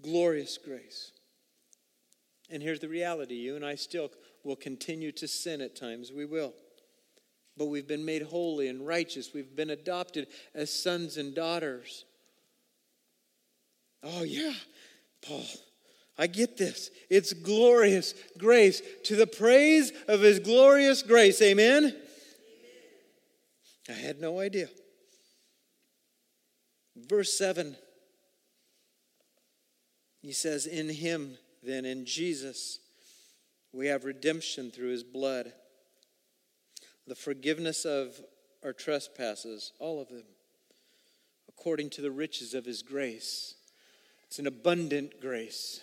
Glorious 0.00 0.56
grace. 0.56 1.12
And 2.48 2.62
here's 2.62 2.80
the 2.80 2.88
reality 2.88 3.34
you 3.34 3.56
and 3.56 3.64
I 3.64 3.74
still 3.74 4.10
will 4.42 4.56
continue 4.56 5.12
to 5.12 5.28
sin 5.28 5.60
at 5.60 5.76
times. 5.76 6.10
We 6.10 6.24
will. 6.24 6.54
But 7.58 7.66
we've 7.66 7.86
been 7.86 8.06
made 8.06 8.22
holy 8.22 8.68
and 8.68 8.86
righteous. 8.86 9.34
We've 9.34 9.54
been 9.54 9.68
adopted 9.68 10.28
as 10.54 10.70
sons 10.70 11.18
and 11.18 11.34
daughters. 11.34 12.06
Oh, 14.02 14.22
yeah, 14.22 14.54
Paul. 15.20 15.44
I 16.16 16.26
get 16.28 16.56
this. 16.56 16.90
It's 17.10 17.32
glorious 17.32 18.14
grace 18.38 18.82
to 19.04 19.16
the 19.16 19.26
praise 19.26 19.92
of 20.06 20.20
his 20.20 20.38
glorious 20.38 21.02
grace. 21.02 21.42
Amen? 21.42 21.84
Amen? 21.84 21.96
I 23.88 23.92
had 23.92 24.20
no 24.20 24.38
idea. 24.38 24.68
Verse 26.96 27.36
7, 27.36 27.76
he 30.22 30.32
says, 30.32 30.66
In 30.66 30.88
him, 30.88 31.36
then, 31.62 31.84
in 31.84 32.06
Jesus, 32.06 32.78
we 33.72 33.88
have 33.88 34.04
redemption 34.04 34.70
through 34.70 34.90
his 34.90 35.02
blood, 35.02 35.52
the 37.06 37.16
forgiveness 37.16 37.84
of 37.84 38.20
our 38.62 38.72
trespasses, 38.72 39.72
all 39.80 40.00
of 40.00 40.08
them, 40.08 40.24
according 41.48 41.90
to 41.90 42.00
the 42.00 42.10
riches 42.10 42.54
of 42.54 42.64
his 42.64 42.82
grace. 42.82 43.56
It's 44.28 44.38
an 44.38 44.46
abundant 44.46 45.20
grace. 45.20 45.80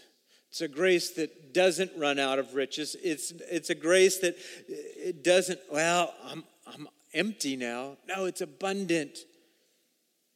It's 0.52 0.60
a 0.60 0.68
grace 0.68 1.12
that 1.12 1.54
doesn't 1.54 1.92
run 1.98 2.20
out 2.20 2.38
of 2.38 2.56
riches. 2.56 2.98
It's, 3.02 3.32
it's 3.50 3.70
a 3.70 3.76
grace 3.76 4.18
that 4.18 4.36
it 4.68 5.24
doesn't, 5.24 5.62
well, 5.72 6.14
I'm, 6.26 6.44
I'm 6.68 6.90
empty 7.14 7.56
now. 7.56 7.96
No, 8.06 8.26
it's 8.26 8.42
abundant. 8.42 9.18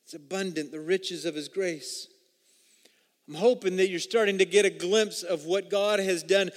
It's 0.06 0.14
abundant, 0.14 0.72
the 0.72 0.80
riches 0.80 1.26
of 1.26 1.36
his 1.36 1.50
grace. 1.50 2.08
I'm 3.28 3.34
hoping 3.34 3.76
that 3.76 3.90
you're 3.90 4.00
starting 4.00 4.38
to 4.38 4.46
get 4.46 4.64
a 4.64 4.70
glimpse 4.70 5.22
of 5.22 5.44
what 5.44 5.70
God 5.70 6.00
has 6.00 6.24
done 6.24 6.50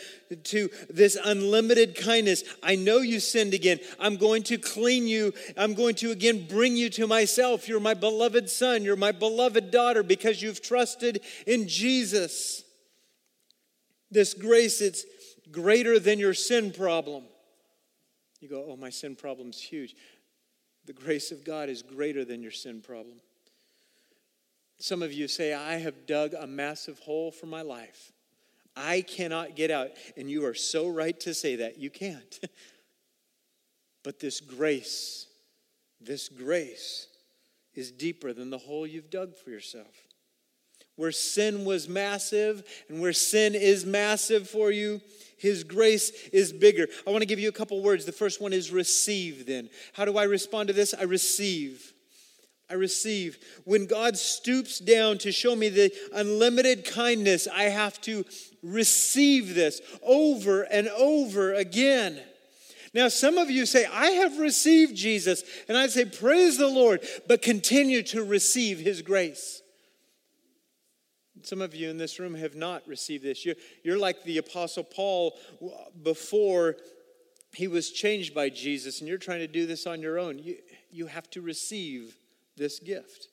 to 0.44 0.70
this 0.88 1.18
unlimited 1.24 1.96
kindness. 1.96 2.44
I 2.62 2.76
know 2.76 2.98
you 2.98 3.18
sinned 3.18 3.54
again. 3.54 3.80
I'm 3.98 4.18
going 4.18 4.44
to 4.44 4.58
clean 4.58 5.08
you. 5.08 5.34
I'm 5.56 5.74
going 5.74 5.96
to 5.96 6.12
again 6.12 6.46
bring 6.46 6.76
you 6.76 6.90
to 6.90 7.08
myself. 7.08 7.68
You're 7.68 7.80
my 7.80 7.94
beloved 7.94 8.48
son. 8.48 8.84
You're 8.84 8.94
my 8.94 9.10
beloved 9.10 9.72
daughter 9.72 10.04
because 10.04 10.40
you've 10.42 10.62
trusted 10.62 11.22
in 11.44 11.66
Jesus. 11.66 12.62
This 14.10 14.34
grace, 14.34 14.80
it's 14.80 15.04
greater 15.50 15.98
than 15.98 16.18
your 16.18 16.34
sin 16.34 16.72
problem. 16.72 17.24
You 18.40 18.48
go, 18.48 18.66
oh, 18.68 18.76
my 18.76 18.90
sin 18.90 19.16
problem's 19.16 19.60
huge. 19.60 19.94
The 20.86 20.92
grace 20.92 21.32
of 21.32 21.44
God 21.44 21.68
is 21.68 21.82
greater 21.82 22.24
than 22.24 22.42
your 22.42 22.52
sin 22.52 22.80
problem. 22.80 23.20
Some 24.78 25.02
of 25.02 25.12
you 25.12 25.28
say, 25.28 25.52
I 25.52 25.74
have 25.74 26.06
dug 26.06 26.34
a 26.34 26.46
massive 26.46 27.00
hole 27.00 27.32
for 27.32 27.46
my 27.46 27.62
life. 27.62 28.12
I 28.76 29.02
cannot 29.02 29.56
get 29.56 29.70
out. 29.70 29.90
And 30.16 30.30
you 30.30 30.46
are 30.46 30.54
so 30.54 30.88
right 30.88 31.18
to 31.20 31.34
say 31.34 31.56
that. 31.56 31.78
You 31.78 31.90
can't. 31.90 32.38
but 34.04 34.20
this 34.20 34.40
grace, 34.40 35.26
this 36.00 36.28
grace 36.28 37.08
is 37.74 37.90
deeper 37.90 38.32
than 38.32 38.50
the 38.50 38.58
hole 38.58 38.86
you've 38.86 39.10
dug 39.10 39.36
for 39.36 39.50
yourself. 39.50 40.07
Where 40.98 41.12
sin 41.12 41.64
was 41.64 41.88
massive 41.88 42.64
and 42.88 43.00
where 43.00 43.12
sin 43.12 43.54
is 43.54 43.86
massive 43.86 44.50
for 44.50 44.72
you, 44.72 45.00
his 45.36 45.62
grace 45.62 46.10
is 46.32 46.52
bigger. 46.52 46.88
I 47.06 47.10
want 47.10 47.22
to 47.22 47.26
give 47.26 47.38
you 47.38 47.48
a 47.48 47.52
couple 47.52 47.80
words. 47.80 48.04
The 48.04 48.10
first 48.10 48.40
one 48.40 48.52
is 48.52 48.72
receive, 48.72 49.46
then. 49.46 49.70
How 49.92 50.04
do 50.04 50.18
I 50.18 50.24
respond 50.24 50.66
to 50.66 50.72
this? 50.72 50.94
I 50.94 51.04
receive. 51.04 51.92
I 52.68 52.74
receive. 52.74 53.38
When 53.64 53.86
God 53.86 54.18
stoops 54.18 54.80
down 54.80 55.18
to 55.18 55.30
show 55.30 55.54
me 55.54 55.68
the 55.68 55.92
unlimited 56.12 56.84
kindness, 56.84 57.46
I 57.46 57.64
have 57.64 58.00
to 58.00 58.24
receive 58.60 59.54
this 59.54 59.80
over 60.02 60.62
and 60.62 60.88
over 60.88 61.54
again. 61.54 62.20
Now, 62.92 63.06
some 63.06 63.38
of 63.38 63.52
you 63.52 63.66
say, 63.66 63.86
I 63.86 64.10
have 64.10 64.38
received 64.38 64.96
Jesus, 64.96 65.44
and 65.68 65.78
I 65.78 65.86
say, 65.86 66.06
Praise 66.06 66.58
the 66.58 66.66
Lord, 66.66 67.06
but 67.28 67.40
continue 67.40 68.02
to 68.02 68.24
receive 68.24 68.80
His 68.80 69.00
grace. 69.00 69.62
Some 71.42 71.62
of 71.62 71.74
you 71.74 71.90
in 71.90 71.98
this 71.98 72.18
room 72.18 72.34
have 72.34 72.54
not 72.54 72.86
received 72.86 73.24
this. 73.24 73.44
You're, 73.44 73.56
you're 73.82 73.98
like 73.98 74.24
the 74.24 74.38
Apostle 74.38 74.84
Paul 74.84 75.38
before 76.02 76.76
he 77.52 77.66
was 77.66 77.90
changed 77.90 78.34
by 78.34 78.50
Jesus, 78.50 79.00
and 79.00 79.08
you're 79.08 79.18
trying 79.18 79.40
to 79.40 79.46
do 79.46 79.66
this 79.66 79.86
on 79.86 80.00
your 80.00 80.18
own. 80.18 80.38
You, 80.38 80.56
you 80.90 81.06
have 81.06 81.30
to 81.30 81.40
receive 81.40 82.16
this 82.56 82.78
gift. 82.78 83.28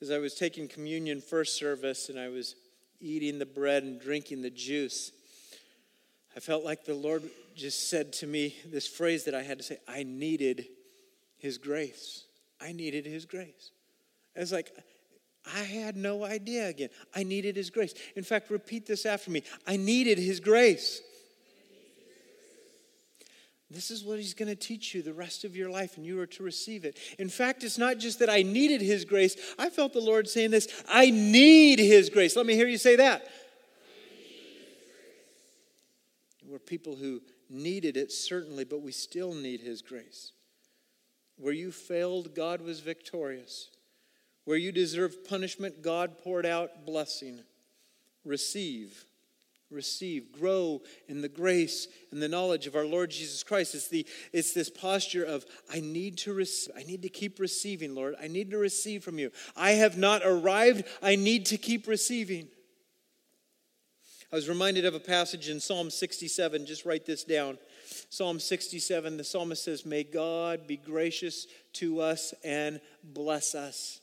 As 0.00 0.10
I 0.10 0.18
was 0.18 0.34
taking 0.34 0.68
communion 0.68 1.20
first 1.20 1.56
service 1.56 2.08
and 2.08 2.18
I 2.18 2.28
was 2.28 2.54
eating 3.00 3.38
the 3.38 3.46
bread 3.46 3.82
and 3.82 4.00
drinking 4.00 4.42
the 4.42 4.50
juice, 4.50 5.12
I 6.36 6.40
felt 6.40 6.64
like 6.64 6.84
the 6.84 6.94
Lord 6.94 7.22
just 7.54 7.88
said 7.88 8.12
to 8.14 8.26
me 8.26 8.56
this 8.66 8.86
phrase 8.86 9.24
that 9.24 9.34
I 9.34 9.42
had 9.42 9.58
to 9.58 9.64
say 9.64 9.78
I 9.88 10.02
needed 10.02 10.66
His 11.38 11.56
grace. 11.56 12.24
I 12.60 12.72
needed 12.72 13.06
His 13.06 13.24
grace. 13.24 13.70
I 14.36 14.40
was 14.40 14.52
like, 14.52 14.70
I 15.54 15.62
had 15.62 15.96
no 15.96 16.24
idea 16.24 16.68
again. 16.68 16.90
I 17.14 17.22
needed 17.22 17.56
His 17.56 17.70
grace. 17.70 17.94
In 18.16 18.24
fact, 18.24 18.50
repeat 18.50 18.86
this 18.86 19.06
after 19.06 19.30
me 19.30 19.42
I 19.66 19.76
needed 19.76 20.18
His 20.18 20.40
grace. 20.40 21.02
This 23.70 23.90
is 23.90 24.04
what 24.04 24.18
he's 24.18 24.34
going 24.34 24.48
to 24.48 24.54
teach 24.54 24.94
you 24.94 25.02
the 25.02 25.12
rest 25.12 25.44
of 25.44 25.56
your 25.56 25.68
life, 25.68 25.96
and 25.96 26.06
you 26.06 26.20
are 26.20 26.26
to 26.26 26.42
receive 26.44 26.84
it. 26.84 26.98
In 27.18 27.28
fact, 27.28 27.64
it's 27.64 27.78
not 27.78 27.98
just 27.98 28.20
that 28.20 28.30
I 28.30 28.42
needed 28.42 28.80
his 28.80 29.04
grace. 29.04 29.36
I 29.58 29.70
felt 29.70 29.92
the 29.92 30.00
Lord 30.00 30.28
saying 30.28 30.52
this 30.52 30.68
I 30.88 31.10
need 31.10 31.80
his 31.80 32.08
grace. 32.08 32.36
Let 32.36 32.46
me 32.46 32.54
hear 32.54 32.68
you 32.68 32.78
say 32.78 32.96
that. 32.96 33.26
We're 36.48 36.60
people 36.60 36.94
who 36.94 37.22
needed 37.50 37.96
it, 37.96 38.12
certainly, 38.12 38.64
but 38.64 38.82
we 38.82 38.92
still 38.92 39.34
need 39.34 39.60
his 39.60 39.82
grace. 39.82 40.30
Where 41.36 41.52
you 41.52 41.72
failed, 41.72 42.36
God 42.36 42.60
was 42.60 42.78
victorious. 42.78 43.70
Where 44.46 44.56
you 44.56 44.72
deserve 44.72 45.28
punishment, 45.28 45.82
God 45.82 46.16
poured 46.16 46.46
out 46.46 46.86
blessing. 46.86 47.40
Receive 48.24 49.04
receive, 49.70 50.32
grow 50.32 50.80
in 51.08 51.20
the 51.20 51.28
grace 51.28 51.88
and 52.12 52.22
the 52.22 52.28
knowledge 52.28 52.66
of 52.66 52.76
our 52.76 52.84
Lord 52.84 53.10
Jesus 53.10 53.42
Christ. 53.42 53.74
It's, 53.74 53.88
the, 53.88 54.06
it's 54.32 54.52
this 54.52 54.70
posture 54.70 55.24
of, 55.24 55.44
I 55.72 55.80
need 55.80 56.18
to 56.18 56.32
receive, 56.32 56.74
I 56.76 56.82
need 56.84 57.02
to 57.02 57.08
keep 57.08 57.40
receiving, 57.40 57.94
Lord. 57.94 58.14
I 58.20 58.28
need 58.28 58.50
to 58.50 58.58
receive 58.58 59.02
from 59.02 59.18
you. 59.18 59.32
I 59.56 59.72
have 59.72 59.98
not 59.98 60.22
arrived, 60.24 60.84
I 61.02 61.16
need 61.16 61.46
to 61.46 61.58
keep 61.58 61.88
receiving. 61.88 62.48
I 64.32 64.36
was 64.36 64.48
reminded 64.48 64.84
of 64.84 64.94
a 64.94 65.00
passage 65.00 65.48
in 65.48 65.60
Psalm 65.60 65.88
67. 65.88 66.66
Just 66.66 66.84
write 66.84 67.06
this 67.06 67.22
down. 67.22 67.58
Psalm 68.10 68.40
67, 68.40 69.16
the 69.16 69.24
psalmist 69.24 69.64
says, 69.64 69.86
May 69.86 70.02
God 70.02 70.66
be 70.66 70.76
gracious 70.76 71.46
to 71.74 72.00
us 72.00 72.34
and 72.44 72.80
bless 73.04 73.54
us. 73.54 74.00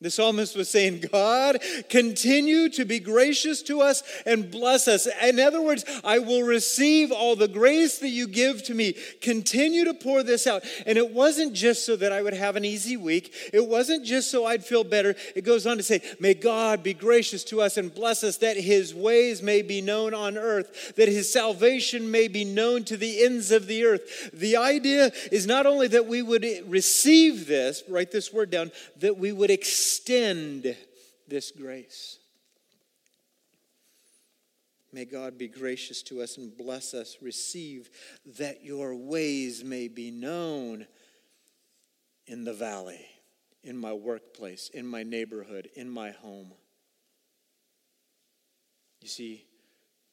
The 0.00 0.12
psalmist 0.12 0.54
was 0.54 0.70
saying, 0.70 1.06
God, 1.10 1.58
continue 1.88 2.68
to 2.68 2.84
be 2.84 3.00
gracious 3.00 3.62
to 3.62 3.80
us 3.80 4.04
and 4.24 4.48
bless 4.48 4.86
us. 4.86 5.08
In 5.24 5.40
other 5.40 5.60
words, 5.60 5.84
I 6.04 6.20
will 6.20 6.44
receive 6.44 7.10
all 7.10 7.34
the 7.34 7.48
grace 7.48 7.98
that 7.98 8.10
you 8.10 8.28
give 8.28 8.62
to 8.64 8.74
me. 8.74 8.94
Continue 9.20 9.84
to 9.86 9.94
pour 9.94 10.22
this 10.22 10.46
out. 10.46 10.62
And 10.86 10.98
it 10.98 11.10
wasn't 11.10 11.52
just 11.52 11.84
so 11.84 11.96
that 11.96 12.12
I 12.12 12.22
would 12.22 12.34
have 12.34 12.54
an 12.54 12.64
easy 12.64 12.96
week, 12.96 13.34
it 13.52 13.66
wasn't 13.66 14.06
just 14.06 14.30
so 14.30 14.46
I'd 14.46 14.64
feel 14.64 14.84
better. 14.84 15.16
It 15.34 15.42
goes 15.42 15.66
on 15.66 15.78
to 15.78 15.82
say, 15.82 16.00
May 16.20 16.34
God 16.34 16.84
be 16.84 16.94
gracious 16.94 17.42
to 17.44 17.60
us 17.60 17.76
and 17.76 17.92
bless 17.92 18.22
us, 18.22 18.36
that 18.36 18.56
his 18.56 18.94
ways 18.94 19.42
may 19.42 19.62
be 19.62 19.80
known 19.80 20.14
on 20.14 20.38
earth, 20.38 20.94
that 20.94 21.08
his 21.08 21.32
salvation 21.32 22.08
may 22.08 22.28
be 22.28 22.44
known 22.44 22.84
to 22.84 22.96
the 22.96 23.24
ends 23.24 23.50
of 23.50 23.66
the 23.66 23.82
earth. 23.82 24.30
The 24.32 24.58
idea 24.58 25.10
is 25.32 25.44
not 25.44 25.66
only 25.66 25.88
that 25.88 26.06
we 26.06 26.22
would 26.22 26.46
receive 26.68 27.48
this, 27.48 27.82
write 27.88 28.12
this 28.12 28.32
word 28.32 28.50
down, 28.50 28.70
that 29.00 29.18
we 29.18 29.32
would 29.32 29.50
accept 29.50 29.87
extend 29.88 30.76
this 31.28 31.50
grace. 31.50 32.18
May 34.92 35.06
God 35.06 35.38
be 35.38 35.48
gracious 35.48 36.02
to 36.04 36.20
us 36.20 36.36
and 36.36 36.54
bless 36.54 36.92
us. 36.92 37.16
Receive 37.22 37.88
that 38.38 38.62
your 38.62 38.94
ways 38.94 39.64
may 39.64 39.88
be 39.88 40.10
known 40.10 40.86
in 42.26 42.44
the 42.44 42.52
valley, 42.52 43.00
in 43.64 43.78
my 43.78 43.94
workplace, 43.94 44.68
in 44.74 44.86
my 44.86 45.04
neighborhood, 45.04 45.70
in 45.74 45.88
my 45.88 46.10
home. 46.10 46.52
You 49.00 49.08
see, 49.08 49.46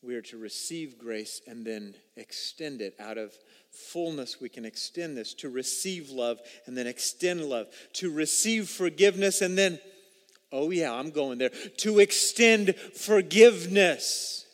we 0.06 0.16
are 0.16 0.22
to 0.22 0.38
receive 0.38 0.97
grace 0.97 1.41
and 1.47 1.66
then 1.66 1.95
extend 2.16 2.82
it 2.82 2.95
out 2.99 3.18
of 3.18 3.34
fullness. 3.72 4.39
We 4.39 4.49
can 4.49 4.66
extend 4.66 5.18
this 5.18 5.34
to 5.36 5.49
receive 5.49 6.10
love 6.10 6.39
and 6.66 6.78
then 6.78 6.88
extend 6.88 7.41
love, 7.41 7.68
to 7.93 8.12
receive 8.12 8.70
forgiveness 8.70 9.41
and 9.41 9.58
then 9.58 9.80
Oh, 10.51 10.70
yeah, 10.70 10.93
I'm 10.93 11.10
going 11.10 11.38
there. 11.38 11.49
To 11.49 11.99
extend 11.99 12.76
forgiveness. 12.78 14.45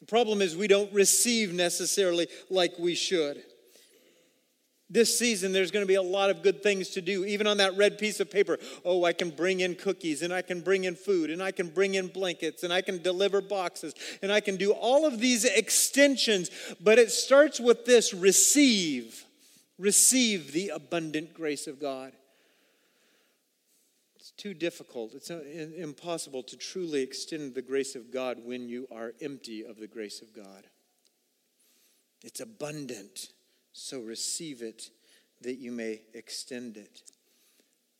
The 0.00 0.06
problem 0.06 0.40
is 0.40 0.56
we 0.56 0.68
don't 0.68 0.90
receive 0.94 1.52
necessarily 1.52 2.28
like 2.48 2.78
we 2.78 2.94
should. 2.94 3.42
This 4.90 5.18
season, 5.18 5.52
there's 5.52 5.70
going 5.70 5.82
to 5.82 5.88
be 5.88 5.96
a 5.96 6.02
lot 6.02 6.30
of 6.30 6.42
good 6.42 6.62
things 6.62 6.88
to 6.90 7.02
do, 7.02 7.26
even 7.26 7.46
on 7.46 7.58
that 7.58 7.76
red 7.76 7.98
piece 7.98 8.20
of 8.20 8.30
paper. 8.30 8.58
Oh, 8.86 9.04
I 9.04 9.12
can 9.12 9.28
bring 9.28 9.60
in 9.60 9.74
cookies, 9.74 10.22
and 10.22 10.32
I 10.32 10.40
can 10.40 10.62
bring 10.62 10.84
in 10.84 10.94
food, 10.94 11.28
and 11.30 11.42
I 11.42 11.50
can 11.50 11.68
bring 11.68 11.94
in 11.94 12.06
blankets, 12.06 12.62
and 12.62 12.72
I 12.72 12.80
can 12.80 13.02
deliver 13.02 13.42
boxes, 13.42 13.94
and 14.22 14.32
I 14.32 14.40
can 14.40 14.56
do 14.56 14.72
all 14.72 15.04
of 15.04 15.20
these 15.20 15.44
extensions. 15.44 16.50
But 16.80 16.98
it 16.98 17.10
starts 17.10 17.60
with 17.60 17.84
this 17.84 18.14
receive. 18.14 19.24
Receive 19.78 20.52
the 20.52 20.70
abundant 20.70 21.34
grace 21.34 21.66
of 21.66 21.78
God. 21.78 22.12
It's 24.16 24.30
too 24.30 24.54
difficult, 24.54 25.14
it's 25.14 25.30
uh, 25.30 25.42
impossible 25.76 26.42
to 26.44 26.56
truly 26.56 27.02
extend 27.02 27.54
the 27.54 27.62
grace 27.62 27.94
of 27.94 28.10
God 28.10 28.38
when 28.42 28.68
you 28.68 28.88
are 28.90 29.12
empty 29.20 29.64
of 29.64 29.76
the 29.78 29.86
grace 29.86 30.22
of 30.22 30.34
God. 30.34 30.64
It's 32.24 32.40
abundant. 32.40 33.28
So 33.80 34.00
receive 34.00 34.60
it 34.60 34.90
that 35.40 35.58
you 35.58 35.70
may 35.70 36.00
extend 36.12 36.76
it. 36.76 37.00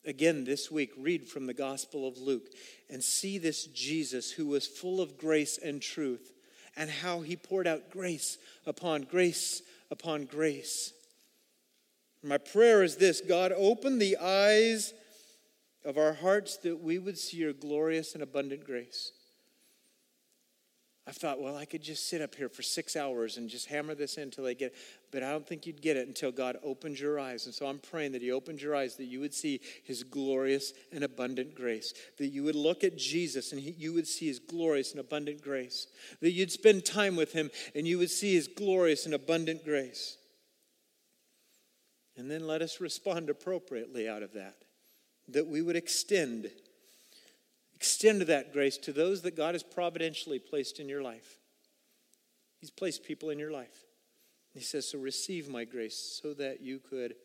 Again, 0.05 0.43
this 0.43 0.69
week, 0.69 0.91
read 0.97 1.29
from 1.29 1.47
the 1.47 1.53
Gospel 1.53 2.05
of 2.05 2.17
Luke 2.17 2.49
and 2.89 3.01
see 3.01 3.37
this 3.37 3.65
Jesus 3.67 4.29
who 4.29 4.47
was 4.47 4.67
full 4.67 4.99
of 4.99 5.17
grace 5.17 5.57
and 5.57 5.81
truth 5.81 6.33
and 6.75 6.89
how 6.89 7.21
he 7.21 7.37
poured 7.37 7.65
out 7.65 7.91
grace 7.91 8.37
upon 8.65 9.03
grace 9.03 9.61
upon 9.89 10.25
grace. 10.25 10.91
My 12.21 12.37
prayer 12.37 12.83
is 12.83 12.97
this 12.97 13.21
God, 13.21 13.53
open 13.55 13.99
the 13.99 14.17
eyes 14.17 14.93
of 15.85 15.97
our 15.97 16.13
hearts 16.13 16.57
that 16.57 16.83
we 16.83 16.99
would 16.99 17.17
see 17.17 17.37
your 17.37 17.53
glorious 17.53 18.15
and 18.15 18.21
abundant 18.21 18.65
grace. 18.65 19.13
I 21.09 21.11
thought, 21.11 21.41
well, 21.41 21.57
I 21.57 21.65
could 21.65 21.81
just 21.81 22.07
sit 22.07 22.21
up 22.21 22.35
here 22.35 22.49
for 22.49 22.61
six 22.61 22.95
hours 22.95 23.37
and 23.37 23.49
just 23.49 23.65
hammer 23.65 23.95
this 23.95 24.17
in 24.17 24.23
until 24.25 24.45
I 24.45 24.53
get 24.53 24.73
it. 24.73 24.75
But 25.11 25.23
I 25.23 25.31
don't 25.31 25.47
think 25.47 25.65
you'd 25.65 25.81
get 25.81 25.97
it 25.97 26.07
until 26.07 26.31
God 26.31 26.57
opens 26.63 27.01
your 27.01 27.19
eyes. 27.19 27.47
And 27.47 27.55
so 27.55 27.65
I'm 27.65 27.79
praying 27.79 28.11
that 28.11 28.21
He 28.21 28.31
opens 28.31 28.61
your 28.61 28.75
eyes, 28.75 28.95
that 28.97 29.05
you 29.05 29.19
would 29.19 29.33
see 29.33 29.59
His 29.83 30.03
glorious 30.03 30.71
and 30.91 31.03
abundant 31.03 31.55
grace, 31.55 31.95
that 32.19 32.27
you 32.27 32.43
would 32.43 32.53
look 32.53 32.83
at 32.83 32.95
Jesus 32.95 33.51
and 33.51 33.59
he, 33.59 33.71
you 33.71 33.91
would 33.91 34.05
see 34.05 34.27
His 34.27 34.37
glorious 34.37 34.91
and 34.91 34.99
abundant 34.99 35.41
grace, 35.41 35.87
that 36.21 36.33
you'd 36.33 36.51
spend 36.51 36.85
time 36.85 37.15
with 37.15 37.33
Him 37.33 37.49
and 37.73 37.87
you 37.87 37.97
would 37.97 38.11
see 38.11 38.35
His 38.35 38.47
glorious 38.47 39.07
and 39.07 39.15
abundant 39.15 39.65
grace. 39.65 40.15
And 42.17 42.29
then 42.29 42.45
let 42.45 42.61
us 42.61 42.79
respond 42.79 43.31
appropriately 43.31 44.07
out 44.07 44.21
of 44.21 44.33
that, 44.33 44.57
that 45.27 45.47
we 45.47 45.63
would 45.63 45.75
extend 45.75 46.51
Extend 47.79 48.23
that 48.23 48.51
grace 48.51 48.77
to 48.77 48.91
those 48.91 49.21
that 49.21 49.37
God 49.37 49.55
has 49.55 49.63
providentially 49.63 50.37
placed 50.37 50.81
in 50.81 50.89
your 50.89 51.01
life. 51.01 51.37
He's 52.59 52.69
placed 52.69 53.05
people 53.05 53.29
in 53.29 53.39
your 53.39 53.51
life. 53.51 53.85
He 54.53 54.59
says, 54.59 54.89
So 54.89 54.99
receive 54.99 55.47
my 55.47 55.63
grace 55.63 56.19
so 56.21 56.33
that 56.33 56.59
you 56.59 56.79
could 56.79 57.15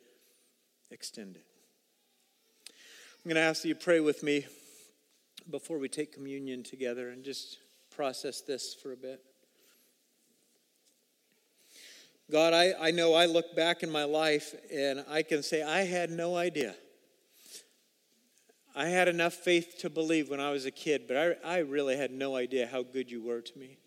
extend 0.92 1.34
it. 1.34 1.44
I'm 2.68 3.28
going 3.28 3.34
to 3.34 3.40
ask 3.40 3.62
that 3.62 3.68
you 3.68 3.74
pray 3.74 3.98
with 3.98 4.22
me 4.22 4.46
before 5.50 5.78
we 5.78 5.88
take 5.88 6.12
communion 6.12 6.62
together 6.62 7.09
and 7.11 7.24
just 7.24 7.59
process 7.90 8.40
this 8.40 8.74
for 8.80 8.92
a 8.92 8.96
bit. 8.96 9.24
God, 12.30 12.55
I, 12.55 12.74
I 12.80 12.90
know 12.92 13.14
I 13.14 13.26
look 13.26 13.57
back 13.57 13.82
in 13.82 13.90
my 13.90 14.05
life 14.05 14.55
and 14.72 15.05
I 15.11 15.22
can 15.24 15.42
say 15.42 15.64
I 15.64 15.82
had 15.82 16.11
no 16.11 16.36
idea 16.36 16.76
I 18.75 18.87
had 18.87 19.07
enough 19.07 19.35
faith 19.35 19.77
to 19.81 19.91
believe 19.91 20.29
when 20.29 20.41
I 20.41 20.51
was 20.51 20.66
a 20.66 20.70
kid, 20.70 21.05
but 21.07 21.16
I, 21.16 21.57
I 21.57 21.59
really 21.59 21.97
had 21.97 22.11
no 22.11 22.35
idea 22.35 22.66
how 22.66 22.83
good 22.83 23.11
you 23.11 23.22
were 23.22 23.41
to 23.41 23.59
me. 23.59 23.79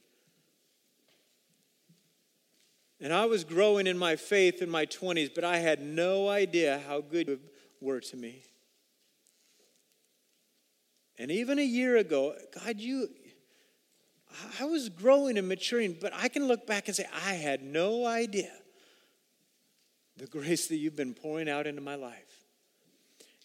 And 3.00 3.14
I 3.14 3.26
was 3.26 3.44
growing 3.44 3.86
in 3.86 3.98
my 3.98 4.16
faith 4.16 4.62
in 4.62 4.70
my 4.70 4.86
20s, 4.86 5.34
but 5.36 5.44
I 5.44 5.58
had 5.58 5.82
no 5.82 6.30
idea 6.30 6.82
how 6.88 7.02
good 7.02 7.28
you 7.28 7.40
were 7.82 8.00
to 8.00 8.18
me. 8.18 8.44
And 11.20 11.32
even 11.32 11.60
a 11.60 11.66
year 11.66 11.98
ago, 11.98 12.36
God, 12.64 12.80
you, 12.80 13.10
I 14.60 14.66
was 14.66 14.90
growing 14.90 15.38
and 15.38 15.48
maturing, 15.48 15.98
but 16.00 16.14
I 16.14 16.28
can 16.28 16.48
look 16.48 16.66
back 16.66 16.88
and 16.88 16.96
say, 16.96 17.08
I 17.26 17.34
had 17.34 17.62
no 17.62 18.06
idea 18.06 18.52
the 20.16 20.28
grace 20.28 20.68
that 20.68 20.78
you've 20.78 20.96
been 20.96 21.14
pouring 21.14 21.50
out 21.50 21.68
into 21.68 21.82
my 21.82 21.96
life. 21.96 22.37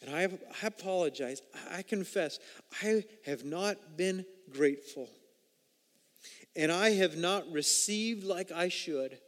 And 0.02 0.14
I, 0.14 0.24
I 0.62 0.66
apologize. 0.66 1.42
I 1.70 1.82
confess, 1.82 2.38
I 2.82 3.04
have 3.24 3.44
not 3.44 3.96
been 3.96 4.26
grateful. 4.50 5.08
And 6.56 6.72
I 6.72 6.90
have 6.90 7.16
not 7.16 7.50
received 7.50 8.24
like 8.24 8.50
I 8.50 8.68
should. 8.68 9.18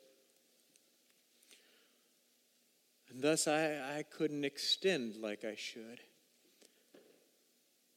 And 3.09 3.23
thus, 3.23 3.47
I, 3.47 3.99
I 3.99 4.03
couldn't 4.03 4.45
extend 4.45 5.17
like 5.17 5.45
I 5.45 5.55
should. 5.55 6.01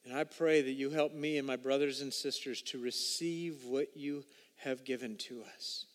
And 0.06 0.16
I 0.16 0.24
pray 0.24 0.62
that 0.62 0.72
you 0.72 0.92
help 0.92 1.14
me 1.14 1.38
and 1.38 1.46
my 1.46 1.58
brothers 1.58 2.02
and 2.02 2.14
sisters 2.14 2.62
to 2.64 2.80
receive 2.80 3.66
what 3.66 3.98
you 3.98 4.24
have 4.58 4.86
given 4.86 5.18
to 5.18 5.44
us. 5.56 5.86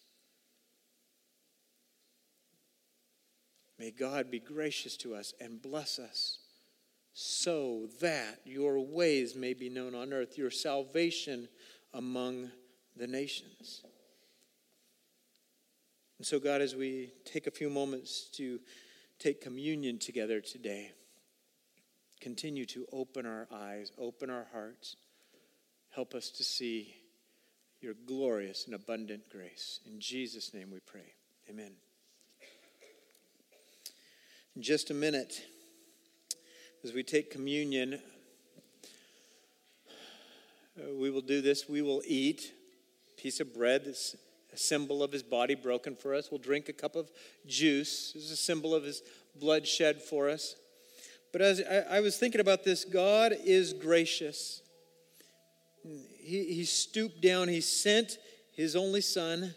May 3.79 3.91
God 3.91 4.31
be 4.31 4.39
gracious 4.39 4.97
to 4.99 5.15
us 5.15 5.33
and 5.41 5.63
bless 5.63 5.99
us 5.99 6.42
so 7.15 7.89
that 8.01 8.41
your 8.45 8.81
ways 8.81 9.35
may 9.35 9.55
be 9.55 9.69
known 9.69 9.95
on 9.95 10.13
earth, 10.13 10.39
your 10.39 10.51
salvation 10.51 11.49
among 11.93 12.51
the 12.97 13.07
nations. 13.07 13.83
And 16.19 16.27
so, 16.27 16.39
God, 16.39 16.61
as 16.61 16.75
we 16.75 17.13
take 17.25 17.47
a 17.47 17.51
few 17.51 17.69
moments 17.69 18.29
to 18.35 18.61
take 19.19 19.41
communion 19.41 19.99
together 19.99 20.41
today, 20.41 20.93
continue 22.21 22.65
to 22.67 22.87
open 22.93 23.27
our 23.27 23.49
eyes, 23.53 23.93
open 23.99 24.31
our 24.31 24.47
hearts, 24.53 24.97
help 25.91 26.15
us 26.15 26.31
to 26.31 26.45
see 26.45 26.95
your 27.81 27.95
glorious 28.07 28.67
and 28.67 28.75
abundant 28.75 29.29
grace. 29.29 29.81
In 29.85 29.99
Jesus' 29.99 30.55
name 30.55 30.71
we 30.71 30.79
pray. 30.87 31.15
Amen. 31.51 31.73
In 34.55 34.63
just 34.63 34.91
a 34.91 34.95
minute, 34.95 35.43
as 36.85 36.93
we 36.93 37.05
take 37.05 37.31
communion, 37.31 38.01
uh, 40.77 40.95
we 40.99 41.11
will 41.11 41.21
do 41.21 41.41
this. 41.41 41.69
We 41.69 41.81
will 41.81 42.03
eat 42.05 42.53
a 43.13 43.21
piece 43.21 43.39
of 43.39 43.55
bread 43.55 43.85
that's 43.85 44.17
a 44.53 44.57
symbol 44.57 45.03
of 45.03 45.13
his 45.13 45.23
body 45.23 45.55
broken 45.55 45.95
for 45.95 46.13
us. 46.13 46.31
We'll 46.31 46.41
drink 46.41 46.69
a 46.69 46.73
cup 46.73 46.97
of 46.97 47.11
juice 47.47 48.15
as 48.17 48.33
a 48.33 48.37
symbol 48.37 48.75
of 48.75 48.83
his 48.83 49.03
blood 49.39 49.67
shed 49.67 50.03
for 50.03 50.29
us. 50.29 50.57
But 51.33 51.41
as 51.41 51.63
I, 51.63 51.99
I 51.99 52.01
was 52.01 52.17
thinking 52.17 52.41
about 52.41 52.65
this, 52.65 52.85
God 52.85 53.33
is 53.45 53.73
gracious. 53.73 54.61
He, 56.19 56.55
he 56.55 56.65
stooped 56.65 57.23
down, 57.23 57.49
he 57.49 57.61
sent 57.61 58.19
his 58.53 58.75
only 58.75 59.01
son 59.01 59.55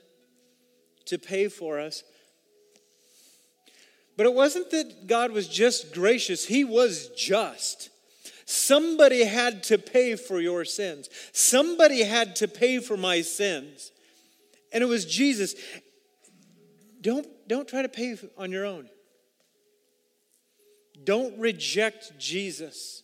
to 1.05 1.17
pay 1.17 1.47
for 1.47 1.79
us. 1.79 2.03
But 4.17 4.25
it 4.25 4.33
wasn't 4.33 4.71
that 4.71 5.07
God 5.07 5.31
was 5.31 5.47
just 5.47 5.93
gracious, 5.93 6.45
He 6.45 6.63
was 6.63 7.09
just. 7.09 7.89
Somebody 8.45 9.23
had 9.23 9.63
to 9.63 9.77
pay 9.77 10.15
for 10.15 10.39
your 10.39 10.65
sins. 10.65 11.09
Somebody 11.33 12.03
had 12.03 12.35
to 12.37 12.47
pay 12.47 12.79
for 12.79 12.95
my 12.95 13.21
sins. 13.21 13.91
And 14.71 14.83
it 14.83 14.87
was 14.87 15.05
Jesus. 15.05 15.55
Don't, 17.01 17.27
don't 17.47 17.67
try 17.67 17.81
to 17.81 17.89
pay 17.89 18.15
on 18.37 18.51
your 18.51 18.65
own. 18.65 18.87
Don't 21.03 21.37
reject 21.39 22.13
Jesus. 22.19 23.03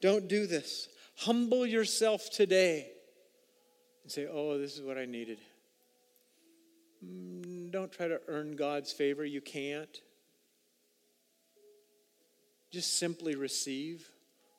Don't 0.00 0.28
do 0.28 0.46
this. 0.46 0.88
Humble 1.16 1.66
yourself 1.66 2.30
today 2.30 2.88
and 4.02 4.10
say, 4.10 4.26
Oh, 4.30 4.58
this 4.58 4.76
is 4.76 4.82
what 4.82 4.98
I 4.98 5.04
needed. 5.04 5.38
Don't 7.70 7.92
try 7.92 8.08
to 8.08 8.20
earn 8.28 8.56
God's 8.56 8.92
favor. 8.92 9.24
You 9.24 9.40
can't. 9.40 10.00
Just 12.70 12.98
simply 12.98 13.34
receive. 13.34 14.08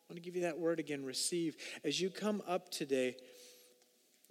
I 0.10 0.14
want 0.14 0.22
to 0.22 0.26
give 0.26 0.36
you 0.36 0.44
that 0.44 0.60
word 0.60 0.80
again 0.80 1.06
receive. 1.06 1.56
As 1.84 2.02
you 2.02 2.10
come 2.10 2.42
up 2.48 2.70
today, 2.70 3.16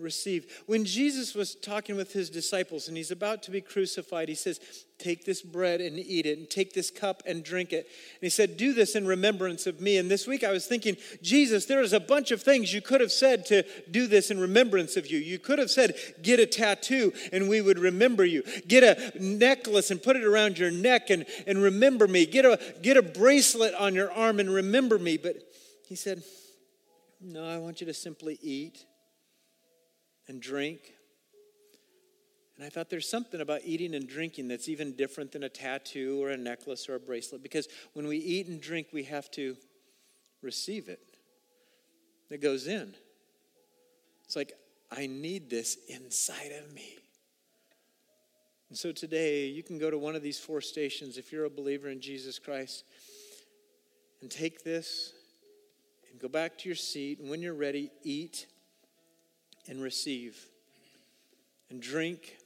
receive. 0.01 0.62
When 0.66 0.84
Jesus 0.84 1.34
was 1.34 1.55
talking 1.55 1.96
with 1.96 2.12
his 2.12 2.30
disciples 2.30 2.88
and 2.88 2.96
he's 2.96 3.11
about 3.11 3.42
to 3.44 3.51
be 3.51 3.61
crucified, 3.61 4.28
he 4.28 4.34
says, 4.34 4.61
Take 4.98 5.24
this 5.24 5.40
bread 5.40 5.80
and 5.80 5.98
eat 5.98 6.26
it, 6.26 6.36
and 6.36 6.51
take 6.51 6.74
this 6.74 6.90
cup 6.90 7.22
and 7.24 7.42
drink 7.42 7.72
it. 7.72 7.86
And 7.86 8.20
he 8.20 8.28
said, 8.28 8.59
Do 8.59 8.74
this 8.74 8.94
in 8.94 9.07
remembrance 9.07 9.66
of 9.66 9.80
me. 9.80 9.96
And 9.96 10.11
this 10.11 10.26
week 10.26 10.44
I 10.44 10.53
was 10.53 10.66
thinking, 10.66 10.98
Jesus, 11.22 11.64
there 11.64 11.80
is 11.80 11.94
a 11.94 12.01
bunch 12.01 12.30
of 12.30 12.42
things 12.42 12.74
you 12.74 12.82
could 12.82 13.01
have 13.01 13.12
said 13.12 13.46
to 13.46 13.64
do 13.90 14.07
this 14.07 14.30
in 14.30 14.38
remembrance 14.38 14.98
of 14.98 15.07
you. 15.07 15.18
You 15.18 15.38
could 15.38 15.59
have 15.59 15.70
said, 15.70 15.94
Get 16.22 16.38
a 16.38 16.44
tattoo 16.44 17.14
and 17.32 17.48
we 17.48 17.62
would 17.62 17.78
remember 17.78 18.24
you. 18.24 18.42
Get 18.68 18.84
a 18.84 19.22
necklace 19.22 19.90
and 19.90 20.03
put 20.03 20.16
it 20.16 20.24
around 20.24 20.59
your 20.59 20.70
neck 20.70 21.09
and, 21.09 21.24
and 21.46 21.62
remember 21.62 22.07
me. 22.07 22.26
Get 22.26 22.44
a, 22.44 22.61
get 22.82 22.98
a 22.98 23.03
bracelet 23.03 23.74
on 23.74 23.94
your 23.94 24.12
arm 24.12 24.38
and 24.38 24.53
remember 24.53 24.98
me. 24.98 25.16
But 25.16 25.36
he 25.88 25.94
said, 25.94 26.22
No, 27.22 27.44
I 27.44 27.57
want 27.57 27.80
you 27.80 27.86
to 27.86 27.94
simply 27.94 28.38
eat 28.42 28.84
and 30.31 30.41
drink. 30.41 30.95
And 32.57 32.64
I 32.64 32.70
thought 32.70 32.89
there's 32.89 33.09
something 33.09 33.41
about 33.41 33.62
eating 33.64 33.97
and 33.97 34.09
drinking 34.09 34.47
that's 34.47 34.68
even 34.68 34.95
different 34.95 35.33
than 35.33 35.43
a 35.43 35.49
tattoo 35.49 36.22
or 36.22 36.31
a 36.31 36.37
necklace 36.37 36.89
or 36.89 36.95
a 36.95 37.01
bracelet 37.01 37.43
because 37.43 37.66
when 37.95 38.07
we 38.07 38.16
eat 38.16 38.47
and 38.47 38.61
drink, 38.61 38.89
we 38.93 39.03
have 39.05 39.28
to 39.33 39.57
receive 40.41 40.89
it. 40.89 41.01
It 42.31 42.41
goes 42.41 42.68
in. 42.68 42.95
It's 44.24 44.37
like, 44.37 44.53
I 44.93 45.09
need 45.09 45.51
this 45.51 45.76
inside 45.89 46.53
of 46.62 46.72
me. 46.72 46.97
And 48.68 48.78
so 48.78 48.93
today, 48.93 49.49
you 49.49 49.64
can 49.64 49.81
go 49.81 49.91
to 49.91 49.99
one 49.99 50.14
of 50.14 50.22
these 50.22 50.39
four 50.39 50.61
stations 50.61 51.18
if 51.18 51.33
you're 51.33 51.45
a 51.45 51.51
believer 51.51 51.89
in 51.89 52.01
Jesus 52.01 52.39
Christ 52.39 52.85
and 54.22 54.31
take 54.31 54.62
this 54.62 55.12
and 56.09 56.20
go 56.20 56.28
back 56.28 56.57
to 56.59 56.68
your 56.68 56.76
seat. 56.76 57.18
And 57.18 57.28
when 57.28 57.43
you're 57.43 57.53
ready, 57.53 57.91
eat 58.05 58.47
and 59.70 59.80
receive, 59.80 60.36
and 61.70 61.80
drink 61.80 62.36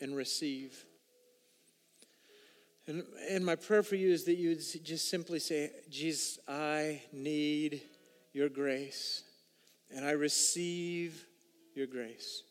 and 0.00 0.14
receive. 0.14 0.84
And, 2.88 3.04
and 3.30 3.46
my 3.46 3.54
prayer 3.54 3.84
for 3.84 3.94
you 3.94 4.12
is 4.12 4.24
that 4.24 4.34
you 4.34 4.50
would 4.50 4.84
just 4.84 5.08
simply 5.08 5.38
say, 5.38 5.70
Jesus, 5.88 6.38
I 6.48 7.00
need 7.12 7.80
your 8.32 8.48
grace, 8.48 9.22
and 9.94 10.04
I 10.04 10.10
receive 10.10 11.24
your 11.76 11.86
grace. 11.86 12.42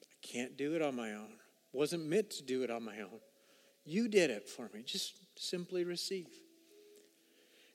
I 0.00 0.26
can't 0.26 0.56
do 0.56 0.76
it 0.76 0.82
on 0.82 0.94
my 0.94 1.14
own. 1.14 1.32
Wasn't 1.72 2.06
meant 2.06 2.30
to 2.30 2.44
do 2.44 2.62
it 2.62 2.70
on 2.70 2.84
my 2.84 3.00
own. 3.00 3.18
You 3.84 4.06
did 4.06 4.30
it 4.30 4.48
for 4.48 4.70
me. 4.72 4.82
Just 4.84 5.14
simply 5.36 5.82
receive. 5.82 6.28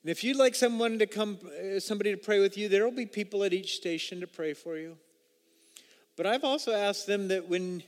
And 0.02 0.10
if 0.10 0.22
you'd 0.22 0.36
like 0.36 0.54
someone 0.54 0.98
to 0.98 1.06
come, 1.06 1.38
uh, 1.44 1.80
somebody 1.80 2.12
to 2.12 2.16
pray 2.16 2.38
with 2.38 2.56
you, 2.56 2.68
there 2.68 2.84
will 2.84 2.92
be 2.92 3.06
people 3.06 3.42
at 3.44 3.52
each 3.52 3.76
station 3.76 4.20
to 4.20 4.26
pray 4.26 4.54
for 4.54 4.76
you. 4.76 4.96
But 6.16 6.26
I've 6.26 6.44
also 6.44 6.72
asked 6.72 7.06
them 7.06 7.28
that 7.28 7.48
when 7.48 7.82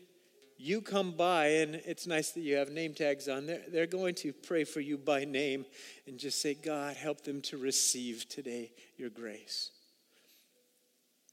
you 0.56 0.82
come 0.82 1.12
by, 1.12 1.46
and 1.46 1.76
it's 1.86 2.06
nice 2.06 2.32
that 2.32 2.40
you 2.40 2.56
have 2.56 2.70
name 2.70 2.94
tags 2.94 3.28
on, 3.28 3.46
they're, 3.46 3.62
they're 3.68 3.86
going 3.86 4.14
to 4.16 4.32
pray 4.32 4.64
for 4.64 4.80
you 4.80 4.98
by 4.98 5.24
name 5.24 5.64
and 6.06 6.18
just 6.18 6.42
say, 6.42 6.54
God, 6.54 6.96
help 6.96 7.22
them 7.22 7.40
to 7.42 7.56
receive 7.56 8.28
today 8.28 8.72
your 8.96 9.11
grace. 9.11 9.70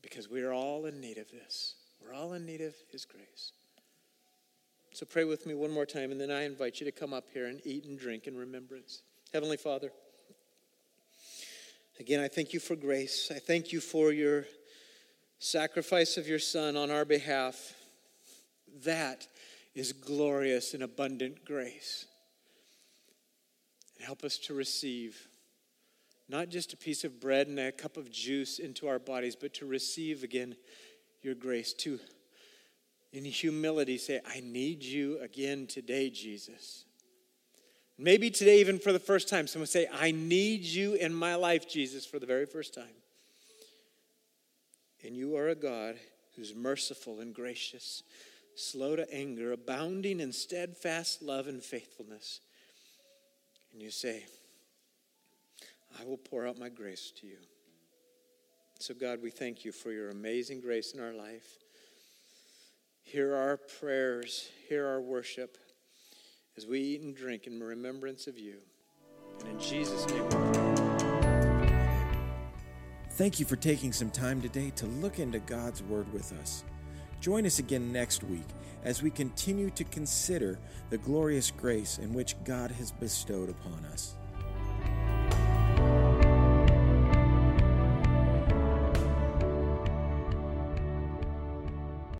Because 0.01 0.29
we 0.29 0.41
are 0.43 0.53
all 0.53 0.85
in 0.85 1.01
need 1.01 1.17
of 1.17 1.29
this. 1.29 1.75
We're 2.01 2.13
all 2.13 2.33
in 2.33 2.45
need 2.45 2.61
of 2.61 2.73
His 2.91 3.03
grace. 3.03 3.51
So 4.93 5.05
pray 5.05 5.25
with 5.25 5.45
me 5.45 5.53
one 5.53 5.71
more 5.71 5.85
time, 5.85 6.11
and 6.11 6.19
then 6.21 6.31
I 6.31 6.43
invite 6.43 6.79
you 6.79 6.85
to 6.85 6.91
come 6.91 7.13
up 7.13 7.25
here 7.33 7.47
and 7.47 7.59
eat 7.65 7.85
and 7.85 7.99
drink 7.99 8.27
in 8.27 8.35
remembrance. 8.37 9.01
Heavenly 9.33 9.57
Father, 9.57 9.91
Again, 11.99 12.19
I 12.19 12.27
thank 12.27 12.53
you 12.53 12.59
for 12.59 12.75
grace. 12.75 13.31
I 13.35 13.39
thank 13.39 13.73
you 13.73 13.81
for 13.81 14.11
your 14.11 14.45
sacrifice 15.39 16.17
of 16.17 16.27
your 16.27 16.37
Son 16.37 16.77
on 16.77 16.91
our 16.91 17.05
behalf. 17.05 17.73
That 18.83 19.27
is 19.73 19.93
glorious 19.93 20.75
and 20.75 20.83
abundant 20.83 21.43
grace. 21.43 22.05
Help 23.99 24.23
us 24.23 24.37
to 24.37 24.53
receive 24.53 25.27
not 26.29 26.49
just 26.49 26.71
a 26.73 26.77
piece 26.77 27.03
of 27.03 27.19
bread 27.19 27.47
and 27.47 27.57
a 27.59 27.71
cup 27.71 27.97
of 27.97 28.11
juice 28.11 28.59
into 28.59 28.87
our 28.87 28.99
bodies, 28.99 29.35
but 29.35 29.55
to 29.55 29.65
receive 29.65 30.23
again 30.23 30.55
your 31.23 31.33
grace, 31.33 31.73
to 31.73 31.99
in 33.11 33.25
humility 33.25 33.97
say, 33.97 34.19
I 34.27 34.41
need 34.41 34.83
you 34.83 35.19
again 35.19 35.65
today, 35.65 36.11
Jesus. 36.11 36.85
Maybe 37.99 38.29
today, 38.29 38.59
even 38.59 38.77
for 38.77 38.93
the 38.93 38.99
first 38.99 39.27
time, 39.27 39.47
someone 39.47 39.67
say, 39.67 39.87
I 39.91 40.11
need 40.11 40.63
you 40.63 40.93
in 40.93 41.13
my 41.13 41.35
life, 41.35 41.67
Jesus, 41.67 42.05
for 42.05 42.19
the 42.19 42.27
very 42.27 42.45
first 42.45 42.73
time. 42.73 42.85
And 45.03 45.15
you 45.15 45.35
are 45.37 45.49
a 45.49 45.55
God 45.55 45.95
who's 46.35 46.53
merciful 46.53 47.21
and 47.21 47.33
gracious, 47.33 48.03
slow 48.55 48.95
to 48.95 49.11
anger, 49.11 49.51
abounding 49.51 50.19
in 50.19 50.31
steadfast 50.31 51.23
love 51.23 51.47
and 51.47 51.63
faithfulness. 51.63 52.41
And 53.73 53.81
you 53.81 53.89
say, 53.89 54.25
I 55.99 56.05
will 56.05 56.17
pour 56.17 56.45
out 56.45 56.59
my 56.59 56.69
grace 56.69 57.11
to 57.21 57.27
you. 57.27 57.37
So, 58.79 58.93
God, 58.93 59.23
we 59.23 59.31
thank 59.31 59.65
you 59.65 59.71
for 59.71 59.91
your 59.91 60.11
amazing 60.11 60.61
grace 60.61 60.93
in 60.93 60.99
our 60.99 61.13
life. 61.13 61.57
Hear 63.01 63.33
our 63.33 63.57
prayers, 63.57 64.49
hear 64.69 64.85
our 64.85 65.01
worship 65.01 65.57
as 66.57 66.65
we 66.65 66.79
eat 66.79 67.01
and 67.01 67.15
drink 67.15 67.45
in 67.45 67.61
remembrance 67.61 68.25
of 68.25 68.37
you. 68.37 68.55
And 69.39 69.49
in 69.49 69.59
Jesus' 69.59 70.07
name 70.07 70.27
Thank 73.11 73.39
you 73.39 73.45
for 73.45 73.55
taking 73.55 73.93
some 73.93 74.11
time 74.11 74.41
today 74.41 74.71
to 74.75 74.85
look 74.85 75.19
into 75.19 75.39
God's 75.39 75.81
Word 75.81 76.11
with 76.13 76.33
us. 76.39 76.63
Join 77.19 77.45
us 77.45 77.57
again 77.59 77.91
next 77.91 78.23
week 78.23 78.45
as 78.83 79.01
we 79.01 79.09
continue 79.09 79.71
to 79.71 79.83
consider 79.85 80.59
the 80.89 80.99
glorious 80.99 81.49
grace 81.49 81.97
in 81.97 82.13
which 82.13 82.35
God 82.43 82.69
has 82.71 82.91
bestowed 82.91 83.49
upon 83.49 83.85
us. 83.85 84.15